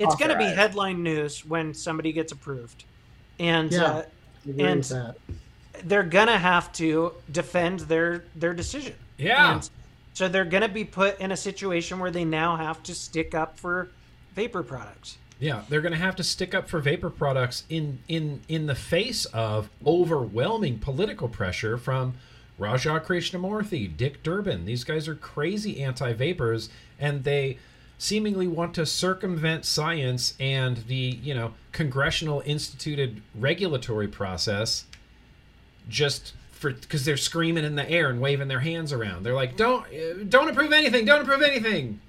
[0.00, 2.84] It's going to be headline news when somebody gets approved.
[3.38, 3.84] And Yeah.
[3.84, 5.16] uh, I agree And- with that.
[5.84, 8.94] they're going to have to defend their their decision.
[9.18, 9.54] Yeah.
[9.54, 9.70] And
[10.14, 13.34] so they're going to be put in a situation where they now have to stick
[13.34, 13.88] up for
[14.34, 15.16] vapor products.
[15.40, 18.74] Yeah, they're going to have to stick up for vapor products in in in the
[18.74, 22.14] face of overwhelming political pressure from
[22.58, 24.66] Raja Krishnamoorthi, Dick Durbin.
[24.66, 26.68] These guys are crazy anti-vapors
[27.00, 27.58] and they
[28.06, 34.86] seemingly want to circumvent science and the, you know, congressional instituted regulatory process
[35.88, 39.22] just for cuz they're screaming in the air and waving their hands around.
[39.22, 39.84] They're like, "Don't
[40.28, 41.04] don't approve anything.
[41.04, 42.00] Don't approve anything."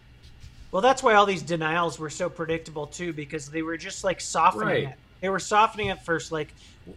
[0.72, 4.20] Well, that's why all these denials were so predictable too, because they were just like
[4.20, 4.84] softening Right.
[4.86, 4.95] it.
[5.22, 6.53] They were softening it first, like,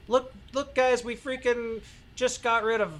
[0.09, 1.82] look, look, guys, we freaking
[2.14, 2.94] just got rid of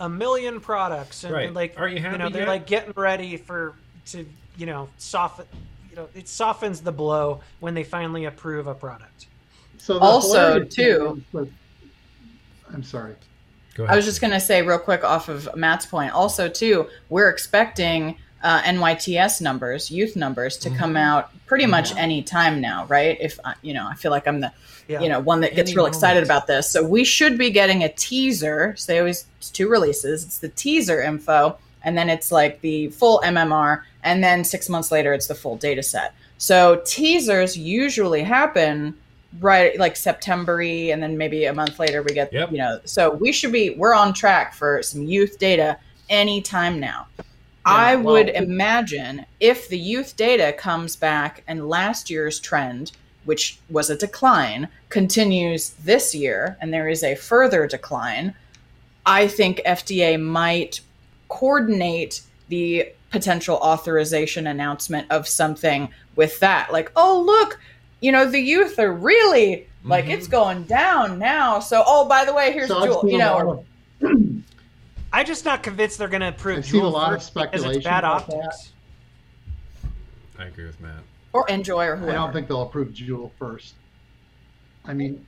[0.00, 1.52] a million products, and Right.
[1.52, 2.48] like, Aren't you know, they're yet?
[2.48, 3.74] like getting ready for
[4.06, 4.26] to,
[4.56, 5.46] you know, soften.
[5.90, 9.26] You know, it softens the blow when they finally approve a product.
[9.78, 11.48] So Also, too- is
[12.72, 13.14] I'm sorry.
[13.74, 16.12] Go I was just going to say real quick off of Matt's point.
[16.12, 22.22] Also, too, we're expecting uh, NYTS numbers, youth numbers, to come out pretty much any
[22.22, 23.16] time now, right?
[23.20, 24.52] If I- you know, I feel like I'm the
[24.88, 25.00] Yeah.
[25.00, 26.68] you know one that gets Any real excited about this.
[26.68, 28.74] So we should be getting a teaser.
[28.76, 30.24] So they always it's two releases.
[30.24, 34.90] It's the teaser info, and then it's like the full MMR, and then six months
[34.90, 36.14] later it's the full data set.
[36.38, 38.94] So teasers usually happen
[39.40, 42.52] right like September and then maybe a month later we get Yep.
[42.52, 42.80] you know.
[42.84, 45.78] So we should be we're on track for some youth data
[46.08, 47.06] anytime now.
[47.64, 52.92] I well, would imagine if the youth data comes back and last year's trend,
[53.24, 58.34] which was a decline, continues this year and there is a further decline,
[59.06, 60.80] I think FDA might
[61.32, 66.72] coordinate the potential authorization announcement of something with that.
[66.72, 67.58] Like, oh, look,
[68.00, 70.10] you know, the youth are really like Mhm.
[70.10, 71.58] it's going down now.
[71.60, 73.64] So, oh, by the way, here's So I've Juul, you know,
[74.02, 74.10] or-
[75.14, 76.62] I'm just not convinced they're going to approve Juul.
[76.64, 78.36] I've seen a Juul lot of first because it's speculation bad about that.
[78.36, 78.72] optics.
[80.38, 81.02] I agree with Matt.
[81.34, 83.74] or enjoy or I don't think they'll approve Juul first.
[84.84, 85.24] I mean,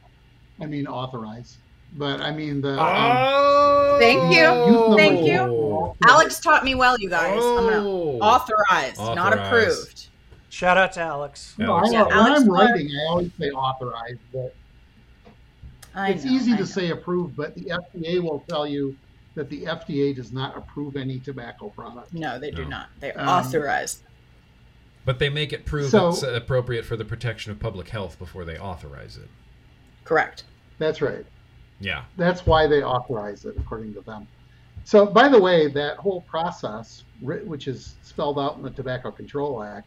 [0.60, 1.59] I mean authorize,
[1.95, 2.73] but I mean the.
[2.73, 4.97] um, Oh, Thank you.
[4.97, 5.95] Thank you.
[6.07, 7.35] Alex taught me well, you guys.
[7.39, 8.19] I'm gonna Oh.
[8.21, 10.09] authorized, not approved.
[10.49, 11.55] Shout out to Alex.
[11.59, 11.91] no, I, Alex.
[11.93, 12.71] when Alex I'm Clark.
[12.71, 14.55] writing, I always say authorized, but
[15.95, 16.66] I it's know, easy I to know.
[16.66, 18.97] say approved, but the FDA will tell you
[19.35, 22.12] that the FDA does not approve any tobacco product.
[22.15, 22.89] No, they do not.
[23.01, 24.03] They're Um, authorized.
[25.05, 28.45] But they make it prove So- it's appropriate for the protection of public health before
[28.45, 29.29] they authorize it.
[30.05, 30.45] Correct.
[30.79, 31.27] That's right.
[31.85, 32.05] Yeah.
[32.16, 34.27] That's why they authorize it, according to them.
[34.85, 39.62] So, by the way, that whole process, which is spelled out in the Tobacco Control
[39.62, 39.86] Act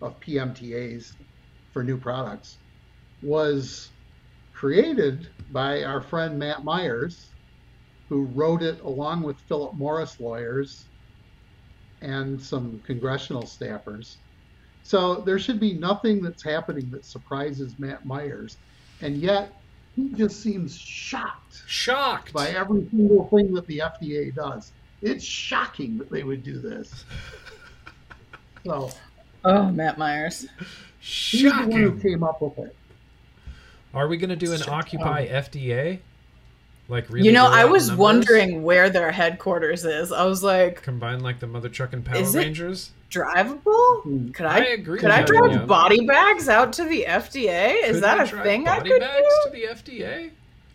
[0.00, 1.04] of PMTAs
[1.72, 2.58] for new products,
[3.22, 3.92] was
[4.52, 7.34] created by our friend Matt Myers,
[8.08, 10.88] who wrote it along with Philip Morris lawyers
[12.02, 14.16] and some congressional staffers.
[14.82, 18.58] So, there should be nothing that's happening that surprises Matt Myers.
[19.00, 19.55] And yet,
[19.96, 22.32] he just seems shocked Shocked.
[22.32, 24.72] by every single thing that the FDA does.
[25.02, 27.04] It's shocking that they would do this.
[28.64, 28.90] So
[29.44, 30.46] Oh, Matt Myers.
[31.00, 31.40] Shocking.
[31.40, 32.74] he's the one who came up with it.
[33.94, 35.44] Are we going to do an Shut Occupy up.
[35.50, 36.00] FDA?
[36.88, 37.98] Like really you know, I was numbers?
[37.98, 40.12] wondering where their headquarters is.
[40.12, 42.92] I was like, combine like the mother truck and Power Is it- Rangers.
[43.10, 44.02] Drivable?
[44.02, 44.30] Hmm.
[44.30, 45.66] Could I, I agree could I with drive that, yeah.
[45.66, 47.82] body bags out to the FDA?
[47.84, 49.50] Is Could that a drive thing I body could bags do?
[49.50, 49.62] to the
[50.02, 50.30] FDA?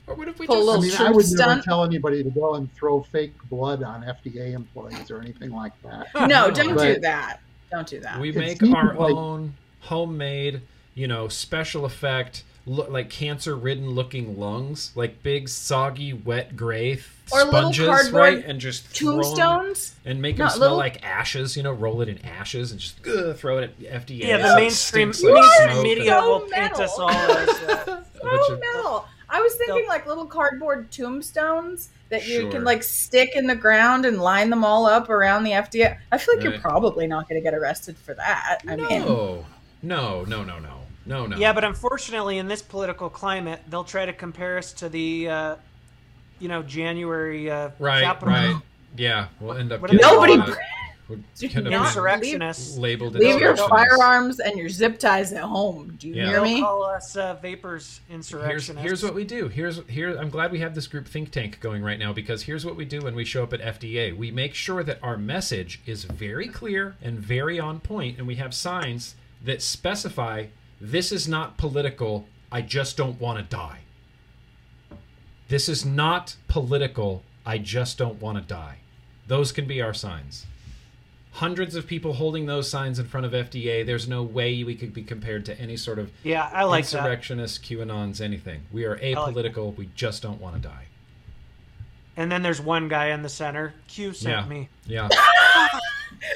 [0.07, 1.63] Or what if we Pull a just I little mean, I shrimp would never stunt?
[1.63, 6.07] tell anybody to go and throw fake blood on FDA employees or anything like that.
[6.15, 7.39] No, No, don't do that.
[7.71, 8.19] Don't do that.
[8.19, 10.61] we It make our like- own homemade,
[10.95, 17.05] you know, special effect, look like cancer-ridden looking lungs, like big, soggy, wet, gray th-
[17.31, 18.45] Or little sponges, cardboard right?
[18.45, 19.95] And just throw 'em Tombstones?
[20.05, 21.57] and make No, them smell little- like ashes.
[21.57, 24.27] You know, roll it in ashes and just ugh, throw it at FDA.
[24.27, 28.03] Yeah, the it mainstream, stinks like mainstream media and- will paint us all as uh,
[28.21, 29.05] So metal.
[29.33, 32.51] I was thinking like little cardboard tombstones that you Sure.
[32.51, 35.97] can like stick in the ground and line them all up around the FDA.
[36.11, 38.59] I feel like you're probably not going to get arrested for that.
[38.67, 39.45] I mean, No,
[39.81, 40.59] no, no, no,
[41.05, 41.37] no, no, no.
[41.37, 45.55] Yeah, but unfortunately, in this political climate, they'll try to compare us to the, uh,
[46.39, 48.55] you know, January uh, right, Capitol right.
[48.97, 50.37] Yeah, we'll end up What do Nobody-
[51.09, 51.17] we're
[51.49, 52.77] kind of insurrectionists.
[52.77, 55.95] labeled leave your firearms and your zip ties at home.
[55.99, 56.23] Do you Yeah.
[56.25, 56.61] hear They'll me?
[56.61, 58.81] call us uh, vapors Here's, insurrectionists.
[58.81, 59.49] here's what we do.
[59.49, 60.15] Here's here.
[60.17, 62.85] I'm glad we have this group think tank going right now because here's what we
[62.85, 64.15] do when we show up at FDA.
[64.15, 68.35] We make sure that our message is very clear and very on point, and we
[68.35, 70.45] have signs that specify
[70.81, 72.27] this is not political.
[72.51, 73.79] I just don't want to die.
[75.47, 77.23] This is not political.
[77.45, 78.77] I just don't want to die.
[79.27, 80.45] Those can be our signs.
[81.33, 83.85] Hundreds of people holding those signs in front of FDA.
[83.85, 86.97] There's no way we could be compared to any sort of yeah, I like that.
[86.97, 88.63] insurrectionists, QAnons, anything.
[88.71, 89.75] We are apolitical.
[89.77, 90.85] we just don't want to die.
[92.17, 93.73] And then there's one guy in the center.
[93.87, 94.45] Q sent Yeah.
[94.49, 94.69] me.
[94.85, 95.07] Yeah.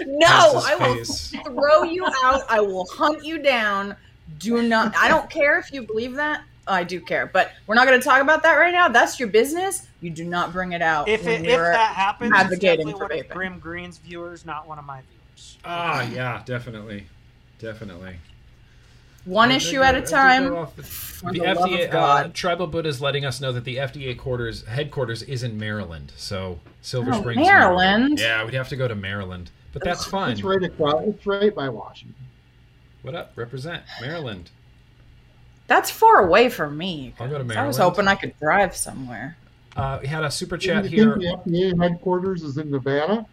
[0.08, 0.28] No,
[0.66, 1.32] I will face.
[1.46, 2.42] throw you out.
[2.50, 3.96] I will hunt you down.
[4.40, 4.96] Do not.
[4.98, 6.42] I don't care if you believe that.
[6.68, 8.88] I do care, but we're not going to talk about that right now.
[8.88, 9.86] That's your business.
[10.02, 11.08] You do not bring it out.
[11.08, 13.30] If it, if that happens, it's advocating definitely for one of.
[13.30, 15.58] Grimm Green's viewers, not one of my viewers.
[15.64, 17.06] Ah, yeah, definitely,
[17.60, 18.16] definitely.
[19.26, 20.44] one I issue at go- a I did time.
[20.50, 20.66] the-
[21.26, 22.26] The the FDA, of God.
[22.26, 26.14] uh, Tribal Buddha is letting us know that the FDA quarters headquarters is in Maryland.
[26.18, 28.20] So Silver Oh, Springs, Maryland?
[28.20, 30.32] Yeah, we'd have to go to Maryland, but that's fine.
[30.32, 31.04] It's right across.
[31.06, 32.16] It's right by Washington.
[33.06, 33.34] What up?
[33.36, 34.50] Represent Maryland.
[35.68, 37.14] That's far away from me.
[37.20, 39.38] I'll go to I was hoping I could drive somewhere.
[39.76, 41.16] Uh, we had a super Do you chat here.
[41.16, 43.24] the FDA headquarters is in Nevada?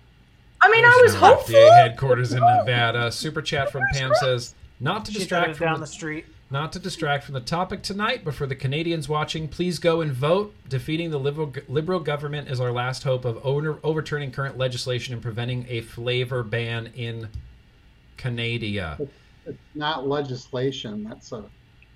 [0.61, 1.55] I mean, I was There's no hopeful.
[1.55, 3.11] FDA headquarters in Nevada.
[3.11, 6.27] Super chat from Pam says, not to She distract from down the, the street.
[6.51, 10.13] not to distract from the topic tonight, but for the Canadians watching, please go and
[10.13, 10.55] vote.
[10.69, 15.23] Defeating the liberal, liberal government is our last hope of over, overturning current legislation and
[15.23, 17.29] preventing a flavor ban in
[18.19, 18.99] Canada.
[19.47, 21.05] It's not legislation.
[21.05, 21.45] That's a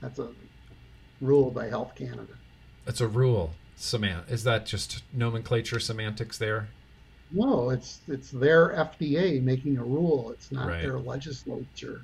[0.00, 0.30] that's a
[1.20, 2.34] rule by Health Canada.
[2.86, 3.52] It's a rule.
[3.78, 6.68] Samant, is that just nomenclature semantics there?
[7.30, 10.30] No, it's it's their FDA making a rule.
[10.30, 10.82] It's not Right.
[10.82, 12.02] their legislature.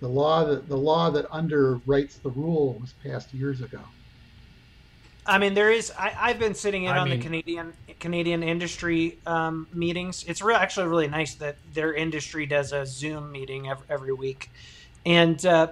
[0.00, 3.80] The law that the law that underwrites the rule was passed years ago.
[5.24, 5.92] I mean, there is.
[5.96, 10.24] I, I've been sitting in I on mean- the Canadian Canadian industry um, meetings.
[10.26, 14.50] It's re- actually really nice that their industry does a Zoom meeting every, every week,
[15.06, 15.68] and uh,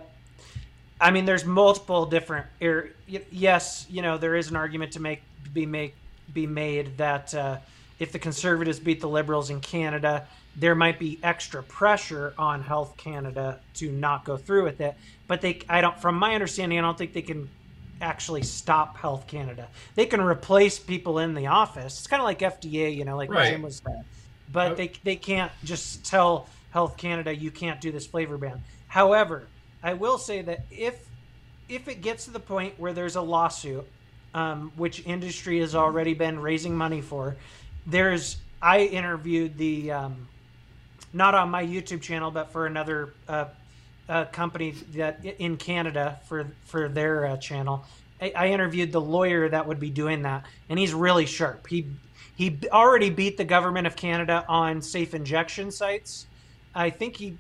[1.01, 2.47] I mean, there's multiple different.
[2.63, 5.23] Er, yes, you know, there is an argument to make
[5.53, 5.95] be make
[6.33, 7.57] be made that uh,
[7.99, 12.97] if the Conservatives beat the Liberals in Canada, there might be extra pressure on Health
[12.97, 14.95] Canada to not go through with it.
[15.27, 17.49] But they, I don't, from my understanding, I don't think they can
[18.01, 19.69] actually stop Health Canada.
[19.95, 21.99] They can replace people in the office.
[21.99, 23.51] It's kind of like FDA, you know, like Right.
[23.51, 24.05] Jim was saying.
[24.53, 28.63] But they they can't just tell Health Canada you can't do this flavor ban.
[28.89, 29.47] However,
[29.83, 31.07] I will say that if
[31.69, 33.87] if it gets to the point where there's a lawsuit,
[34.35, 37.37] um, which industry has already been raising money for,
[37.87, 40.27] there's I interviewed the um,
[41.13, 43.47] not on my YouTube channel, but for another uh,
[44.11, 47.85] uh, company that in Canada for for their uh, channel.
[48.21, 51.67] I, I interviewed the lawyer that would be doing that, and he's really sharp.
[51.69, 51.87] He
[52.37, 56.27] he already beat the government of Canada on safe injection sites.
[56.75, 57.39] I think he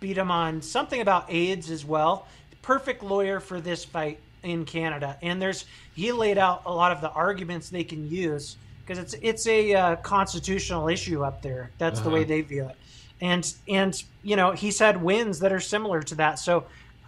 [0.00, 2.26] beat him on something about AIDS as well.
[2.62, 5.64] Perfect lawyer for this fight in Canada, and there's
[5.94, 9.74] he laid out a lot of the arguments they can use because it's it's a
[9.74, 11.70] uh, constitutional issue up there.
[11.78, 12.16] That's the Uh-huh.
[12.16, 12.76] way they view it,
[13.20, 16.38] and and you know he's had wins that are similar to that.
[16.38, 16.66] So,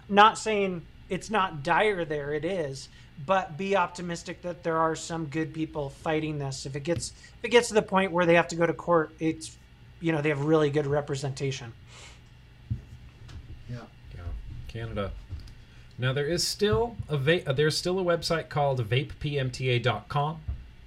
[0.09, 2.89] not saying it's not dire there, it is,
[3.27, 6.67] but be optimistic that there are some good people fighting this.
[6.67, 8.73] If it gets if it gets to the point where they have to go to
[8.73, 9.57] court, it's
[10.01, 11.73] you know they have really good representation.
[13.69, 13.77] Yeah.
[14.15, 14.23] Yeah,
[14.69, 15.13] Canada.
[15.99, 20.41] Now there is still a va- uh, there's still a website called vapepmta.com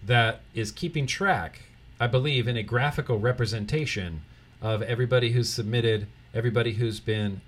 [0.03, 1.61] that is keeping track,
[1.99, 4.21] I believe, in a graphical representation
[4.61, 7.41] of everybody who's submitted, everybody who's been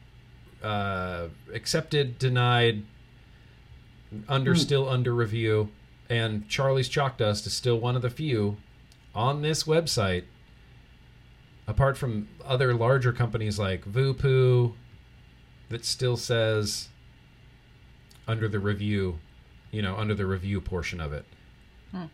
[0.64, 2.84] uh, accepted, denied,
[4.28, 5.70] under still under review,
[6.10, 8.58] and Charlie's Chalk Dust is still one of the few
[9.16, 10.24] on this website.
[11.66, 14.74] Apart from other larger companies like VooPoo,
[15.70, 16.90] that still says
[18.28, 19.20] under the review,
[19.72, 21.26] you know, under the review portion of it.
[21.92, 22.06] Hmm.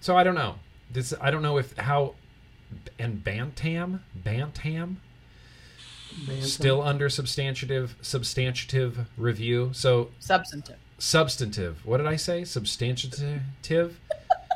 [0.00, 0.56] So I don't know.
[0.90, 2.14] This I don't know if how
[2.98, 5.00] and Bantam Bantam
[6.26, 6.42] Bantam.
[6.42, 9.70] still under substantive substantive review.
[9.72, 10.76] So Substantive.
[10.98, 11.84] substantive.
[11.86, 12.44] What did I say?
[12.44, 14.00] Substantive.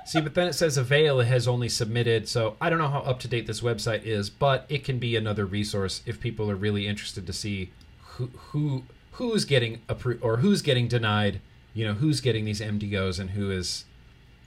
[0.07, 3.21] See, but then it says Avail has only submitted, so I don't know how up
[3.21, 6.87] to date this website is, but it can be another resource if people are really
[6.87, 7.71] interested to see
[8.03, 8.83] who who
[9.13, 11.41] who's getting approved or who's getting denied.
[11.73, 13.85] You know, who's getting these MDOs and who is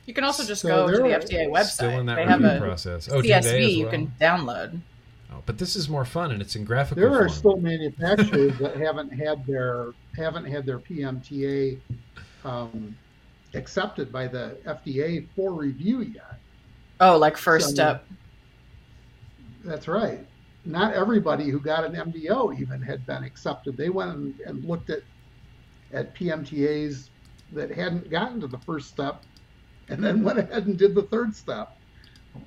[0.07, 1.63] You can also just So go to the FDA website.
[1.65, 3.07] still in that they have a process.
[3.11, 3.91] Oh, do they CSV you well?
[3.91, 4.79] can download.
[5.31, 7.29] Oh, but this is more fun and it's in graphical There are form.
[7.29, 11.77] still manufacturers that haven't had their haven't had their PMTA
[12.45, 12.95] um,
[13.53, 16.39] accepted by the FDA for review yet.
[17.01, 18.05] Oh, like first So- step.
[19.65, 20.25] That's right.
[20.63, 23.75] Not everybody who got an MDO even had been accepted.
[23.75, 25.01] They went and, and looked at
[25.93, 27.09] at PMTAs
[27.53, 29.23] that hadn't gotten to the first step,
[29.89, 31.77] and then went ahead and did the third step.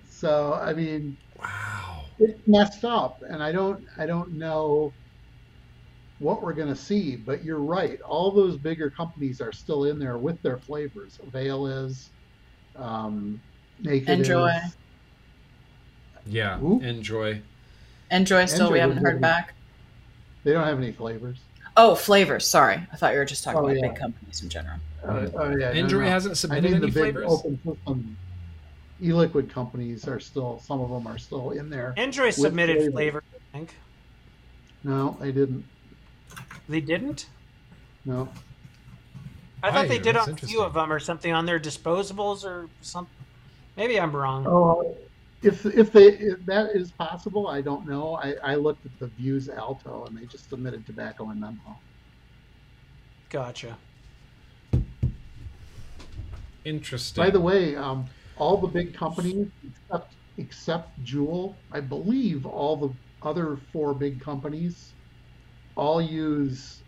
[0.09, 2.05] So I mean, wow.
[2.19, 4.93] it's messed up, and I don't I don't know
[6.19, 7.17] what we're going to see.
[7.17, 8.01] But you're right.
[8.03, 11.19] All those bigger companies are still in there with their flavors.
[11.27, 12.11] Avail is,
[12.77, 13.41] um,
[13.81, 14.49] Naked Enjoy.
[14.49, 14.77] is.
[16.27, 16.61] Yeah.
[16.61, 16.81] Ooh.
[16.81, 17.41] Enjoy.
[18.11, 18.67] Enjoy still.
[18.67, 19.55] Enjoy we haven't heard back.
[20.45, 21.39] They don't have any flavors.
[21.77, 22.47] Oh, flavors.
[22.47, 23.89] Sorry, I thought you were just talking Oh, about yeah.
[23.89, 24.79] big companies in general.
[25.03, 26.09] Uh, oh yeah, no, Enjoy no.
[26.11, 27.31] hasn't I submitted mean, any the big flavors.
[27.31, 28.17] open system
[29.03, 30.61] e-liquid companies are still.
[30.61, 31.95] Some of them are still in there.
[31.97, 32.93] Enjoy submitted flavor.
[32.93, 33.23] flavor.
[33.55, 33.75] I think
[34.85, 35.65] No, they didn't.
[36.69, 37.27] they didn't.
[38.05, 38.29] No.
[39.63, 39.89] I thought Why?
[39.89, 43.15] they did on a few of them or something on their disposables or something.
[43.77, 44.47] Maybe I'm wrong.
[44.47, 44.97] Oh,
[45.43, 48.17] if if they if that is possible, I don't know.
[48.17, 51.79] I, I looked at the Vuse Alto and they just submitted tobacco and memo.
[53.31, 53.77] Gotcha.
[56.65, 57.23] Interesting.
[57.25, 58.07] By the way, um,
[58.37, 62.91] all the big companies except except Juul, I believe all the
[63.23, 64.93] other four big companies
[65.77, 66.83] all use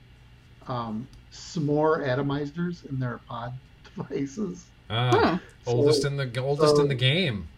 [0.68, 3.52] um, Smoore atomizers in their pod
[3.96, 4.66] devices.
[4.90, 7.48] ah, oldest So- in the oldest in the game.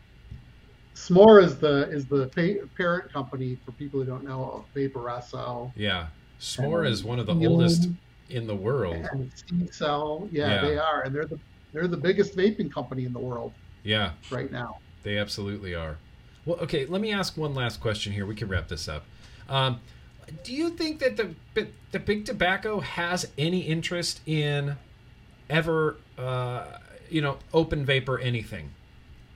[0.94, 5.72] Smoore is the is the pa- parent company for people who don't know of Vaporesso
[5.74, 6.06] Yeah.
[6.40, 7.88] Smoore Um, is one of the Elon oldest
[8.30, 8.94] in the world.
[9.12, 10.28] and C-Cell.
[10.32, 10.60] Yeah, Yeah.
[10.62, 11.38] they are, and they're the
[11.74, 13.52] they're the biggest vaping company in the world
[13.82, 14.78] Yeah, right now.
[15.02, 15.98] they absolutely are.
[16.46, 18.24] Well, okay, let me ask one last question here.
[18.24, 19.04] We can wrap this up.
[19.48, 19.80] Um,
[20.42, 21.34] do you think that the
[21.92, 24.76] the big tobacco has any interest in
[25.50, 26.64] ever, uh,
[27.10, 28.70] you know, open vapor anything?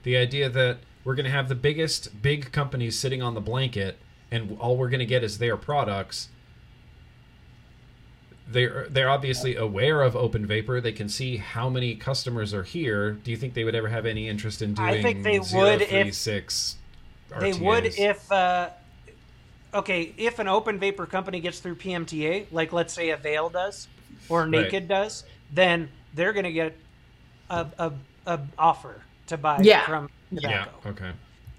[0.04, 3.98] The idea that we're going to have the biggest big companies sitting on the blanket,
[4.30, 6.28] and all we're going to get is their products.
[8.50, 10.80] They're they're obviously aware of open vapor.
[10.80, 13.12] They can see how many customers are here.
[13.12, 14.88] Do you think they would ever have any interest in doing?
[14.88, 16.76] I think they would if- six
[17.38, 18.70] They would if uh,
[19.74, 23.86] okay, if an open vapor company gets through PMTA, like let's say Avail does
[24.30, 26.74] or Naked does, then they're going to get
[27.50, 27.92] a, a,
[28.26, 29.84] a offer to buy Yeah.
[29.86, 30.40] from Yeah.
[30.40, 30.88] tobacco.
[30.90, 31.10] Okay.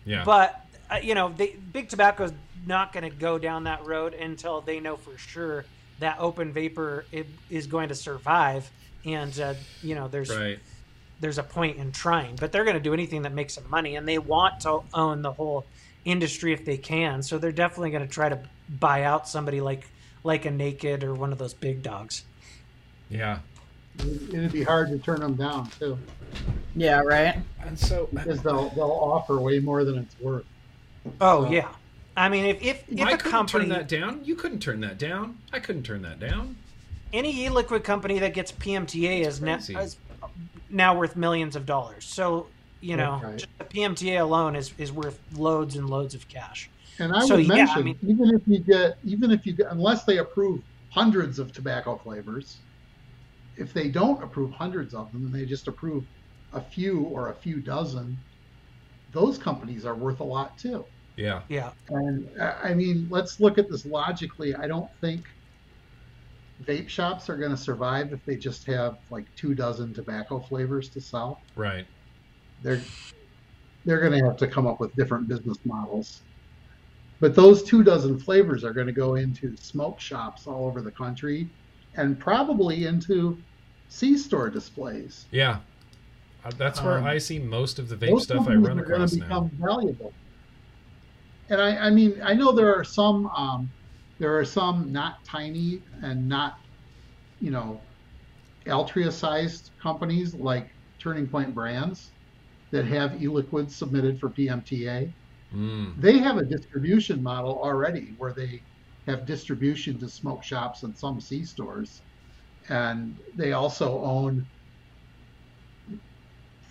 [0.05, 0.23] Yeah.
[0.25, 2.33] But uh, you know, they, big tobacco's
[2.65, 5.65] not going to go down that road until they know for sure
[5.99, 7.05] that open vapor
[7.49, 8.69] is going to survive,
[9.05, 9.53] and uh,
[9.83, 10.59] you know, there's right.
[11.19, 12.35] there's a point in trying.
[12.35, 15.21] But they're going to do anything that makes them money, and they want to own
[15.21, 15.65] the whole
[16.05, 17.21] industry if they can.
[17.21, 18.39] So they're definitely going to try to
[18.69, 19.87] buy out somebody like
[20.23, 22.23] like a Naked or one of those big dogs.
[23.09, 23.39] Yeah.
[23.99, 25.97] It'd be hard to turn them down too,
[26.75, 27.37] Yeah, right.
[27.61, 30.45] And so because they'll they'll offer way more than it's worth.
[31.19, 31.69] Oh Uh, yeah,
[32.17, 34.23] I mean, if if, if I a couldn't company turn that down.
[34.23, 35.37] You couldn't turn that down.
[35.53, 36.55] I couldn't turn that down.
[37.13, 39.97] any e-liquid company that gets PMTA is, net, is
[40.69, 42.05] now worth millions of dollars.
[42.05, 42.47] So
[42.81, 43.37] you know, Right.
[43.37, 46.69] just the PMTA alone is is worth loads and loads of cash.
[46.99, 49.53] And I So, would yeah, I mention, mean- even if you get, even if you
[49.53, 52.57] get, unless they approve hundreds of tobacco flavors,
[53.57, 56.03] if they don't approve hundreds of them and they just approve
[56.53, 58.17] a few or a few dozen,
[59.11, 60.83] those companies are worth a lot too.
[61.19, 61.41] Yeah.
[61.49, 64.55] Yeah, And uh, I mean, let's look at this logically.
[64.55, 65.25] I don't think
[66.63, 70.87] vape shops are going to survive if they just have like two dozen tobacco flavors
[70.89, 71.41] to sell.
[71.57, 71.85] Right.
[72.63, 72.81] They're
[73.85, 76.21] they're going to have to come up with different business models.
[77.19, 80.91] But those two dozen flavors are going to go into smoke shops all over the
[80.91, 81.49] country
[81.95, 83.37] and probably into
[83.89, 85.25] C store displays.
[85.31, 85.59] Yeah.
[86.45, 88.83] Uh, That's where Um, I see most of the vape stuff I companies run are
[88.83, 89.25] going across to now.
[89.25, 90.13] become valuable.
[91.49, 93.69] And I, I mean, I know there are some, um,
[94.19, 96.53] there are some not tiny and not,
[97.39, 97.81] you know,
[98.67, 100.69] Altria-sized companies like
[100.99, 102.11] Turning Point Brands
[102.71, 105.11] that have e-liquids submitted for PMTA.
[105.53, 105.99] Mm.
[105.99, 108.61] They have a distribution model already where they
[109.07, 112.03] have distribution to smoke shops and some C stores,
[112.67, 114.45] and they also own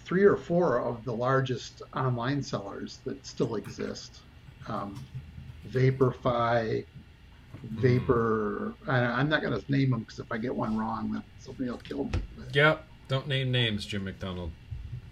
[0.05, 4.21] three or four of the largest online sellers that still exist.
[4.69, 5.05] Um,
[5.69, 6.85] Vaporfy,
[7.65, 8.74] Vapor.
[8.86, 11.70] I, I'm not going to name them because if I get one wrong, then somebody
[11.70, 12.12] will kill me.
[12.36, 12.85] But, Yep.
[13.09, 14.53] Don't name names, Jim McDonald.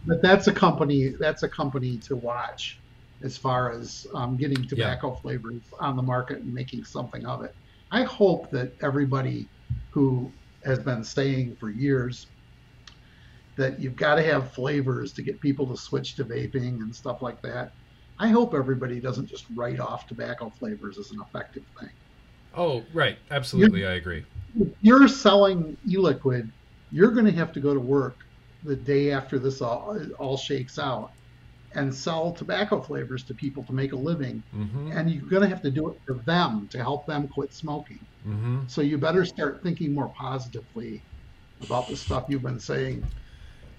[0.06, 1.14] but that's a company.
[1.18, 2.82] That's a company to watch
[3.22, 7.52] as far as um, getting tobacco flavors on the market and making something of it.
[7.90, 9.48] I hope that everybody
[9.94, 10.30] who
[10.64, 12.26] has been saying for years
[13.56, 17.22] that you've got to have flavors to get people to switch to vaping and stuff
[17.22, 17.70] like that.
[18.18, 21.90] I hope everybody doesn't just write off tobacco flavors as an effective thing.
[22.56, 23.18] Oh, right.
[23.30, 24.24] Absolutely, I agree.
[24.58, 26.50] If you're selling e-liquid,
[26.90, 28.16] you're going to have to go to work
[28.64, 31.12] the day after this all, all shakes out
[31.74, 34.42] and sell tobacco flavors to people to make a living.
[34.54, 34.92] Mm-hmm.
[34.92, 38.00] And you're going to have to do it for them to help them quit smoking.
[38.26, 38.60] Mm-hmm.
[38.66, 41.02] So you better start thinking more positively
[41.62, 43.04] about the stuff you've been saying.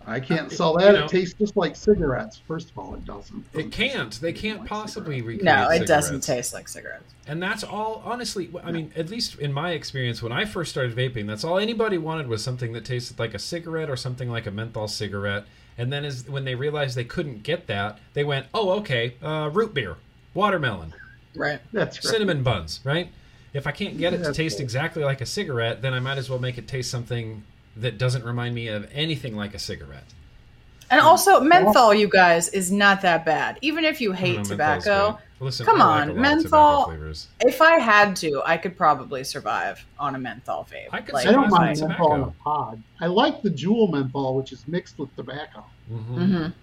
[0.07, 0.93] I can't sell that.
[0.93, 2.41] You know- it tastes just like cigarettes.
[2.47, 3.45] First of all, it doesn't.
[3.53, 4.19] It can't.
[4.19, 7.13] They can't possibly recreate No, it doesn't taste like cigarettes.
[7.27, 10.95] And that's all, honestly, I mean, at least in my experience, when I first started
[10.95, 14.47] vaping, that's all anybody wanted was something that tasted like a cigarette or something like
[14.47, 15.43] a menthol cigarette.
[15.77, 19.49] And then as when they realized they couldn't get that, they went, oh, okay, uh,
[19.53, 19.97] root beer,
[20.33, 20.93] watermelon,
[21.35, 21.59] Right.
[21.71, 22.11] That's right.
[22.11, 23.09] cinnamon buns, right?
[23.53, 24.63] If I can't get it to taste right.
[24.63, 27.43] exactly like a cigarette, then I might as well make it taste something
[27.81, 30.03] that doesn't remind me of anything like a cigarette.
[30.89, 33.59] And also, menthol, you guys, is not that bad.
[33.61, 35.19] Even if you hate know, tobacco.
[35.39, 36.93] Listen, come like on, a lot of menthol-
[37.41, 40.87] if I had to, I could probably survive on a menthol vape.
[40.93, 42.35] I could I don't mind menthol in a tobacco.
[42.43, 42.83] pod.
[43.01, 45.63] I like the Juul menthol, which is mixed with tobacco.
[45.89, 46.53] hmm Mhm.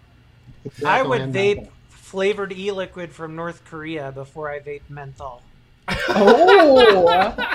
[0.87, 1.73] I would vape menthol.
[1.91, 5.43] flavored e-liquid from North Korea before I vape menthol.
[6.09, 7.05] Oh,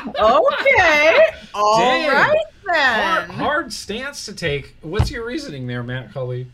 [0.62, 1.26] okay.
[1.54, 2.10] All Dang.
[2.10, 4.76] right Hard, hard stance to take.
[4.82, 6.48] What's your reasoning there, Matt Cully?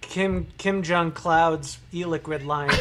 [0.00, 2.70] Kim Kim Jong Cloud's e-liquid line.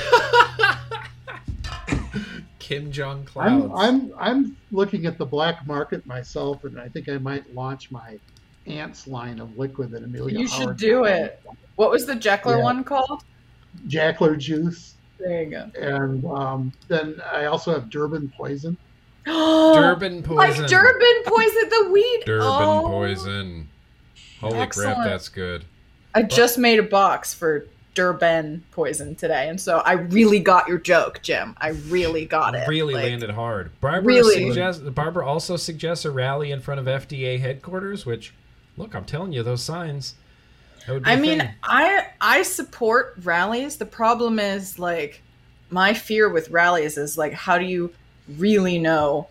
[2.60, 3.72] Kim Jong Clouds.
[3.76, 7.90] I'm I'm I'm looking at the black market myself, and I think I might launch
[7.92, 8.20] my
[8.68, 10.40] ants line of liquid that Amelia.
[10.40, 11.12] You should do got.
[11.12, 11.42] it.
[11.76, 12.64] What was the Jekyll Yeah.
[12.64, 13.24] one called?
[13.88, 15.72] Jackler juice, There you go.
[15.80, 18.78] and um, then I also have Durban poison.
[19.76, 20.62] Durban poison.
[20.62, 20.70] Like.
[20.70, 22.24] Durban poison, the weed.
[22.26, 22.82] Durban oh.
[22.88, 23.70] poison.
[24.42, 24.96] Holy Excellent.
[24.96, 25.66] crap, that's good.
[26.16, 30.78] I just made a box for Durban poison today, and so I really got your
[30.78, 31.56] joke, Jim.
[31.60, 32.68] I really got it.
[32.68, 33.72] Really Like, landed hard.
[33.82, 34.48] Barbara Really.
[34.48, 34.82] suggests.
[34.82, 38.06] Barbara also suggests a rally in front of FDA headquarters.
[38.06, 38.34] Which,
[38.78, 40.16] look, I'm telling you, those signs.
[40.88, 41.50] That would be I mean, thing.
[41.64, 43.78] I I support rallies.
[43.78, 45.22] The problem is like
[45.70, 47.94] my fear with rallies is like how do you
[48.38, 49.28] really know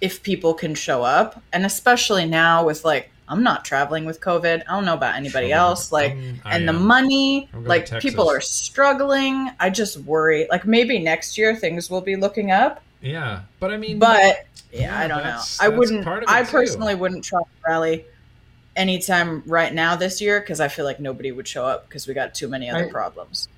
[0.00, 1.42] if people can show up?
[1.52, 4.62] And especially now with like I'm not traveling with COVID.
[4.68, 5.56] I don't know about anybody Sure.
[5.56, 5.92] else.
[5.92, 9.50] Like Um, I and the money, like people are struggling.
[9.60, 10.48] I just worry.
[10.50, 14.80] Like maybe next year things will be looking up, Yeah, but I mean, but yeah,
[14.80, 15.40] Yeah, I don't know.
[15.60, 16.02] I wouldn't.
[16.04, 16.50] part of it, I too.
[16.50, 18.04] personally wouldn't try to rally
[18.76, 22.14] anytime right now this year because I feel like nobody would show up because we
[22.14, 23.48] got too many other I- problems.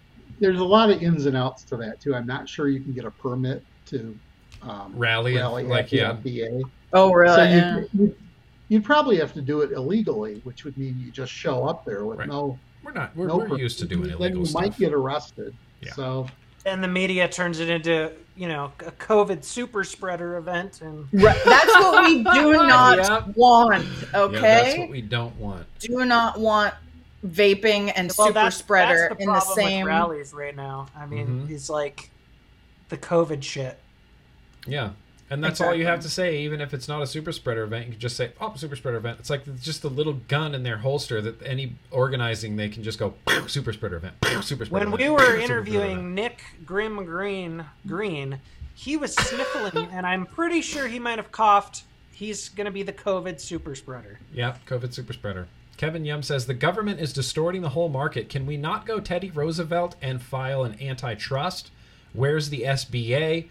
[0.40, 2.14] There's a lot of ins and outs to that too.
[2.14, 4.18] I'm not sure you can get a permit to
[4.62, 6.12] um, Rally, rally like, at yeah.
[6.12, 6.62] FDA.
[6.92, 7.34] Oh really?
[7.36, 7.76] So Yeah.
[7.78, 8.16] you, you,
[8.68, 12.04] you'd probably have to do it illegally, which would mean you just show up there
[12.04, 12.28] with Right.
[12.28, 13.14] no we're not.
[13.16, 14.62] We're, no we're used to doing then illegal you stuff.
[14.62, 15.54] might get arrested.
[15.80, 15.92] Yeah.
[15.92, 16.26] So
[16.66, 21.36] and the media turns it into, you know, a COVID super spreader event and Right,
[21.44, 23.36] That's what we do not Yep.
[23.36, 23.84] want.
[23.84, 25.66] Yeah, Okay, that's what we don't want.
[25.80, 26.74] do not want
[27.26, 29.84] vaping and well, super that's, spreader that's the in the problem same.
[29.84, 30.86] with rallies right now.
[30.96, 31.48] I mean, Mhm.
[31.48, 32.10] he's like
[32.88, 33.78] the COVID shit.
[34.66, 34.90] Yeah.
[35.30, 37.86] And that's all you have to say, even if it's not a super spreader event.
[37.86, 40.62] You can just say, "Oh, super spreader event." It's like just a little gun in
[40.62, 44.90] their holster that any organizing they can just go "Pow, super spreader event, super spreader.
[44.90, 48.40] When we were pow, super spreader event." interviewing Nick Grimm Green Green,
[48.74, 51.84] he was sniffling, and I'm pretty sure he might have coughed
[52.22, 54.18] he's going to be the COVID super spreader.
[54.32, 55.48] Yeah, COVID super spreader.
[55.76, 58.28] Kevin Yum says the government is distorting the whole market.
[58.28, 61.70] Can we not go Teddy Roosevelt and file an antitrust?
[62.12, 63.48] Where's the SBA?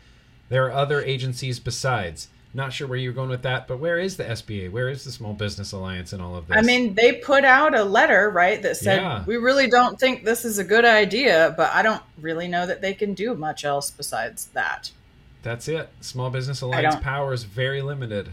[0.52, 2.28] There are other agencies besides.
[2.54, 4.70] Not sure where you're going with that, but where is the SBA?
[4.70, 6.58] Where is the Small Business Alliance and all of this?
[6.58, 9.24] I mean, they put out a letter, right, that said, Yeah.
[9.26, 12.82] we really don't think this is a good idea, but I don't really know that
[12.82, 14.92] they can do much else besides that.
[15.42, 15.90] that's it.
[16.02, 18.28] Small Business Alliance power is very limited.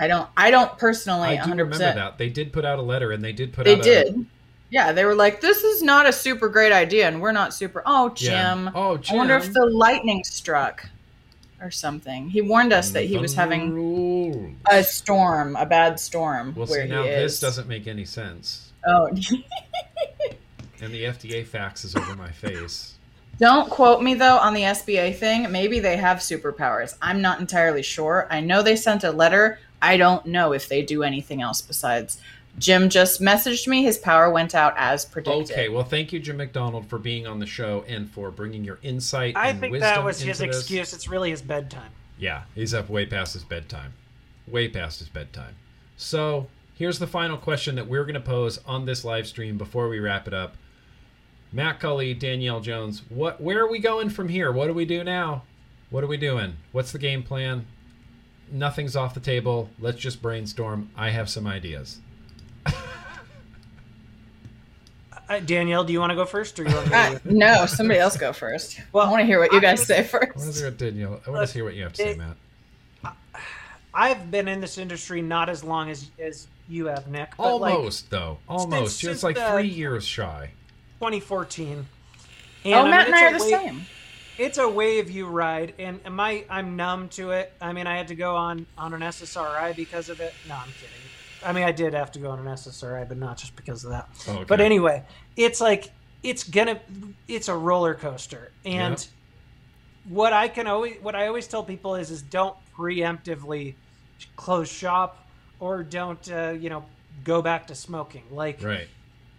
[0.00, 1.58] I don't, I don't personally I do 100%.
[1.58, 3.80] remember that they did put out a letter, and they did put They out.
[3.80, 4.26] A, did.
[4.70, 7.82] Yeah, they were like, this is not a super great idea, and we're not super.
[7.84, 8.54] Oh, Yeah.
[8.54, 8.70] Jim.
[8.74, 10.88] Oh, Jim I wonder if the lightning struck
[11.62, 12.28] or something.
[12.28, 14.54] He warned us that he was having mm-hmm.
[14.70, 19.06] a storm, a bad storm Well, where see now this doesn't make any sense, Oh,
[19.06, 22.94] and the FDA fax is over my face.
[23.38, 25.50] don't quote me though on the SBA thing.
[25.52, 26.96] Maybe they have superpowers.
[27.00, 28.26] I'm not entirely sure.
[28.30, 29.60] I know they sent a letter.
[29.80, 32.20] I don't know if they do anything else besides.
[32.58, 33.82] Jim just messaged me.
[33.82, 35.50] His power went out as predicted.
[35.50, 38.78] Okay, well, thank you, Jim McDonald, for being on the show and for bringing your
[38.82, 39.36] insight.
[39.36, 40.60] I and think wisdom that was his into this.
[40.60, 40.92] excuse.
[40.92, 41.90] It's really his bedtime.
[42.18, 43.94] Yeah, he's up way past his bedtime.
[44.46, 45.56] Way past his bedtime.
[45.96, 49.88] So, here's the final question that we're going to pose on this live stream before
[49.88, 50.56] we wrap it up.
[51.52, 54.52] Matt Cully, Danielle Jones, what where are we going from here?
[54.52, 55.42] What do we do now?
[55.90, 56.56] What are we doing?
[56.72, 57.66] What's the game plan?
[58.50, 59.68] Nothing's off the table.
[59.78, 60.90] Let's just brainstorm.
[60.96, 62.00] I have some ideas.
[65.28, 67.34] Uh, Danielle, do you want to go first, or you want me Uh, to?
[67.34, 68.80] no, somebody else go first.
[68.92, 70.58] Well, I want to hear what you guys was- say I want to first.
[70.58, 71.20] hear what Danielle.
[71.26, 72.36] I want to hear what you have to say, Matt.
[73.94, 77.36] I've been in this industry not as long as as you have, Nick.
[77.36, 78.38] But like Almost though.
[78.48, 78.98] Almost.
[78.98, 80.50] since Just like the- three years shy.
[80.98, 81.86] 2014.
[82.64, 83.86] And, Oh, I Matt mean, and I are it's the a wave- same.
[84.38, 87.52] It's a wave you ride, and my I'm numb to it.
[87.60, 90.32] I mean, I had to go on on an SSRI because of it.
[90.48, 91.01] No, I'm kidding.
[91.44, 93.90] I mean, I did have to go on an SSRI, but not just because of
[93.90, 94.08] that.
[94.28, 94.44] Oh, okay.
[94.44, 95.04] But anyway,
[95.36, 95.90] it's like
[96.22, 96.80] it's gonna
[97.28, 99.00] it's a roller coaster, and Yep.
[100.04, 103.74] what I can always what I always tell people is is don't preemptively
[104.36, 105.26] close shop
[105.58, 106.84] or don't uh, you know
[107.24, 108.24] go back to smoking.
[108.30, 108.88] Like Right.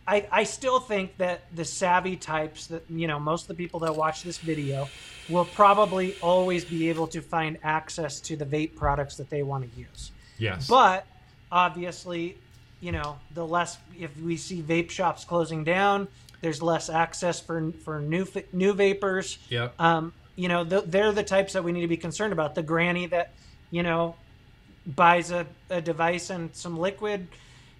[0.06, 3.80] I, I still think that the savvy types that you know most of the people
[3.82, 4.90] that watch this video
[5.30, 9.64] will probably always be able to find access to the vape products that they want
[9.64, 10.68] to use Yes.
[10.68, 11.08] but
[11.54, 12.38] obviously
[12.82, 16.08] you know the less if we see vape shops closing down
[16.42, 19.80] there's less access for for new new vapers Yep.
[19.80, 22.56] um, you know, th- they're the types that we need to be concerned about.
[22.56, 23.34] The granny that,
[23.70, 24.16] you know,
[24.88, 27.28] buys a, a device and some liquid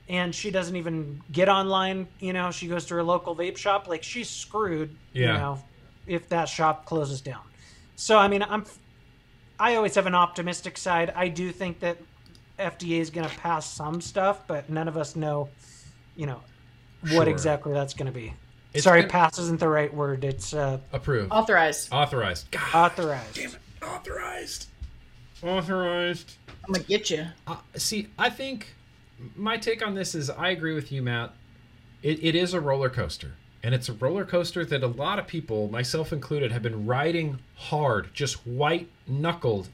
[0.08, 3.88] and she doesn't even get online, you know, she goes to her local vape shop,
[3.88, 5.22] like she's screwed, Yeah.
[5.22, 5.64] you know,
[6.06, 7.42] if that shop closes down.
[7.96, 8.66] So, I mean, I'm,
[9.60, 11.12] I always have an optimistic side.
[11.16, 11.98] I do think that
[12.60, 15.50] FDA is going to pass some stuff, but none of us know,
[16.16, 16.42] you know,
[17.02, 17.28] what Sure.
[17.30, 18.34] exactly that's going to be.
[18.74, 20.24] It's Sorry, gonna- pass isn't the right word.
[20.24, 21.32] It's uh, Approved.
[21.32, 21.90] Authorized.
[21.92, 22.50] Authorized.
[22.52, 23.58] God, authorized.
[23.84, 24.68] authorized.
[25.44, 26.34] Authorized.
[26.66, 27.26] I'm gonna get you.
[27.46, 28.74] Uh, see, I think
[29.36, 31.34] my take on this is I agree with you, Matt.
[32.02, 33.34] It, it is a roller coaster.
[33.62, 37.40] And it's a roller coaster that a lot of people, myself included, have been riding
[37.56, 39.70] hard, just white knuckled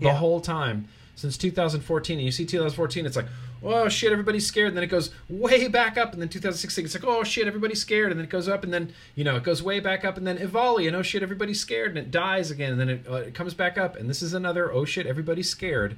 [0.00, 0.16] the Yeah.
[0.16, 2.18] whole time since 2014.
[2.18, 3.26] And you see 2014, it's like,
[3.64, 4.68] oh shit, everybody's scared.
[4.68, 6.12] And then it goes way back up.
[6.12, 8.12] And then 2016, it's like, oh shit, everybody's scared.
[8.12, 8.62] And then it goes up.
[8.62, 10.16] And then, you know, it goes way back up.
[10.16, 11.88] And then EVALI, and oh shit, everybody's scared.
[11.90, 12.72] And it dies again.
[12.72, 13.96] And then it, uh, it comes back up.
[13.96, 15.96] And this is another, oh shit, everybody's scared.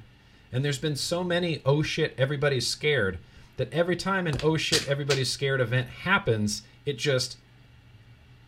[0.51, 3.19] And there's been so many, oh shit, everybody's scared,
[3.57, 7.37] that every time an oh shit, everybody's scared event happens, it just,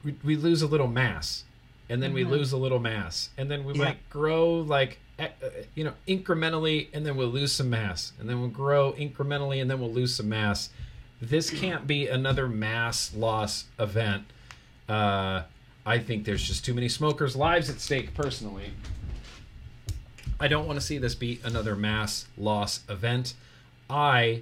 [0.03, 1.43] we, we lose a little mass.
[1.89, 3.30] And then we lose a little mass.
[3.38, 3.84] And then we Yeah.
[3.84, 4.99] might grow like,
[5.76, 8.14] you know, incrementally, and then we'll lose some mass.
[8.19, 10.69] And then we'll grow incrementally, and then we'll lose some mass.
[11.22, 14.23] This can't be another mass loss event.
[14.89, 15.43] Uh,
[15.85, 18.72] I think there's just too many smokers' lives at stake, personally.
[20.39, 23.35] I don't want to see this be another mass loss event.
[23.89, 24.41] I,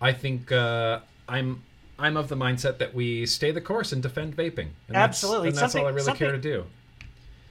[0.00, 1.62] I think uh, I'm
[1.98, 4.68] I'm of the mindset that we stay the course and defend vaping.
[4.88, 5.48] And that's- Absolutely.
[5.50, 6.64] and that's all I really care to do.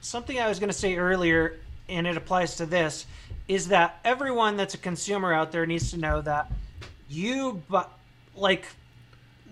[0.00, 1.58] something I was going to say earlier,
[1.88, 3.06] and it applies to this,
[3.48, 6.50] is that everyone that's a consumer out there needs to know that
[7.08, 7.90] you, but
[8.34, 8.66] like,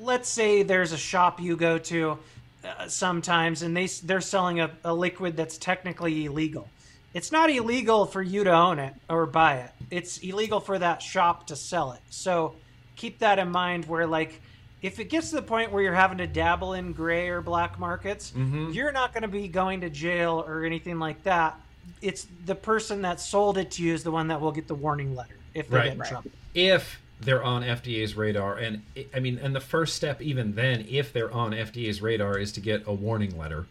[0.01, 2.19] let's say there's a shop you go to
[2.65, 6.69] uh, sometimes, and they they're selling a, a liquid that's technically illegal.
[7.13, 9.71] It's not illegal for you to own it or buy it.
[9.91, 12.01] It's illegal for that shop to sell it.
[12.11, 12.57] So
[12.97, 13.87] keep that in mind.
[13.87, 14.41] Where like.
[14.83, 17.79] If it gets to the point where you're having to dabble in gray or black
[17.79, 18.75] markets, Mhm.
[18.75, 21.59] you're not going to be going to jail or anything like that
[22.01, 24.75] it's the person that sold it to you is the one that will get the
[24.75, 25.85] warning letter if they Right.
[25.85, 26.09] get in Right.
[26.09, 26.31] trouble.
[26.55, 28.83] if they're on FDA's radar, and
[29.15, 32.61] I mean, and the first step, even then, if they're on FDA's radar, is to
[32.61, 33.67] get a warning letter.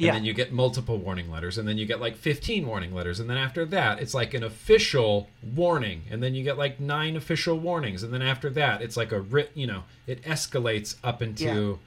[0.00, 0.12] And Yeah.
[0.14, 3.30] then you get multiple warning letters, and then you get like 15 warning letters, and
[3.30, 7.58] then after that, it's like an official warning, and then you get like nine official
[7.58, 11.78] warnings, and then after that, it's like a writ, you know, it escalates up into.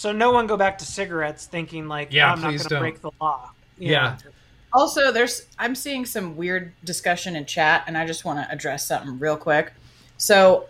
[0.00, 2.68] So no one go back to cigarettes thinking like, Yeah, "Oh, I'm not please going
[2.70, 2.80] to don't.
[2.80, 3.50] break the law.
[3.76, 4.16] You Yeah.
[4.24, 4.30] know?
[4.72, 8.86] Also, there's I'm seeing some weird discussion in chat, and I just want to address
[8.86, 9.74] something real quick.
[10.16, 10.64] So,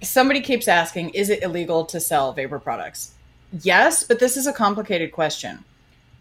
[0.00, 3.12] somebody keeps asking, is it illegal to sell vapor products?
[3.60, 5.62] Yes, but this is a complicated question.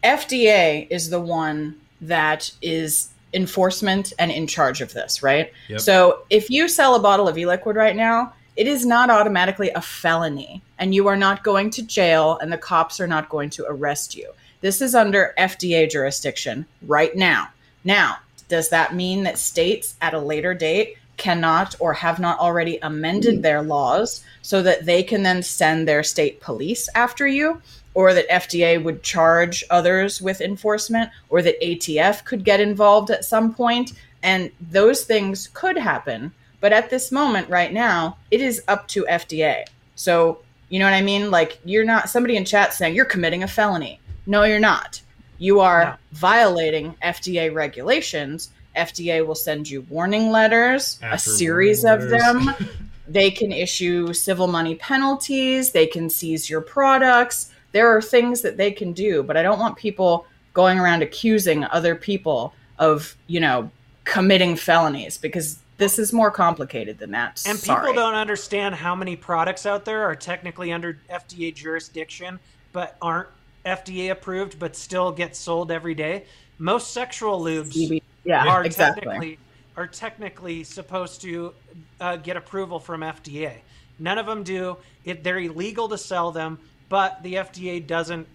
[0.03, 5.53] FDA is the one that is enforcement and in charge of this, right?
[5.69, 5.79] Yep.
[5.79, 9.81] So, if you sell a bottle of e-liquid right now, it is not automatically a
[9.81, 13.65] felony, and you are not going to jail, and the cops are not going to
[13.67, 14.31] arrest you.
[14.61, 17.49] This is under FDA jurisdiction right now.
[17.83, 18.17] Now,
[18.47, 23.41] does that mean that states at a later date cannot or have not already amended
[23.41, 27.61] their laws so that they can then send their state police after you?
[27.93, 33.25] Or that FDA would charge others with enforcement, or that ATF could get involved at
[33.25, 33.93] some point?
[34.23, 36.31] And those things could happen.
[36.61, 39.65] But at this moment, right now, it is up to FDA.
[39.95, 40.39] So,
[40.69, 41.29] you know what I mean?
[41.31, 43.99] Like, you're not somebody in chat saying you're committing a felony.
[44.25, 45.01] No, you're not.
[45.39, 45.95] You are No.
[46.13, 48.51] violating FDA regulations.
[48.75, 52.21] FDA will send you warning letters, a series of letters.
[52.21, 52.55] them.
[53.07, 55.71] they can issue civil money penalties.
[55.71, 57.51] They can seize your products.
[57.73, 61.63] There are things that they can do, but I don't want people going around accusing
[61.65, 63.69] other people of, you know,
[64.03, 67.41] committing felonies because this is more complicated than that.
[67.47, 67.79] And Sorry.
[67.87, 72.39] people don't understand how many products out there are technically under FDA jurisdiction
[72.71, 73.29] but aren't
[73.65, 76.25] FDA approved but still get sold every day.
[76.59, 79.01] Most sexual lubes CB Yeah, are exactly.
[79.01, 79.39] technically
[79.77, 81.53] are technically supposed to
[82.01, 83.53] uh, get approval from FDA.
[83.99, 84.77] None of them do.
[85.05, 88.27] It, they're illegal to sell them, but the FDA doesn't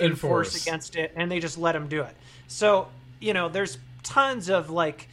[0.00, 0.66] enforce Enforce.
[0.66, 2.16] against it and they just let them do it.
[2.48, 2.88] So,
[3.20, 5.08] you know, there's tons of like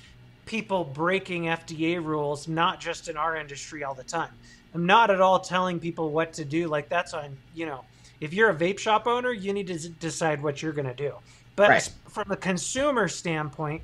[0.45, 4.31] people breaking FDA rules, not just in our industry all the time.
[4.73, 6.67] I'm not at all telling people what to do.
[6.67, 7.83] Like that's on, you know,
[8.19, 11.13] if you're a vape shop owner, you need to decide what you're going to do.
[11.55, 11.89] But Right.
[12.09, 13.81] from a consumer standpoint,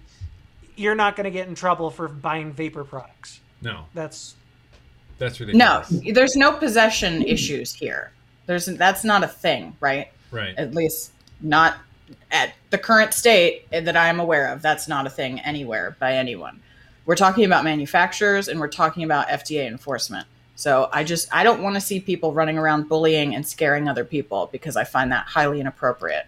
[0.76, 3.40] you're not going to get in trouble for buying vapor products.
[3.62, 4.36] No, That's
[5.18, 8.12] that's really No, there's no possession issues here.
[8.46, 10.10] There's that's not a thing, right?
[10.32, 10.54] Right.
[10.58, 11.12] At least
[11.42, 11.78] not
[12.32, 14.62] at the current state that I am aware of.
[14.62, 16.60] That's not a thing anywhere by anyone.
[17.06, 20.28] We're talking about manufacturers and we're talking about FDA enforcement.
[20.56, 24.04] So I just I don't want to see people running around bullying and scaring other
[24.04, 26.26] people because I find that highly inappropriate.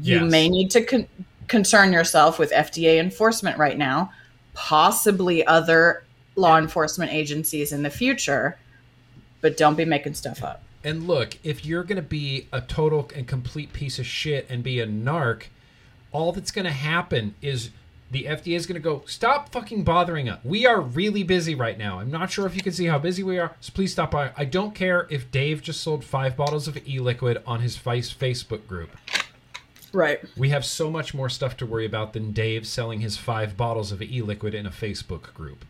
[0.00, 1.08] You may need to con-
[1.48, 4.12] concern yourself with FDA enforcement right now,
[4.52, 6.04] possibly other
[6.36, 8.58] law enforcement agencies in the future,
[9.40, 10.62] but don't be making stuff up.
[10.84, 14.62] And look, if you're going to be a total and complete piece of shit and
[14.62, 15.44] be a narc,
[16.12, 17.70] all that's going to happen is
[18.10, 20.38] the FDA is going to go, stop fucking bothering us.
[20.44, 21.98] We are really busy right now.
[21.98, 24.30] I'm not sure if you can see how busy we are, so please stop by.
[24.36, 28.12] I don't care if Dave just sold five bottles of e liquid on his Vice
[28.12, 28.90] Facebook group.
[29.92, 30.20] Right.
[30.36, 33.90] We have so much more stuff to worry about than Dave selling his five bottles
[33.90, 35.64] of e liquid in a Facebook group.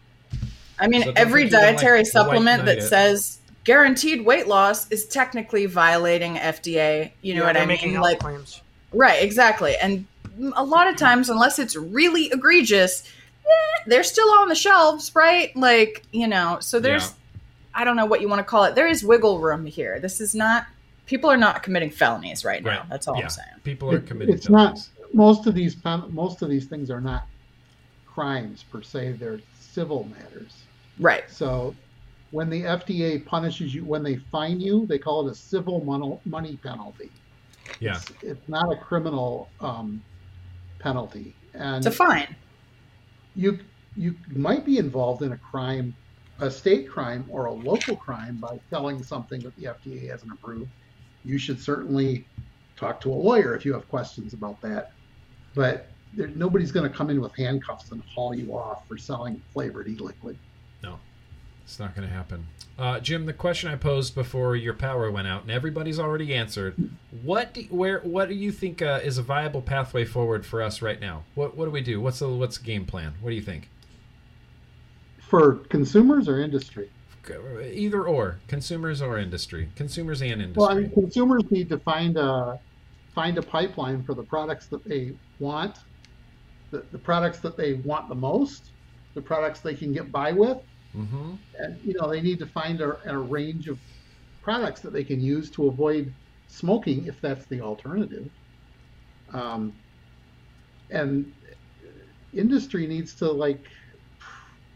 [0.78, 2.82] I mean, So every think you're gonna, dietary like, supplement that it.
[2.82, 7.12] says guaranteed weight loss is technically violating FDA.
[7.22, 8.00] You know yeah, what I mean?
[8.00, 8.60] Like, claims.
[8.92, 9.76] right, exactly.
[9.76, 10.06] And
[10.54, 13.04] a lot of times, unless it's really egregious,
[13.44, 15.54] eh, they're still on the shelves, right?
[15.56, 17.10] Like, you know, so there's, Yeah.
[17.76, 18.74] I don't know what you want to call it.
[18.76, 19.98] There is wiggle room here.
[19.98, 20.66] This is not,
[21.06, 22.86] people are not committing felonies right now.
[22.88, 23.24] That's all yeah.
[23.24, 23.48] I'm saying.
[23.64, 25.76] People are committing it's not most of these
[26.10, 27.26] most of these things are not
[28.06, 30.52] crimes per se they're civil matters
[30.98, 31.24] Right.
[31.28, 31.74] so
[32.34, 35.80] when the fda punishes you when they fine you they call it a civil
[36.24, 37.10] money penalty.
[37.78, 37.94] Yeah.
[37.94, 40.02] it's, it's not a criminal um,
[40.80, 41.36] penalty.
[41.54, 42.34] And It's a fine.
[43.36, 43.60] you
[43.96, 45.94] you might be involved in a crime
[46.40, 50.70] a state crime or a local crime by selling something that the fda hasn't approved.
[51.24, 52.26] You should certainly
[52.74, 54.90] talk to a lawyer if you have questions about that.
[55.54, 59.40] But there, nobody's going to come in with handcuffs and haul you off for selling
[59.52, 60.36] flavored e-liquid.
[60.36, 60.42] No,
[61.64, 62.46] it's not going to happen.
[62.78, 66.90] Uh, Jim, the question I posed before your power went out, and everybody's already answered.
[67.22, 70.82] What do, where what do you think uh, is a viable pathway forward for us
[70.82, 71.24] right now?
[71.34, 72.00] What what do we do?
[72.00, 73.14] What's the what's the game plan?
[73.20, 73.68] What do you think?
[75.34, 76.90] for consumers or industry
[77.72, 80.60] Either or, consumers or industry, consumers and industry.
[80.60, 82.60] well i mean consumers need to find a
[83.14, 85.78] find a pipeline for the products that they want,
[86.70, 88.66] the, the products that they want the most,
[89.14, 90.58] the products they can get by with,
[90.96, 91.32] Mm-hmm.
[91.58, 93.78] and you know they need to find a, a range of
[94.42, 96.12] products that they can use to avoid
[96.46, 98.30] smoking if that's the alternative.
[99.32, 99.72] Um,
[100.90, 101.32] and
[102.32, 103.64] industry needs to like,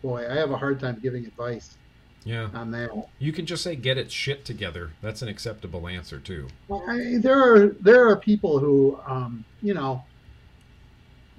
[0.03, 1.77] boy, I have a hard time giving advice
[2.24, 2.49] Yeah.
[2.55, 2.90] on that.
[3.19, 4.90] You can just say get its shit together.
[5.03, 6.49] That's an acceptable answer too.
[6.73, 10.03] I, there are there are people who, um, you know,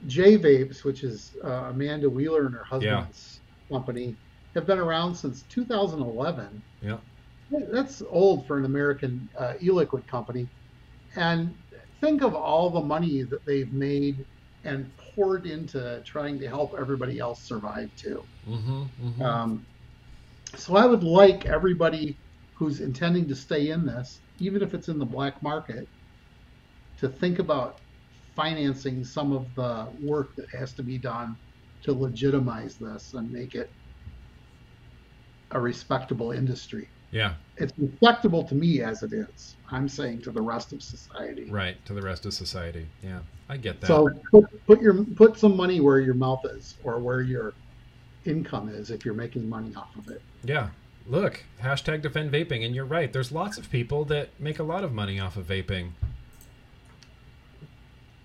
[0.07, 3.39] J Vapes, which is uh, Amanda Wheeler and her husband's
[3.69, 4.15] company,
[4.59, 6.61] have been around since 2011.
[6.81, 6.97] Yeah.
[7.51, 10.47] That's old for an American uh, e-liquid company.
[11.15, 11.55] And
[12.01, 14.25] think of all the money that they've made
[14.63, 18.23] and poured into trying to help everybody else survive too.
[18.47, 18.81] Mm-hmm.
[18.81, 19.21] mm-hmm.
[19.21, 19.65] Um,
[20.55, 22.17] so I would like everybody
[22.55, 25.87] who's intending to stay in this, even if it's in the black market,
[26.99, 27.77] to think about
[28.35, 31.37] financing some of the work that has to be done
[31.83, 33.69] to legitimize this and make it
[35.51, 36.87] a respectable industry.
[37.11, 37.33] yeah.
[37.57, 39.55] It's respectable to me as it is.
[39.69, 41.49] I'm saying to the rest of society.
[41.49, 41.83] Right.
[41.87, 42.87] To the rest of society.
[43.03, 43.19] Yeah.
[43.49, 43.87] I get that.
[43.87, 47.53] So put, put your put some money where your mouth is or where your
[48.25, 50.21] income is if you're making money off of it.
[50.43, 50.69] yeah.
[51.07, 53.11] Look, hashtag defend vaping, and you're right.
[53.11, 55.89] There's lots of people that make a lot of money off of vaping.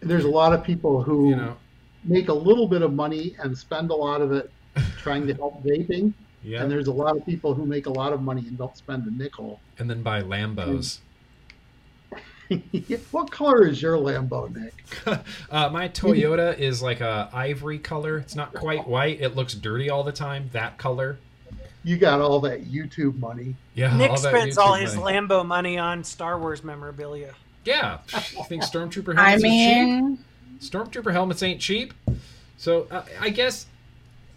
[0.01, 1.57] There's a lot of people who You know.
[2.05, 4.51] make a little bit of money and spend a lot of it
[4.99, 6.13] trying to help vaping.
[6.45, 6.63] Yeah.
[6.63, 9.07] And there's a lot of people who make a lot of money and don't spend
[9.07, 9.61] a nickel.
[9.79, 10.99] and then buy Lambos.
[13.11, 14.75] what color is your Lambo, Nick?
[15.51, 18.19] uh, my Toyota is like a ivory color.
[18.19, 19.21] It's not quite white.
[19.21, 20.51] It looks dirty all the time.
[20.53, 21.19] That color.
[21.83, 23.57] You got all that YouTube money.
[23.75, 23.97] Yeah.
[23.97, 25.17] Nick all that spends YouTube all his money.
[25.17, 27.35] Lambo money on Star Wars memorabilia.
[27.65, 27.99] Yeah.
[28.13, 29.51] You think Stormtrooper helmets I are cheap?
[29.51, 30.19] mean,
[30.61, 31.95] Stormtrooper helmets ain't cheap.
[32.57, 33.67] So uh, I guess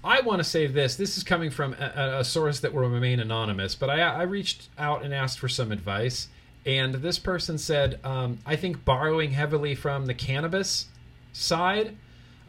[0.04, 0.96] I want to say this.
[0.96, 4.70] This is coming from a, a source that will remain anonymous, but I, I reached
[4.78, 6.30] out and asked for some advice.
[6.66, 10.88] And this person said, um, I think borrowing heavily from the cannabis
[11.34, 11.96] side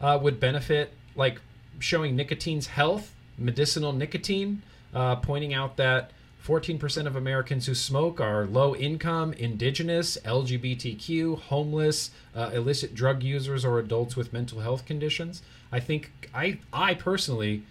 [0.01, 1.39] uh, would benefit, like
[1.79, 4.61] showing nicotine's health, medicinal nicotine,
[4.93, 6.11] uh, pointing out that
[6.45, 13.65] 14% of Americans who smoke are low income, indigenous, LGBTQ, homeless, uh, illicit drug users,
[13.65, 15.41] or adults with mental health conditions.
[15.71, 17.63] I think I I personally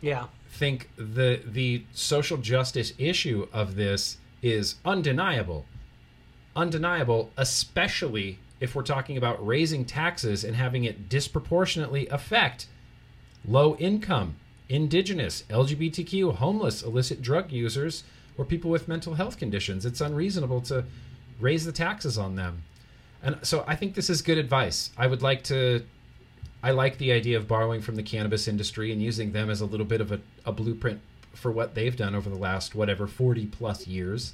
[0.00, 0.26] Yeah.
[0.48, 5.66] think the the social justice issue of this is undeniable.
[6.56, 12.66] Undeniable, especially if we're talking about raising taxes and having it disproportionately affect
[13.46, 14.36] low income,
[14.68, 18.04] indigenous, LGBTQ, homeless, illicit drug users,
[18.36, 19.86] or people with mental health conditions.
[19.86, 20.84] It's unreasonable to
[21.40, 22.62] raise the taxes on them.
[23.22, 24.90] And so I think this is good advice.
[24.96, 25.84] I would like to
[26.62, 29.66] I like the idea of borrowing from the cannabis industry and using them as a
[29.66, 31.00] little bit of a, a blueprint
[31.34, 34.32] for what they've done over the last whatever 40 plus years.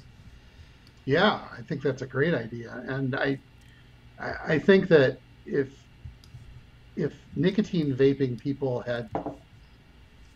[1.03, 3.39] Yeah, I think that's a great idea, and I,
[4.19, 5.69] I think that if
[6.95, 9.09] if nicotine vaping people had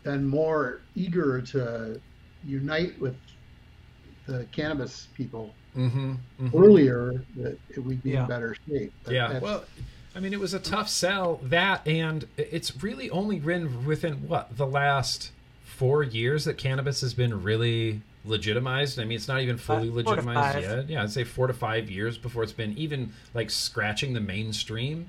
[0.04, 2.02] been more eager to
[2.44, 3.16] unite with
[4.28, 6.14] the cannabis people Mm-hmm.
[6.56, 8.22] earlier, that it would be Yeah.
[8.22, 8.94] in better shape.
[9.04, 9.40] But Yeah.
[9.40, 9.66] Well,
[10.16, 14.56] I mean, it was a tough sell that, and it's really only been within what
[14.56, 15.32] the last
[15.66, 18.98] four years that cannabis has been really legitimized.
[19.00, 20.90] I mean, it's not even fully Uh, legitimized yet.
[20.90, 25.08] Yeah, I'd say four to five years before it's been even like scratching the mainstream.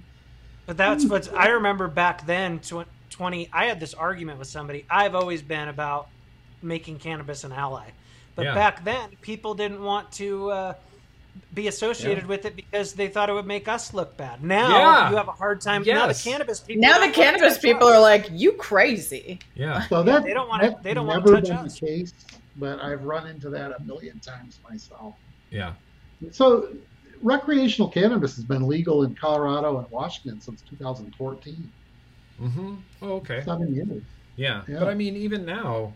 [0.66, 2.58] But that's what I remember back then.
[2.58, 3.48] tw- Twenty.
[3.52, 4.84] I had this argument with somebody.
[4.90, 6.08] I've always been about
[6.60, 7.90] making cannabis an ally,
[8.36, 8.54] but Yeah.
[8.54, 10.74] back then people didn't want to uh,
[11.54, 14.42] be associated with it because they thought it would make us look bad.
[14.44, 15.10] Now Yeah.
[15.10, 15.82] you have a hard time.
[15.82, 16.82] Now the cannabis people.
[16.82, 17.94] now the cannabis people us.
[17.96, 19.82] are like, "You crazy." Yeah.
[19.88, 21.80] So that they don't wanna- they don't wanna never touch been us.
[21.80, 22.14] the case,
[22.56, 25.14] but I've run into that a million times myself.
[25.50, 25.72] Yeah.
[26.30, 26.68] So
[27.22, 31.70] recreational cannabis has been legal in Colorado and Washington since 2014,
[32.40, 32.74] Mm-hmm.
[33.02, 33.42] Oh, okay.
[33.44, 34.02] seven years.
[34.36, 34.62] Yeah.
[34.68, 34.80] Yeah.
[34.80, 35.94] But I mean, even now,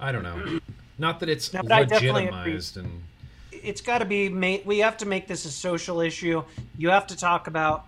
[0.00, 0.58] I don't know.
[0.98, 2.54] Not that it's No, but I definitely agree.
[2.54, 3.02] legitimized and
[3.52, 4.64] it's got to be made.
[4.66, 6.42] We have to make this a social issue.
[6.78, 7.86] You have to talk about,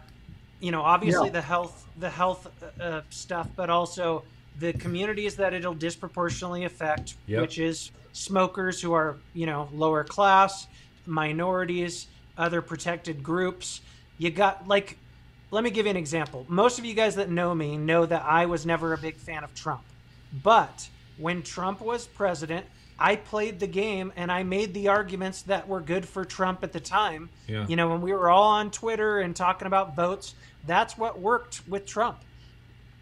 [0.61, 1.33] you know, obviously Yeah.
[1.33, 2.49] the health, the health
[2.81, 4.25] uh, stuff, but also
[4.59, 7.41] the communities that it'll disproportionately affect, Yep.
[7.43, 10.67] which is smokers who are, you know, lower class,
[11.07, 12.07] minorities,
[12.37, 13.81] other protected groups.
[14.19, 14.99] You got like,
[15.51, 16.45] let me give you an example.
[16.49, 19.45] Most of you guys that know me know that I was never a big fan
[19.45, 19.83] of Trump,
[20.43, 22.67] but when Trump was president,
[22.99, 26.73] I played the game and I made the arguments that were good for Trump at
[26.73, 27.29] the time.
[27.47, 27.66] Yeah.
[27.69, 30.35] You know, when we were all on Twitter and talking about votes,
[30.66, 32.19] that's what worked with Trump.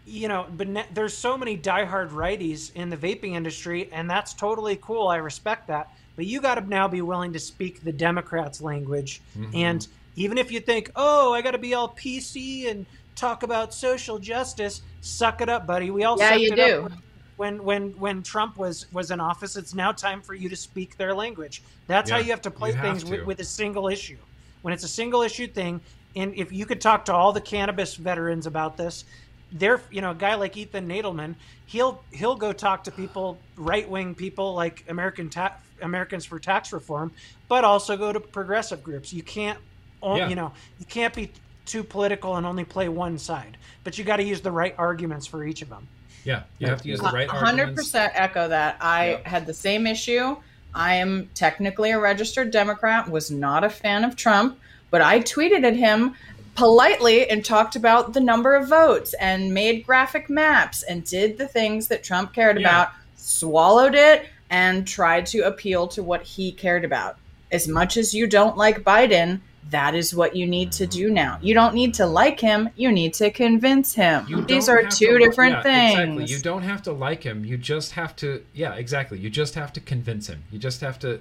[0.05, 4.33] You know, but ne- there's so many diehard righties in the vaping industry, and that's
[4.33, 5.07] totally cool.
[5.07, 5.91] I respect that.
[6.15, 9.21] But you got to now be willing to speak the Democrats' language.
[9.37, 9.55] Mm-hmm.
[9.55, 13.73] And even if you think, oh, I got to be all PC and talk about
[13.73, 15.91] social justice, suck it up, buddy.
[15.91, 16.85] We all Yeah, sucked you it do.
[16.85, 16.91] up
[17.37, 19.55] when when when Trump was was in office.
[19.55, 21.61] It's now time for you to speak their language.
[21.87, 23.11] That's how you have to play things to.
[23.11, 24.17] with, with a single issue.
[24.63, 25.79] When it's a single issue thing,
[26.15, 29.05] and if you could talk to all the cannabis veterans about this,
[29.51, 31.35] they're you know a guy like Ethan Nadelmann,
[31.67, 36.73] he'll he'll go talk to people right wing people like American ta- Americans for Tax
[36.73, 37.11] Reform,
[37.47, 39.13] but also go to progressive groups.
[39.13, 39.59] You can't,
[40.03, 40.27] Yeah.
[40.27, 41.31] you know, you can't be
[41.65, 43.57] too political and only play one side.
[43.83, 45.87] But you got to use the right arguments for each of them.
[46.27, 48.75] Yeah, you have to use the right Hundred percent echo that.
[48.81, 49.29] I Yeah.
[49.29, 50.35] had the same issue.
[50.75, 53.09] I am technically a registered Democrat.
[53.09, 54.59] Was not a fan of Trump,
[54.91, 56.15] but I tweeted at him
[56.55, 61.47] politely and talked about the number of votes and made graphic maps and did the
[61.47, 62.67] things that Trump cared Yeah.
[62.67, 62.89] about.
[63.15, 67.15] Swallowed it and tried to appeal to what he cared about.
[67.53, 71.39] As much as you don't like Biden, that is what you need to do now.
[71.41, 72.69] You don't need to like him.
[72.75, 74.45] You need to convince him.
[74.47, 75.99] These are two to- different yeah, things.
[76.21, 76.25] Exactly.
[76.25, 77.43] You don't have to like him.
[77.43, 78.43] You just have to.
[78.53, 79.19] Yeah, exactly.
[79.19, 80.43] You just have to convince him.
[80.51, 81.19] You just have to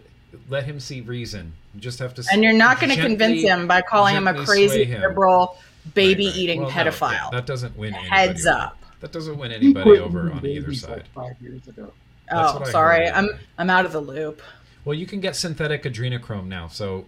[0.48, 1.54] let him see reason.
[1.74, 2.24] You just have to.
[2.32, 5.00] And you're not going to convince him by calling him a crazy him.
[5.02, 5.56] liberal,
[5.94, 6.38] baby Right, right.
[6.38, 7.12] eating Well, pedophile.
[7.12, 7.94] yeah, that doesn't win.
[7.94, 8.58] Anybody Heads over.
[8.58, 8.78] up.
[9.00, 10.90] That doesn't win anybody over on either side.
[10.90, 11.92] like five years ago.
[12.30, 13.06] That's oh, what I sorry.
[13.06, 13.14] heard.
[13.14, 13.28] I'm
[13.58, 14.40] I'm out of the loop.
[14.84, 17.04] Well, you can get synthetic adrenochrome now, so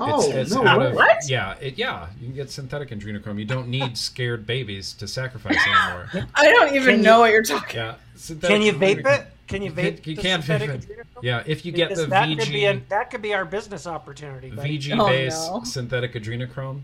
[0.00, 0.64] Oh it's, it's no!
[0.66, 0.86] out way.
[0.88, 1.28] of What?
[1.28, 2.06] yeah, it, yeah.
[2.20, 3.38] You can get synthetic adrenochrome.
[3.38, 6.08] You don't need scared babies to sacrifice anymore.
[6.34, 7.76] I don't even Can know you- what you're talking.
[7.76, 9.26] Yeah, synthetic Can you vape it?
[9.48, 10.02] Can you You vape?
[10.02, 11.06] can- you can't vape it.
[11.22, 13.44] Yeah, if you get Because the that VG could be a, that could be our
[13.44, 14.50] business opportunity.
[14.50, 14.78] buddy.
[14.78, 15.62] VG Oh, based no.
[15.64, 16.82] synthetic adrenochrome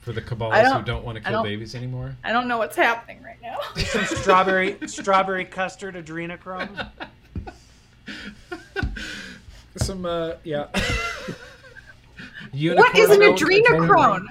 [0.00, 2.16] for the I cabalists who don't- don't want to kill babies anymore.
[2.24, 3.58] I don't know what's happening right now.
[3.84, 6.88] Some strawberry strawberry custard adrenochrome.
[9.76, 10.68] Some uh yeah.
[12.74, 14.26] What is an Unicorn- adrenochrome?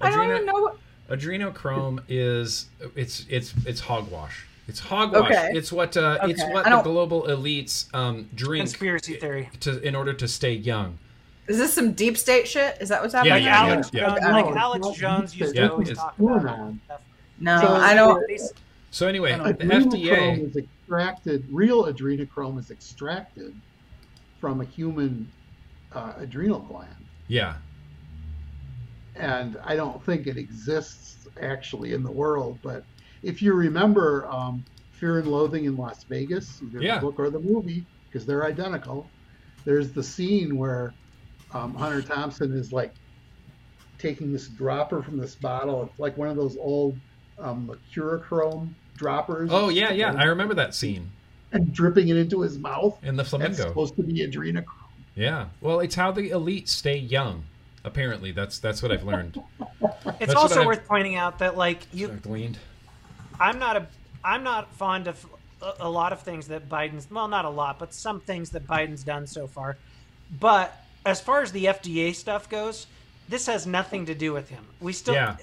[0.00, 0.52] I don't even know.
[0.54, 0.76] What...
[1.10, 4.46] Adrenochrome is it's it's it's hogwash.
[4.68, 5.24] It's hogwash.
[5.30, 5.50] Okay.
[5.54, 9.48] It's what uh, it's what the global elites um, drink Conspiracy theory.
[9.60, 10.98] to in order to stay young.
[11.46, 12.76] Is this some deep state shit?
[12.78, 13.32] Is that what's happening?
[13.34, 14.00] Like yeah, Alex yeah.
[14.08, 14.32] Jones, Okay.
[14.32, 16.46] like No, Alex Jones used Yeah, to always talk about.
[16.46, 16.80] on.
[16.84, 17.00] stuff.
[17.40, 18.22] No, So- I don't.
[18.90, 20.46] So anyway, I the FDA.
[20.48, 21.46] is extracted.
[21.50, 23.54] Real adrenochrome is extracted
[24.40, 25.30] from a human
[25.94, 26.88] uh, adrenal gland,
[27.28, 27.54] Yeah,
[29.18, 32.58] and I don't think it exists actually in the world.
[32.62, 32.84] But
[33.22, 36.96] if you remember, um, Fear and Loathing in Las Vegas, either Yeah.
[36.96, 39.08] the book or the movie, because they're identical.
[39.64, 40.92] There's the scene where
[41.52, 42.92] um, Hunter Thompson is like
[43.98, 45.84] taking this dropper from this bottle.
[45.84, 46.96] It's like one of those old
[47.38, 49.50] um, Mercurochrome droppers.
[49.52, 50.14] Oh yeah, yeah.
[50.16, 51.10] I remember that scene
[51.52, 52.98] and dripping it into his mouth.
[53.02, 53.56] in the That's flamingo.
[53.68, 54.64] supposed to be adrenochrome.
[55.14, 55.46] Yeah.
[55.60, 57.44] Well, it's how the elites stay young.
[57.88, 59.42] Apparently, that's that's what I've learned.
[60.20, 62.58] It's That's also worth pointing out that like you gleaned.
[63.40, 63.86] I'm not a
[64.24, 65.24] I'm not fond of
[65.80, 69.04] a, lot of things that Biden's well not a lot but some things that Biden's
[69.04, 69.76] done so far.
[70.40, 70.74] But
[71.06, 72.86] as far as the FDA stuff goes,
[73.28, 74.64] this has nothing to do with him.
[74.80, 75.36] We still Yeah.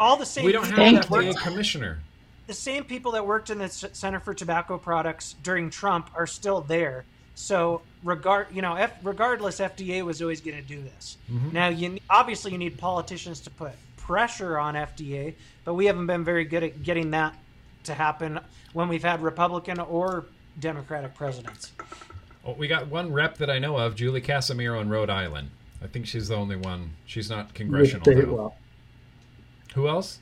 [0.00, 2.00] all the same We don't have an FDA commissioner.
[2.46, 6.62] the same people that worked in the Center for Tobacco Products during Trump are still
[6.62, 7.04] there.
[7.34, 11.16] So regard, you know, F, regardless, FDA was always going to do this.
[11.30, 11.52] Mhm.
[11.52, 15.34] Now, you obviously you need politicians to put pressure on FDA,
[15.64, 17.34] but we haven't been very good at getting that
[17.84, 18.38] to happen
[18.72, 20.26] when we've had Republican or
[20.58, 21.72] Democratic presidents.
[22.44, 25.50] Well, we got one rep that I know of, Julie Casimiro in Rhode Island.
[25.82, 26.90] I think she's the only one.
[27.06, 28.52] She's not congressional state rep.
[29.74, 30.18] Who else?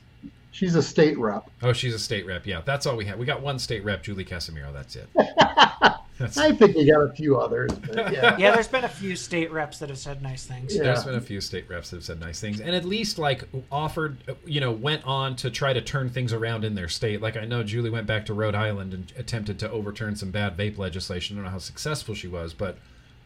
[0.51, 1.49] She's a state rep.
[1.61, 2.45] Oh, she's a state rep.
[2.45, 3.17] Yeah, that's all we have.
[3.17, 4.71] We got one state rep, Julie Casimiro.
[4.71, 5.09] That's it.
[6.21, 8.37] That's, I think we got a few others, but yeah.
[8.37, 10.75] Yeah, there's been a few state reps that have said nice things.
[10.75, 10.83] Yeah.
[10.83, 13.43] There's been a few state reps that have said nice things, and at least like
[13.71, 17.21] offered, you know, went on to try to turn things around in their state.
[17.21, 20.55] Like I know Julie went back to Rhode Island and attempted to overturn some bad
[20.55, 21.35] vape legislation.
[21.35, 22.77] I don't know how successful she was, but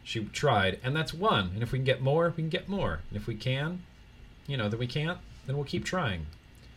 [0.02, 1.50] she tried, and that's one.
[1.52, 3.00] And if we can get more, we can get more.
[3.10, 3.82] And if we can,
[4.46, 6.26] you know, that we can't, then we'll keep trying.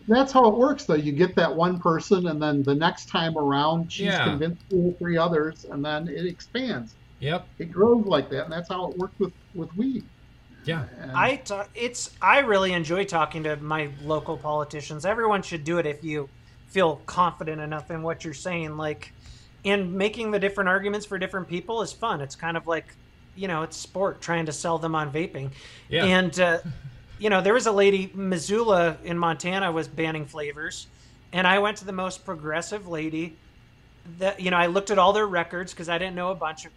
[0.09, 0.95] That's how it works, though.
[0.95, 4.23] You get that one person, and then the next time around, she's Yeah.
[4.25, 6.95] convinced two or three others, and then it expands.
[7.19, 7.47] Yep.
[7.59, 10.03] It grows like that, and that's how it worked with with weed.
[10.65, 10.85] Yeah.
[10.99, 15.05] And I ta- it's I really enjoy talking to my local politicians.
[15.05, 16.27] Everyone should do it if you
[16.67, 18.77] feel confident enough in what you're saying.
[18.77, 19.13] Like,
[19.63, 22.19] and making the different arguments for different people is fun.
[22.21, 22.95] It's kind of like,
[23.35, 25.51] you know, it's sport trying to sell them on vaping.
[25.87, 26.05] Yeah.
[26.05, 26.59] And uh,
[27.19, 30.87] you know, there was a lady Missoula in Montana was banning flavors,
[31.33, 33.35] and I went to the most progressive lady.
[34.17, 36.65] That you know, I looked at all their records because I didn't know a bunch
[36.65, 36.71] of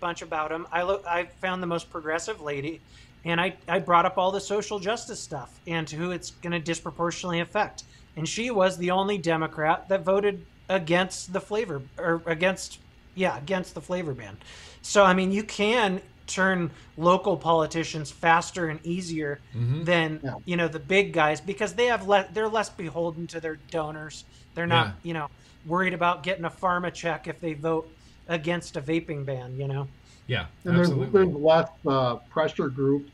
[0.00, 0.66] bunch about them.
[0.70, 2.80] I look, I found the most progressive lady,
[3.24, 6.52] and I I brought up all the social justice stuff and to who it's going
[6.52, 7.84] to disproportionately affect.
[8.16, 12.80] And she was the only Democrat that voted against the flavor or against
[13.14, 14.36] yeah against the flavor ban.
[14.82, 20.34] So I mean, you can turn local politicians faster and easier than Yeah.
[20.44, 24.24] you know the big guys because they have le- they're less beholden to their donors.
[24.54, 24.92] They're not Yeah.
[25.02, 25.28] you know
[25.66, 27.88] worried about getting a pharma check if they vote
[28.28, 29.56] against a vaping ban.
[29.58, 29.88] You know.
[30.28, 31.24] Yeah, And there's, absolutely.
[31.24, 33.08] there's less uh, pressure group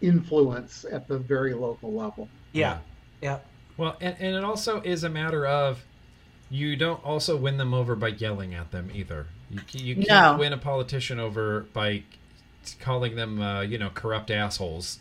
[0.00, 2.28] influence at the very local level.
[2.52, 2.78] Yeah.
[3.20, 3.38] Yeah.
[3.76, 5.84] Well, and, and it also is a matter of
[6.50, 9.26] you don't also win them over by yelling at them either.
[9.50, 10.36] You, you can't No.
[10.38, 12.02] win a politician over by
[12.80, 14.98] calling them, uh, you know, corrupt assholes.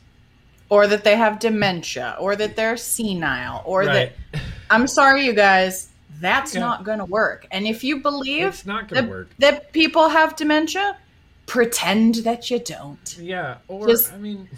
[0.69, 4.11] or that they have dementia, or that they're senile, or Right.
[4.31, 4.41] that
[4.72, 6.61] I'm sorry, you guys, that's Yeah.
[6.61, 7.45] not going to work.
[7.52, 9.30] And if you believe It's not going that, to work.
[9.40, 10.98] that people have dementia,
[11.45, 13.18] pretend that you don't.
[13.19, 14.49] Yeah, or Just- I mean,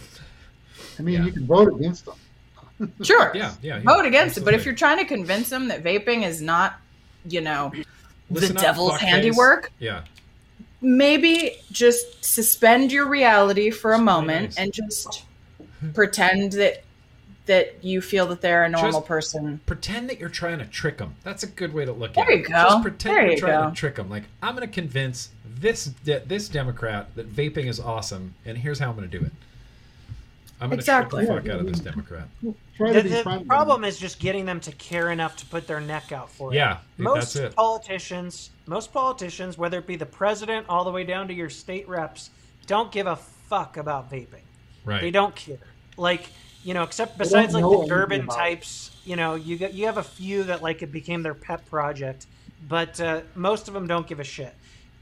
[0.97, 1.25] I mean, Yeah.
[1.25, 2.15] you can vote against them.
[3.03, 4.45] Sure, yeah, yeah, yeah vote against it.
[4.45, 6.79] But if you're trying to convince them that vaping is not,
[7.27, 7.73] you know,
[8.29, 8.99] Listen the up, devil's fuckface.
[8.99, 10.01] handiwork, yeah,
[10.85, 14.57] maybe just suspend your reality for a moment nice.
[14.57, 15.23] and just
[15.93, 16.83] pretend that
[17.47, 19.59] that you feel that they're a normal Just- person.
[19.67, 21.13] pretend that you're trying to trick them.
[21.23, 22.31] That's a good way to look There at it.
[22.31, 22.69] There you go.
[22.69, 23.69] Just pretend There you're you trying go.
[23.69, 24.09] to trick them.
[24.09, 25.29] Like I'm going to convince
[25.59, 29.31] this this Democrat that vaping is awesome, and here's how I'm going to do it.
[30.61, 31.25] I'm going to Exactly.
[31.25, 32.27] trick the fuck out of this Democrat.
[32.41, 32.53] The,
[33.01, 36.51] the problem is just getting them to care enough to put their neck out for
[36.53, 36.55] it.
[36.55, 37.55] Yeah, most that's it.
[37.55, 41.87] politicians, most politicians, whether it be the president all the way down to your state
[41.87, 42.29] reps,
[42.67, 44.43] don't give a fuck about vaping.
[44.83, 45.01] Right.
[45.01, 45.57] They don't care.
[45.97, 46.29] Like
[46.63, 49.97] you know, except besides like the anything Durbin types, you know, you get you have
[49.97, 52.25] a few that like it became their pet project,
[52.67, 54.53] but uh, most of them don't give a shit.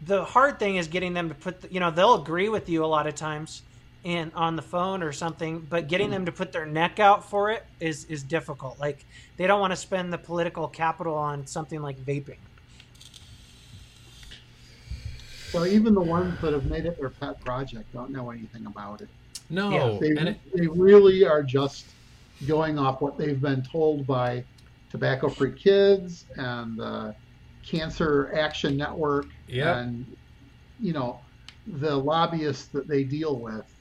[0.06, 2.84] The hard thing is getting them to put, the, you know, they'll agree with you
[2.84, 3.62] a lot of times,
[4.04, 7.52] in on the phone or something, but getting them to put their neck out for
[7.52, 8.80] it is is difficult.
[8.80, 9.06] Like
[9.38, 12.38] they don't want to spend the political capital on something like vaping.
[15.52, 19.02] So even the ones that have made it their pet project don't know anything about
[19.02, 19.10] it.
[19.50, 19.98] No, Yeah.
[20.00, 21.86] They, and it, they really are just
[22.48, 24.44] going off what they've been told by
[24.90, 27.16] Tobacco Free Kids and the
[27.64, 29.78] Cancer Action Network Yep.
[29.78, 30.18] and
[30.80, 31.20] you know
[31.68, 33.73] the lobbyists that they deal with.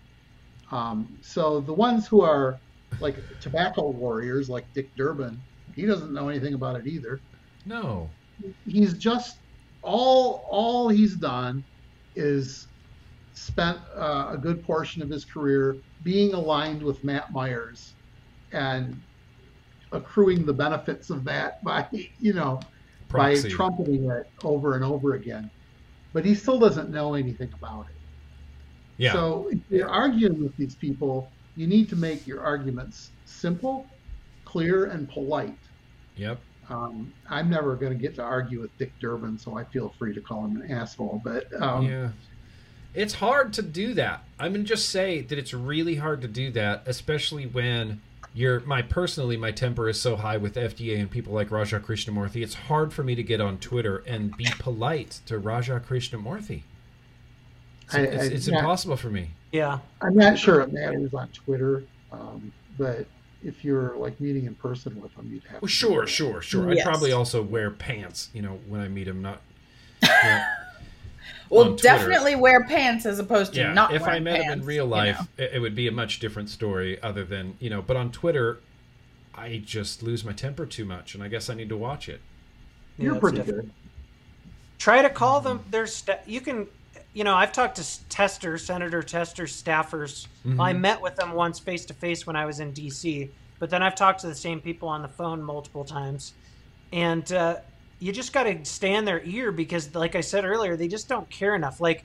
[0.73, 2.59] Um, so the ones who are
[3.01, 5.41] like tobacco warriors, like Dick Durbin,
[5.75, 7.21] he doesn't know anything about it either.
[7.67, 8.11] no,
[8.67, 9.37] he's just
[9.83, 11.65] all all he's done
[12.15, 12.67] is
[13.35, 17.95] spent uh, a good portion of his career being aligned with Matt Myers
[18.53, 18.97] and
[19.93, 21.87] accruing the benefits of that by
[22.19, 22.61] you know
[23.09, 23.49] proxy.
[23.49, 25.51] by trumpeting it over and over again
[26.13, 27.92] but he still doesn't know anything about it
[28.97, 33.87] yeah, so if you're arguing with these people you need to make your arguments simple
[34.45, 35.57] clear and polite
[36.17, 36.39] yep.
[36.69, 40.15] um, I'm never going to get to argue with Dick Durbin, so I feel free
[40.15, 41.21] to call him an asshole.
[41.25, 42.09] But um, yeah.
[42.95, 44.25] It's hard to do that.
[44.39, 48.03] I'm gonna just say that it's really hard to do that, especially when
[48.35, 52.43] you're my personally my temper is so high with FDA and people like Raja Krishnamoorthi.
[52.43, 56.63] It's hard for me to get on Twitter and be polite to Raja Krishnamoorthi.
[57.95, 58.59] It's, I- it's, I- it's yeah.
[58.59, 59.31] impossible for me.
[59.53, 61.85] Yeah, I'm not sure it matters on Twitter.
[62.11, 63.07] Um, but
[63.45, 65.61] if you're like meeting in person with him, you'd have.
[65.63, 66.09] Well, to sure, do that.
[66.11, 66.71] sure, sure.
[66.71, 69.21] I'd probably also wear pants, you know, when I meet him.
[69.23, 69.41] Not.
[70.03, 70.47] Yeah.
[71.51, 74.65] Well, definitely wear pants as opposed to yeah, not if I wearing met him in
[74.65, 75.45] real you life, know.
[75.45, 77.01] it, it would be a much different story.
[77.03, 78.61] Other than you know, but on Twitter,
[79.35, 82.23] I just lose my temper too much, and I guess I need to watch it.
[82.97, 83.61] Yeah, You're pretty different.
[83.67, 83.71] good.
[84.79, 85.61] Try to call them.
[85.71, 86.67] There's sta- you can,
[87.15, 90.27] you know, I've talked to s- Tester, Senator Tester staffers.
[90.47, 90.61] Mm-hmm.
[90.61, 93.31] I met with them once face to face when I was in D.C.
[93.59, 96.33] But then I've talked to the same people on the phone multiple times,
[96.93, 97.57] and uh,
[98.01, 101.09] you just got to stay in their ear because, like I said earlier, they just
[101.09, 101.81] don't care enough.
[101.81, 102.05] Like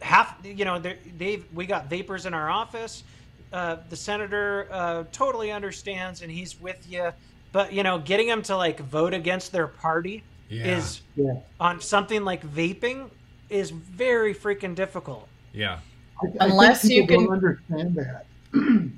[0.00, 3.04] half, you know, they're- they've we got vapers in our office.
[3.52, 7.12] Uh, the senator uh, totally understands and he's with you,
[7.52, 10.76] but you know, getting them to like vote against their party Yeah.
[10.78, 11.34] is Yeah.
[11.60, 13.08] on something like vaping
[13.48, 15.28] is very freaking difficult.
[15.52, 15.78] Yeah,
[16.22, 18.26] I, I Unless think you can- don't understand that.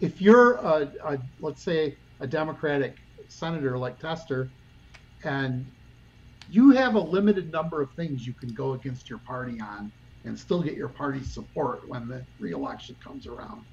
[0.00, 2.96] if you're a, a, let's say, a Democratic
[3.28, 4.50] senator like Tester,
[5.24, 5.64] and
[6.50, 9.90] you have a limited number of things you can go against your party on
[10.24, 13.64] and still get your party's support when the reelection comes around.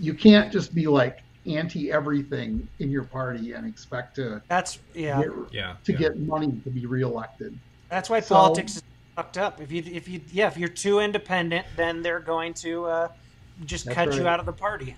[0.00, 5.20] You can't just be like anti everything in your party and expect to That's yeah.
[5.22, 5.74] get, Yeah.
[5.84, 5.98] to yeah.
[5.98, 7.58] get money to be reelected.
[7.88, 8.82] That's why So- politics is
[9.14, 9.60] fucked up.
[9.60, 13.08] If you if you yeah, if you're too independent, then they're going to uh,
[13.64, 14.96] just That's cut you out of the party.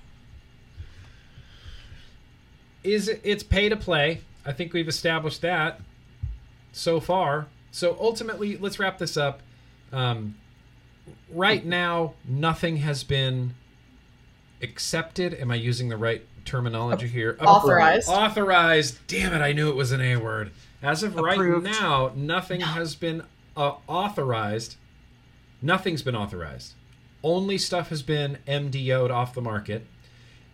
[2.83, 4.21] is it, it's pay to play.
[4.45, 5.81] I think we've established that
[6.73, 7.47] so far.
[7.71, 9.41] So ultimately, let's wrap this up.
[9.93, 10.37] Um,
[11.31, 13.55] right now, nothing has been
[14.63, 15.35] accepted.
[15.35, 17.37] Am I using the right terminology here?
[17.41, 18.09] Authorized.
[18.09, 18.99] Authorized.
[19.07, 19.41] Damn it!
[19.41, 20.53] I knew it was an A word.
[20.83, 21.65] As of Approved.
[21.65, 23.23] right now, nothing has been
[23.57, 24.77] uh, authorized.
[25.63, 26.75] Nothing's been authorized.
[27.23, 29.87] Only stuff has been MDO'd off the market.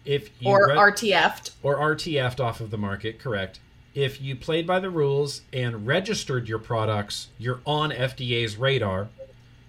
[0.04, 1.52] If you or read- RTF'd.
[1.62, 3.60] or RTF'd off of the market, correct.
[3.94, 9.08] If you played by the rules and registered your products, you're on FDA's radar.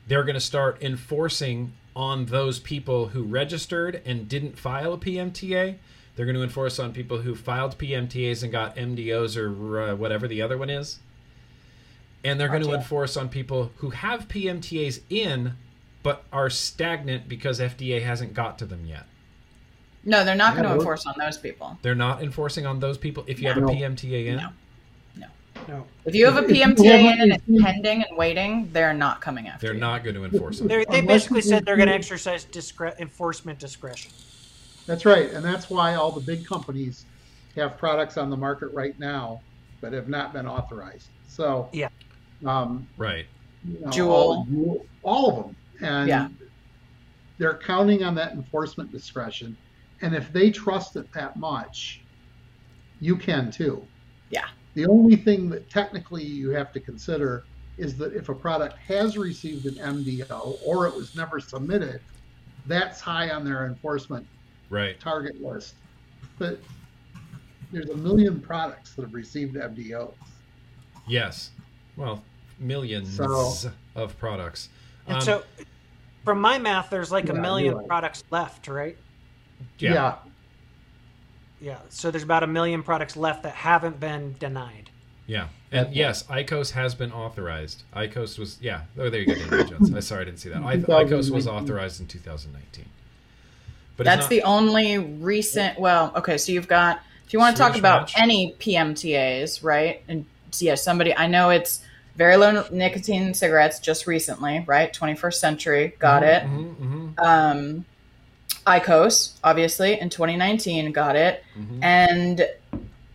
[0.07, 5.77] They're going to start enforcing on those people who registered and didn't file a PMTA.
[6.15, 10.27] They're going to enforce on people who filed PMTAs and got MDOs or uh, whatever
[10.27, 10.99] the other one is.
[12.23, 15.53] And they're going to enforce on people who have PMTAs in
[16.03, 19.05] but are stagnant because FDA hasn't got to them yet.
[20.03, 21.77] No, they're not going to enforce on those people.
[21.83, 24.37] They're not enforcing on those people if you have a PMTA in.
[24.37, 24.49] No.
[25.67, 29.47] No, If you have a PMTA in and it's pending and waiting, they're not coming
[29.47, 29.79] after They're you.
[29.79, 30.67] not going to enforce it.
[30.67, 34.11] they they basically said they're going to exercise discre- enforcement discretion.
[34.87, 37.05] That's right, and that's why all the big companies
[37.55, 39.41] have products on the market right now
[39.81, 41.09] that have not been authorized.
[41.27, 41.89] So Yeah.
[42.45, 43.25] Um, Right.
[43.65, 44.07] you know, Juul.
[44.09, 46.29] all, all of them, and Yeah.
[47.37, 49.55] they're counting on that enforcement discretion.
[50.01, 52.01] And if they trust it that much,
[52.99, 53.85] you can too.
[54.29, 54.47] Yeah.
[54.73, 57.43] The only thing that technically you have to consider
[57.77, 62.01] is that if a product has received an MDO or it was never submitted,
[62.67, 64.25] that's high on their enforcement
[64.69, 64.99] Right.
[64.99, 65.75] target list.
[66.37, 66.59] But
[67.71, 70.13] there's a million products that have received MDOs.
[71.07, 71.51] Yes.
[71.95, 72.23] Well,
[72.61, 74.69] millions So- of products.
[75.07, 75.43] And Um, so,
[76.23, 77.87] from my math, there's like a Yeah, you're million right.
[77.87, 78.95] products left, right?
[79.79, 79.93] yeah.
[79.93, 80.15] yeah.
[81.59, 81.77] Yeah.
[81.89, 84.89] So there's about a million products left that haven't been denied.
[85.27, 85.47] Yeah.
[85.71, 87.83] And That's- yes, IQOS has been authorized.
[87.95, 88.81] IQOS was yeah.
[88.97, 89.93] Oh, there you go, Daniel Jones.
[89.95, 90.63] I sorry I didn't see that.
[90.63, 92.85] I, IQOS was authorized in 2019.
[93.97, 95.79] But That's not- the only recent.
[95.79, 97.01] Well, okay, so you've got.
[97.25, 98.13] If you want to talk about Match.
[98.17, 100.03] any PMTAs, right?
[100.09, 100.25] And
[100.59, 101.81] yeah, somebody I know it's
[102.21, 104.93] very low nicotine cigarettes just recently, right?
[104.93, 106.43] 21st Century got it.
[106.43, 107.85] Mhm, mhm, Um,
[108.67, 111.83] IQOS, obviously, in 2019 got it, mhm.
[111.83, 112.47] and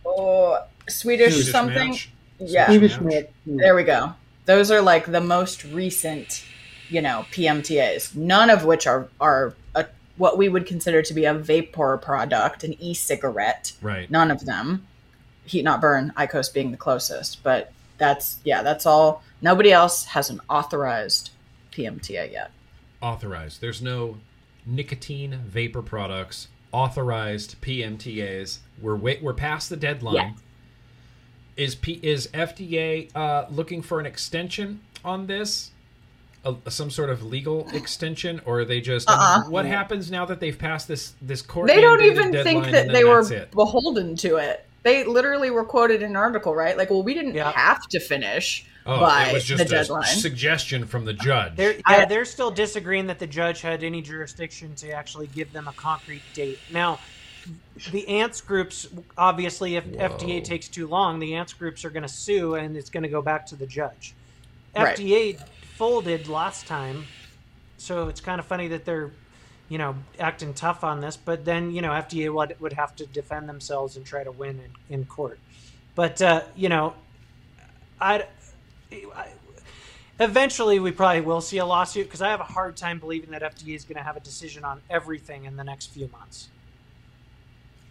[0.05, 1.91] oh, Swedish, Swedish something.
[1.91, 2.11] Match.
[2.39, 3.29] Yeah, Swedish Swedish Match.
[3.45, 3.59] Match.
[3.59, 4.13] there we go.
[4.45, 6.43] Those are like the most recent,
[6.89, 8.13] you know, PMTAs.
[8.13, 9.85] None of which are are a,
[10.17, 13.71] what we would consider to be a vapor product, an e-cigarette.
[13.81, 14.11] Right.
[14.11, 14.85] None of them.
[15.45, 16.11] Heat not burn.
[16.17, 19.23] IQOS being the closest, but that's yeah, that's all.
[19.41, 21.31] Nobody else has an authorized
[21.71, 22.51] PMTA yet.
[23.01, 23.61] Authorized.
[23.61, 24.17] There's no
[24.65, 28.59] nicotine vapor products authorized PMTAs.
[28.81, 30.15] We're wait, we're past the deadline.
[30.15, 30.31] Yeah.
[31.55, 35.71] Is P, is FDA uh, looking for an extension on this?
[36.45, 39.09] A, some sort of legal extension, or are they just?
[39.09, 39.49] I mean, Uh-uh.
[39.49, 41.67] what happens now that they've passed this this court?
[41.67, 43.51] They don't even think that they were it?
[43.51, 44.66] beholden to it.
[44.87, 46.77] They literally were quoted in an article, right?
[46.77, 47.51] Like, well, we didn't Yeah.
[47.51, 50.05] have to finish Oh, by it was just the a deadline.
[50.05, 51.57] suggestion from the judge.
[51.57, 55.51] They're, yeah, I- they're still disagreeing that the judge had any jurisdiction to actually give
[55.51, 56.59] them a concrete date.
[56.71, 56.99] Now,
[57.91, 58.87] the ants groups,
[59.17, 60.05] obviously, if Whoa.
[60.07, 63.09] FDA takes too long, the ants groups are going to sue and it's going to
[63.09, 64.13] go back to the judge.
[64.73, 64.97] Right.
[64.97, 65.37] FDA
[65.75, 67.07] folded last time,
[67.77, 69.11] so it's kind of funny that they're,
[69.69, 71.17] you know, acting tough on this.
[71.17, 74.59] But then, you know, FDA would, would have to defend themselves and try to win
[74.89, 75.39] in, in court.
[75.95, 76.93] But, uh, you know,
[77.99, 78.25] I,
[78.91, 79.27] I
[80.19, 83.41] eventually we probably will see a lawsuit because I have a hard time believing that
[83.41, 86.49] FDA is going to have a decision on everything in the next few months.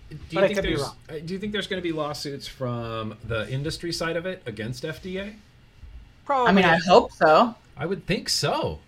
[0.08, 0.96] Do But I you, think could be there's, wrong.
[1.08, 4.40] uh, do you think there's going to be lawsuits from the industry side of it
[4.46, 5.34] against FDA?
[6.24, 6.48] Probably.
[6.50, 7.54] I mean, I hope so.
[7.76, 8.78] I would think so.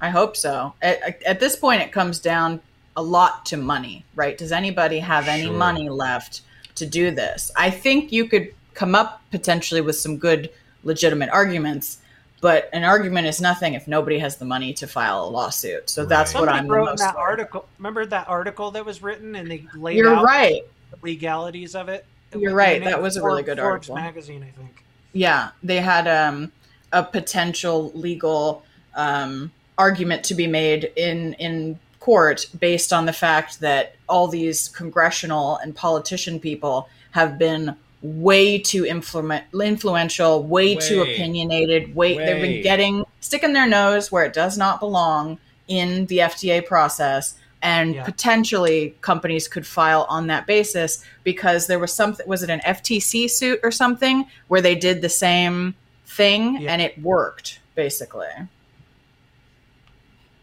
[0.00, 0.74] I hope so.
[0.82, 2.60] At, at this point, it comes down
[2.96, 4.36] a lot to money, right?
[4.36, 5.52] Does anybody have any Sure.
[5.52, 6.42] money left
[6.76, 7.50] to do this?
[7.56, 10.50] I think you could come up potentially with some good,
[10.84, 11.98] legitimate arguments,
[12.42, 15.88] but an argument is nothing if nobody has the money to file a lawsuit.
[15.88, 16.40] So that's Right.
[16.40, 17.22] what I'm wrote in most that worried.
[17.22, 17.66] article.
[17.78, 20.62] Remember that article that was written and they laid You're out right.
[20.90, 22.04] the legalities of it.
[22.36, 22.84] You're right.
[22.84, 23.94] That was a really good Forbes article.
[23.96, 24.84] magazine, I think.
[25.14, 26.52] Yeah, they had um,
[26.92, 28.62] a potential legal
[28.94, 34.68] um, argument to be made in in court based on the fact that all these
[34.68, 41.96] congressional and politician people have been way too influ- influential, way, too opinionated.
[41.96, 46.64] Way, they've been getting sticking their nose where it does not belong in the FDA
[46.64, 47.34] process.
[47.62, 48.04] And Yeah.
[48.04, 53.26] potentially companies could file on that basis because there was something was it an FTC
[53.28, 55.74] suit or something where they did the same
[56.06, 56.72] thing Yeah.
[56.72, 58.28] and it worked basically.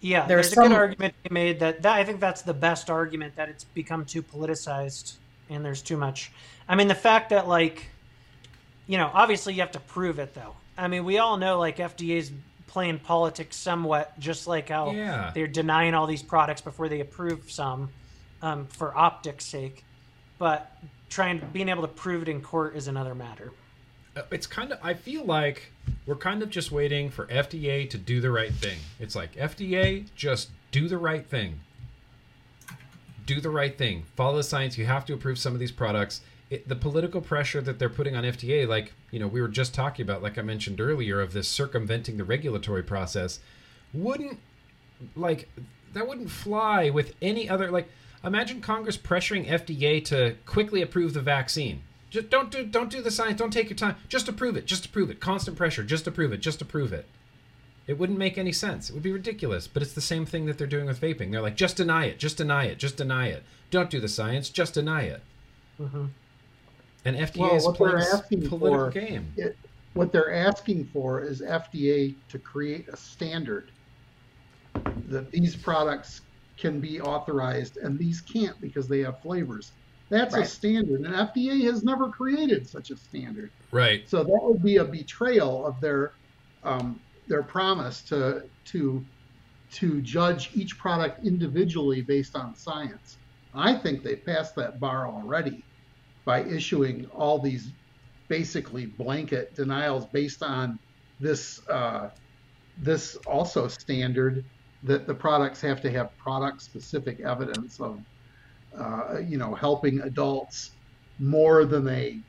[0.03, 2.41] Yeah, There's there's a some- good argument to be made that, that I think that's
[2.41, 5.13] the best argument that it's become too politicized
[5.49, 6.31] and there's too much.
[6.67, 7.85] I mean, the fact that like,
[8.85, 10.55] you know, obviously you have to prove it though.
[10.77, 12.31] I mean, we all know like FDA's
[12.67, 15.31] playing politics somewhat, just like how Yeah.
[15.33, 17.89] they're denying all these products before they approve some
[18.41, 19.85] um, for optics' sake.
[20.37, 20.69] But
[21.09, 23.53] trying being able to prove it in court is another matter.
[24.17, 25.71] Uh, it's kind of i feel like
[26.05, 28.77] we're kind of just waiting for fda to do the right thing.
[28.99, 31.59] It's like fda just do the right thing.
[33.25, 34.03] Do the right thing.
[34.17, 34.77] Follow the science.
[34.77, 36.21] You have to approve some of these products.
[36.49, 39.73] It, the political pressure that they're putting on fda like you know we were just
[39.73, 43.39] talking about like i mentioned earlier of this circumventing the regulatory process
[43.93, 44.37] wouldn't
[45.15, 45.49] like
[45.93, 47.87] that wouldn't fly with any other like
[48.23, 51.81] imagine congress pressuring fda to quickly approve the vaccine
[52.13, 53.39] just don't do don't do the science.
[53.39, 53.95] Don't take your time.
[54.07, 54.65] Just approve it.
[54.67, 55.19] Just approve it.
[55.19, 55.83] Constant pressure.
[55.83, 56.37] Just approve it.
[56.37, 57.07] Just approve it.
[57.87, 58.89] It wouldn't make any sense.
[58.89, 61.31] It would be ridiculous but it's the same thing that they're doing with vaping.
[61.31, 62.19] They're like just deny it.
[62.19, 62.77] Just deny it.
[62.77, 63.43] Just deny it.
[63.71, 64.49] Don't do the science.
[64.49, 65.21] Just deny it.
[65.77, 66.05] Hmm
[67.05, 69.33] and fda Well, is what playing they're asking political for- game.
[69.35, 69.57] It,
[69.93, 73.71] what they're asking for is FDA to create a standard
[75.09, 76.21] that these products
[76.57, 79.71] can be authorized and these can't because they have flavors.
[80.13, 83.49] That's a standard, and FDA has never created such a standard.
[83.71, 86.11] right So that would be a betrayal of their
[86.63, 89.03] um, their promise to to
[89.71, 93.17] to judge each product individually based on science.
[93.55, 95.63] I think they passed that bar already
[96.25, 97.71] by issuing all these
[98.27, 100.77] basically blanket denials based on
[101.19, 102.11] this uh,
[102.77, 104.45] this also standard
[104.83, 107.99] that the products have to have product specific evidence of
[108.77, 110.71] uh, you know helping adults
[111.19, 112.19] more than they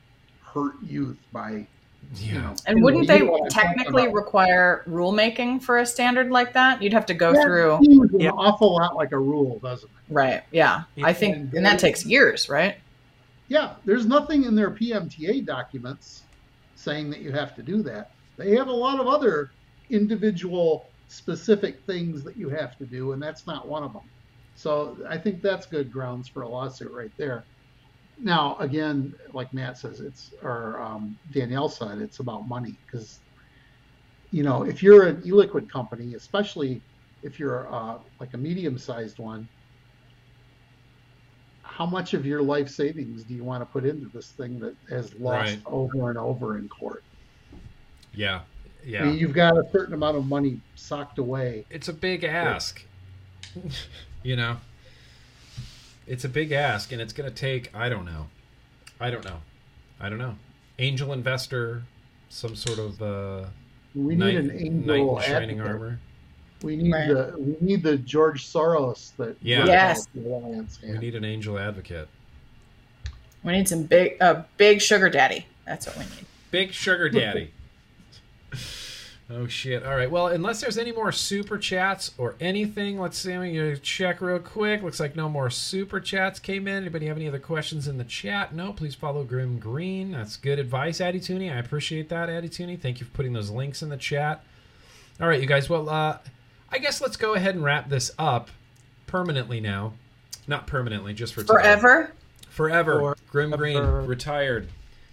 [0.43, 1.65] hurt youth by
[2.15, 5.85] yeah you know And wouldn't they know what I'm talking technically require rulemaking for a
[5.85, 6.81] standard like that?
[6.81, 8.29] You'd have to go That through an Yeah.
[8.31, 10.13] awful lot like a rule, doesn't it?
[10.13, 10.43] right.
[10.51, 10.83] Yeah.
[10.95, 11.07] Yeah.
[11.07, 12.77] I think and that takes years, right?
[13.47, 16.23] Yeah, there's nothing in their PMTA documents
[16.75, 18.11] saying that you have to do that.
[18.37, 19.49] They have a lot of other
[19.89, 24.01] individual specific things that you have to do, and that's not one of them.
[24.55, 27.45] So I think that's good grounds for a lawsuit right there.
[28.17, 33.19] Now, again, like Matt says, it's or um, Danielle said, it's about money because
[34.31, 36.81] you know if you're an e-liquid company, especially
[37.23, 39.49] if you're uh, like a medium-sized one,
[41.63, 44.75] how much of your life savings do you want to put into this thing that
[44.89, 45.59] has lost Right.
[45.65, 47.03] over and over in court?
[48.13, 51.65] yeah I yeah mean, you've got a certain amount of money socked away.
[51.69, 52.81] it's a big ask
[54.25, 54.57] you know
[56.07, 58.25] it's a big ask and it's going to take i don't know
[58.99, 59.37] i don't know
[59.99, 60.35] i don't know
[60.79, 61.83] angel investor
[62.29, 63.45] some sort of uh
[63.93, 65.67] We need knight, an knight angel in shining advocate.
[65.81, 65.99] armor
[66.63, 67.07] We need Right.
[67.07, 69.65] the we need the George Soros that Yeah.
[69.65, 70.07] Yes.
[70.15, 72.07] the Alliance we need an angel advocate
[73.43, 75.45] We need some big uh big sugar daddy.
[75.65, 76.25] That's what we need.
[76.49, 77.51] big sugar daddy
[79.29, 79.83] oh shit.
[79.83, 80.09] All right.
[80.09, 83.33] Well unless there's any more super chats or anything let's see.
[83.33, 84.83] I'm gonna check real quick.
[84.83, 86.83] Looks like no more super chats came in.
[86.83, 88.53] Anybody have any other questions in the chat?
[88.53, 90.11] No please follow Grimm Green.
[90.11, 91.53] That's good advice addy tooney.
[91.53, 92.79] I appreciate that addy tooney.
[92.79, 94.43] Thank you for putting those links in the chat.
[95.19, 95.69] All right you guys.
[95.69, 96.19] Well uh
[96.69, 98.49] i guess let's go ahead and wrap this up
[99.07, 99.93] permanently now.
[100.47, 101.53] Not permanently just for today.
[101.53, 102.11] Forever?
[102.55, 103.15] forever.
[103.29, 104.69] Grimm Green retired.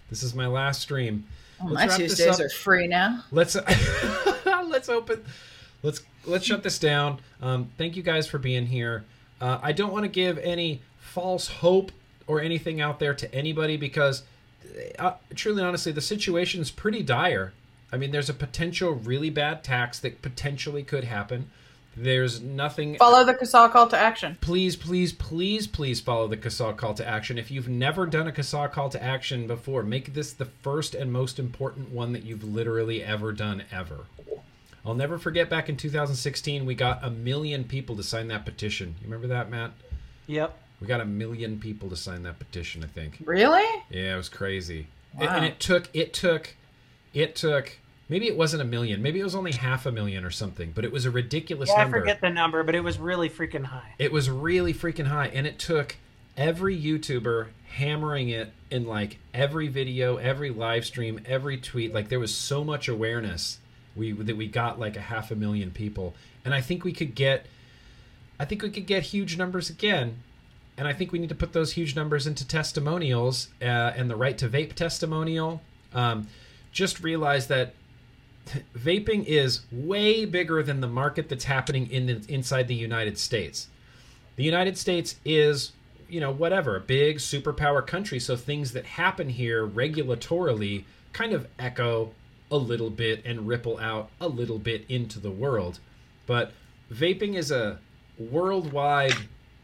[0.09, 1.25] This is my last stream
[1.63, 3.23] My Tuesdays are free now.
[3.31, 3.55] let's
[4.45, 5.23] let's open
[5.81, 7.19] let's let's shut this down.
[7.41, 9.05] Um, thank you guys for being here.
[9.41, 11.91] Uh, i don't want to give any false hope
[12.27, 14.23] or anything out there to anybody because
[14.97, 17.53] uh, truly honestly the situation's pretty dire.
[17.91, 21.49] I mean there's a potential really bad tax that potentially could happen
[21.95, 24.37] there's nothing Follow the CASAA call to action.
[24.41, 27.37] please, please, please, please follow the CASAA call to action.
[27.37, 31.11] If you've never done a CASAA call to action before, make this the first and
[31.11, 34.05] most important one that you've literally ever done ever.
[34.85, 38.95] I'll never forget back in 2016, we got a million people to sign that petition.
[38.99, 39.71] You remember that, Matt?
[40.27, 40.57] Yep.
[40.81, 43.19] We got a million people to sign that petition, I think.
[43.23, 43.63] Really?
[43.89, 44.87] Yeah, it was crazy.
[45.19, 45.35] It- Wow.
[45.37, 46.55] and it took it took
[47.13, 47.77] it took
[48.13, 50.85] maybe it wasn't a million, maybe it was only half a million or something, but
[50.85, 51.99] it was a ridiculous Yeah, I number.
[51.99, 53.95] forget the number, but it was really freaking high.
[53.97, 55.95] It was really freaking high, and it took
[56.37, 61.91] every YouTuber hammering it in like every video, every live stream, every tweet.
[61.91, 63.57] Like there was so much awareness
[63.95, 66.13] we that we got like a half a million people,
[66.45, 67.47] and I think we could get,
[68.39, 70.17] I think we could get huge numbers again.
[70.77, 74.15] And I think we need to put those huge numbers into testimonials uh, and the
[74.15, 75.61] right to vape testimonial.
[75.95, 76.27] Um,
[76.71, 77.73] just realize that
[78.77, 83.67] vaping is way bigger than the market that's happening in the, inside the United States.
[84.35, 85.73] The United States is,
[86.09, 90.83] you know, whatever, a big superpower country, so things that happen here regulatorily
[91.13, 92.11] kind of echo
[92.51, 95.79] a little bit and ripple out a little bit into the world.
[96.25, 96.51] But
[96.91, 97.79] vaping is a
[98.17, 99.15] worldwide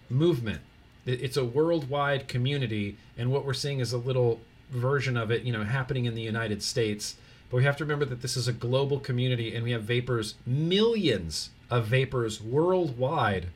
[0.10, 0.62] movement.
[1.06, 4.40] It's a worldwide community, and what we're seeing is a little
[4.70, 7.16] version of it, you know, happening in the United States.
[7.50, 10.36] But we have to remember that this is a global community, and we have vapers,
[10.46, 13.48] millions of vapers worldwide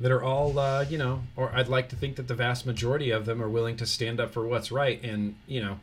[0.00, 3.10] that are all, uh, you know, or I'd like to think that the vast majority
[3.10, 5.78] of them are willing to stand up for what's right and, you know,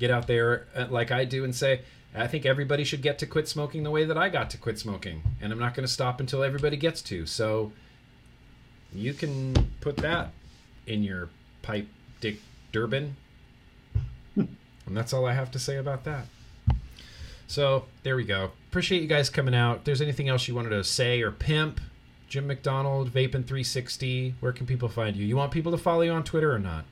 [0.00, 1.82] get out there uh, like I do and say,
[2.12, 4.80] I think everybody should get to quit smoking the way that I got to quit
[4.80, 5.22] smoking.
[5.40, 7.26] And I'm not going to stop until everybody gets to.
[7.26, 7.70] So
[8.92, 10.32] you can put that
[10.88, 11.28] in your
[11.62, 11.86] pipe,
[12.20, 12.40] Dick
[12.72, 13.14] Durbin.
[14.90, 16.26] And that's all I have to say about that.
[17.46, 18.50] So there we go.
[18.68, 19.78] Appreciate you guys coming out.
[19.78, 21.80] If there's anything else you wanted to say or pimp,
[22.26, 25.24] Jim McDonald, Vaping360, where can people find you?
[25.24, 26.86] You want people to follow you on Twitter or not?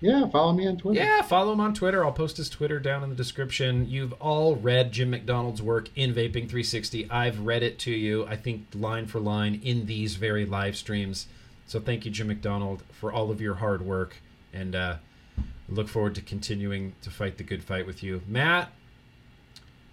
[0.00, 0.98] Yeah, follow me on Twitter.
[0.98, 2.04] Yeah, follow him on Twitter.
[2.04, 3.88] I'll post his Twitter down in the description.
[3.88, 7.08] You've all read Jim McDonald's work in Vaping 360.
[7.10, 11.28] I've read it to you, I think, line for line in these very live streams.
[11.66, 14.16] So thank you, Jim McDonald, for all of your hard work.
[14.52, 14.96] And uh,
[15.70, 18.22] look forward to continuing to fight the good fight with you.
[18.26, 18.70] Matt,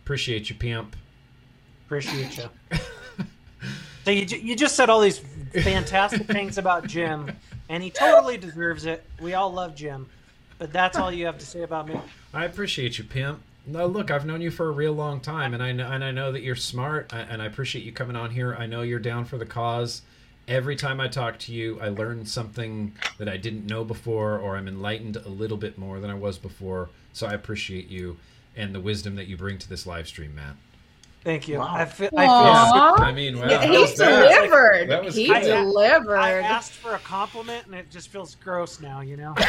[0.03, 0.95] appreciate you, pimp.
[1.85, 2.49] Appreciate you.
[4.05, 5.19] so you, you just said all these
[5.53, 7.31] fantastic things about Jim,
[7.69, 9.03] and he totally deserves it.
[9.21, 10.09] We all love Jim,
[10.57, 11.99] but that's all you have to say about me.
[12.33, 13.41] I appreciate you, pimp.
[13.65, 16.11] No, look, I've known you for a real long time, and I know, and I
[16.11, 18.55] know that you're smart, and I appreciate you coming on here.
[18.55, 20.03] I know you're down for the cause.
[20.47, 24.55] Every time I talk to you, I learn something that I didn't know before, or
[24.55, 26.87] I'm enlightened a little bit more than I was before.
[27.11, 28.17] So I appreciate you
[28.55, 30.55] and the wisdom that you bring to this live stream, Matt.
[31.25, 31.59] Thank you.
[31.59, 31.67] Wow.
[31.75, 32.09] I feel.
[32.15, 32.95] I Aw.
[32.95, 34.29] feel I mean, wow, Yeah, he was that?
[34.37, 34.87] delivered.
[34.89, 35.35] That was he good.
[35.35, 36.15] I- delivered.
[36.17, 39.01] I asked for a compliment, and it just feels gross now.
[39.01, 39.33] You know.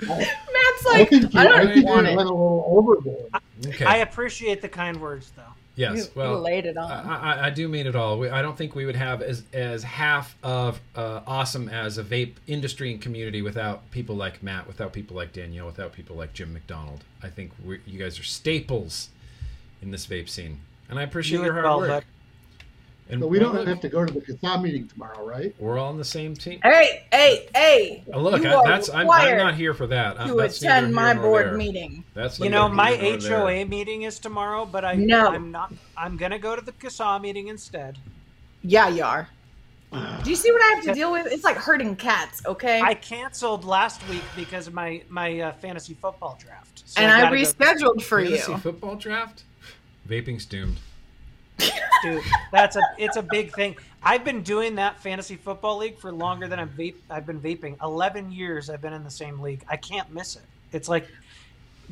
[0.00, 2.14] Matt's I like, think I I don't think you want went it.
[2.14, 3.30] a little overboard.
[3.66, 3.84] Okay.
[3.84, 5.42] I appreciate the kind words, though.
[5.78, 5.96] Yes.
[5.96, 6.90] You, well, you laid it on.
[6.90, 8.18] I, I, I do mean it all.
[8.18, 12.04] We, I don't think we would have as as half of uh, awesome as a
[12.04, 16.32] vape industry and community without people like Matt, without people like Danielle, without people like
[16.34, 17.04] Jim McDonald.
[17.22, 19.08] I think we you guys are staples
[19.80, 20.60] in this vape scene,
[20.90, 21.88] and I appreciate You your hard well, work.
[21.88, 22.04] Bud.
[23.10, 25.54] And But we don't look, have to go to the CASAA meeting tomorrow, right?
[25.58, 26.60] We're all on the same team.
[26.62, 28.04] hey, hey, hey!
[28.12, 30.26] Oh, look, I, that's I'm, I'm not here for that.
[30.26, 31.56] To that's attend my board there.
[31.56, 32.04] meeting.
[32.12, 33.38] That's You know, my here nor there.
[33.62, 35.28] HOA meeting is tomorrow, but I No.
[35.32, 35.72] I'm not.
[35.96, 37.96] I'm gonna go to the CASAA meeting instead.
[38.62, 39.28] Yeah, you are.
[40.22, 41.28] Do you see what I have to deal with?
[41.32, 42.82] It's like herding cats, okay?
[42.82, 47.22] I canceled last week because of my my uh, fantasy football draft, So and I
[47.22, 48.38] gotta go- rescheduled for Fantasy you.
[48.42, 49.44] Fantasy football draft.
[50.06, 50.76] Vaping's doomed.
[52.02, 52.22] Dude.
[52.52, 53.76] That's a it's a big thing.
[54.02, 56.94] I've been doing that fantasy football league for longer than I've vape.
[57.10, 57.76] I've been vaping.
[57.82, 59.64] Eleven years I've been in the same league.
[59.68, 60.42] I can't miss it.
[60.72, 61.08] It's like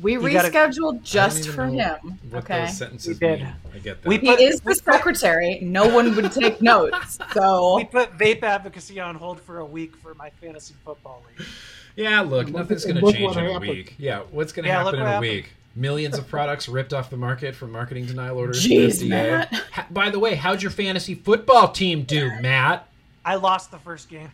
[0.01, 2.19] We You gotta- rescheduled just for him.
[2.29, 2.61] What Okay.
[2.65, 3.39] those sentences We did.
[3.39, 3.53] mean.
[3.73, 4.07] I get that.
[4.07, 5.57] We He is the secretary.
[5.61, 7.17] No one would take notes.
[7.33, 11.47] So we put vape advocacy on hold for a week for my fantasy football league.
[11.95, 13.95] Yeah, look, Look- nothing's going to look change what in a week.
[13.97, 15.21] Yeah, what's going to Yeah, happen in a happened.
[15.31, 15.53] week?
[15.77, 18.65] Millions of products ripped off the market from marketing denial orders.
[18.65, 19.09] Jeez, FDA.
[19.09, 19.53] Matt.
[19.73, 22.87] Ha- by the way, how'd your fantasy football team do, Matt?
[23.23, 24.31] I lost the first game.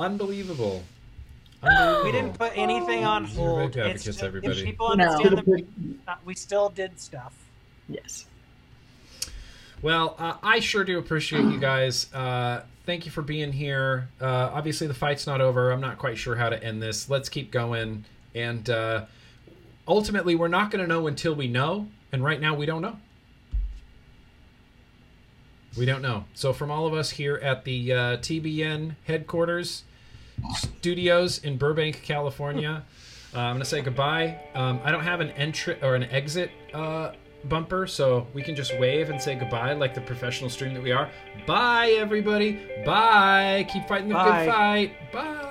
[0.00, 0.82] Unbelievable.
[1.62, 2.04] Unbelievable.
[2.04, 3.58] We didn't put anything on These are hold.
[3.60, 4.58] vape It's advocates, just, everybody.
[4.58, 5.66] if people understand Should've
[6.06, 7.34] that we still did stuff.
[7.88, 8.26] yes.
[9.80, 12.12] Well, uh, I sure do appreciate you guys.
[12.14, 14.08] Uh, thank you for being here.
[14.20, 15.70] Uh, obviously, the fight's not over.
[15.70, 17.10] I'm not quite sure how to end this.
[17.10, 18.04] Let's keep going.
[18.34, 19.06] And uh,
[19.86, 21.88] ultimately, we're not going to know until we know.
[22.12, 22.96] And right now, we don't know.
[25.76, 26.24] We don't know.
[26.34, 29.82] So, from all of us here at the uh, TBN headquarters
[30.56, 32.84] studios in Burbank, California,
[33.34, 34.38] uh, I'm going to say goodbye.
[34.54, 37.12] Um, I don't have an entry or an exit uh,
[37.44, 40.92] bumper, so we can just wave and say goodbye like the professional stream that we
[40.92, 41.10] are.
[41.46, 42.60] Bye, everybody.
[42.84, 43.66] Bye.
[43.72, 44.44] Keep fighting the Bye.
[44.44, 45.12] good fight.
[45.12, 45.50] Bye.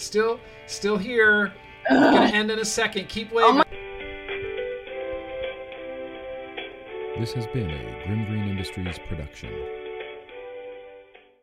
[0.00, 1.52] Still, still here.
[1.90, 3.08] Gonna end in a second.
[3.10, 3.64] Keep oh waving.
[7.18, 9.50] This has been a Grimm Green Industries production.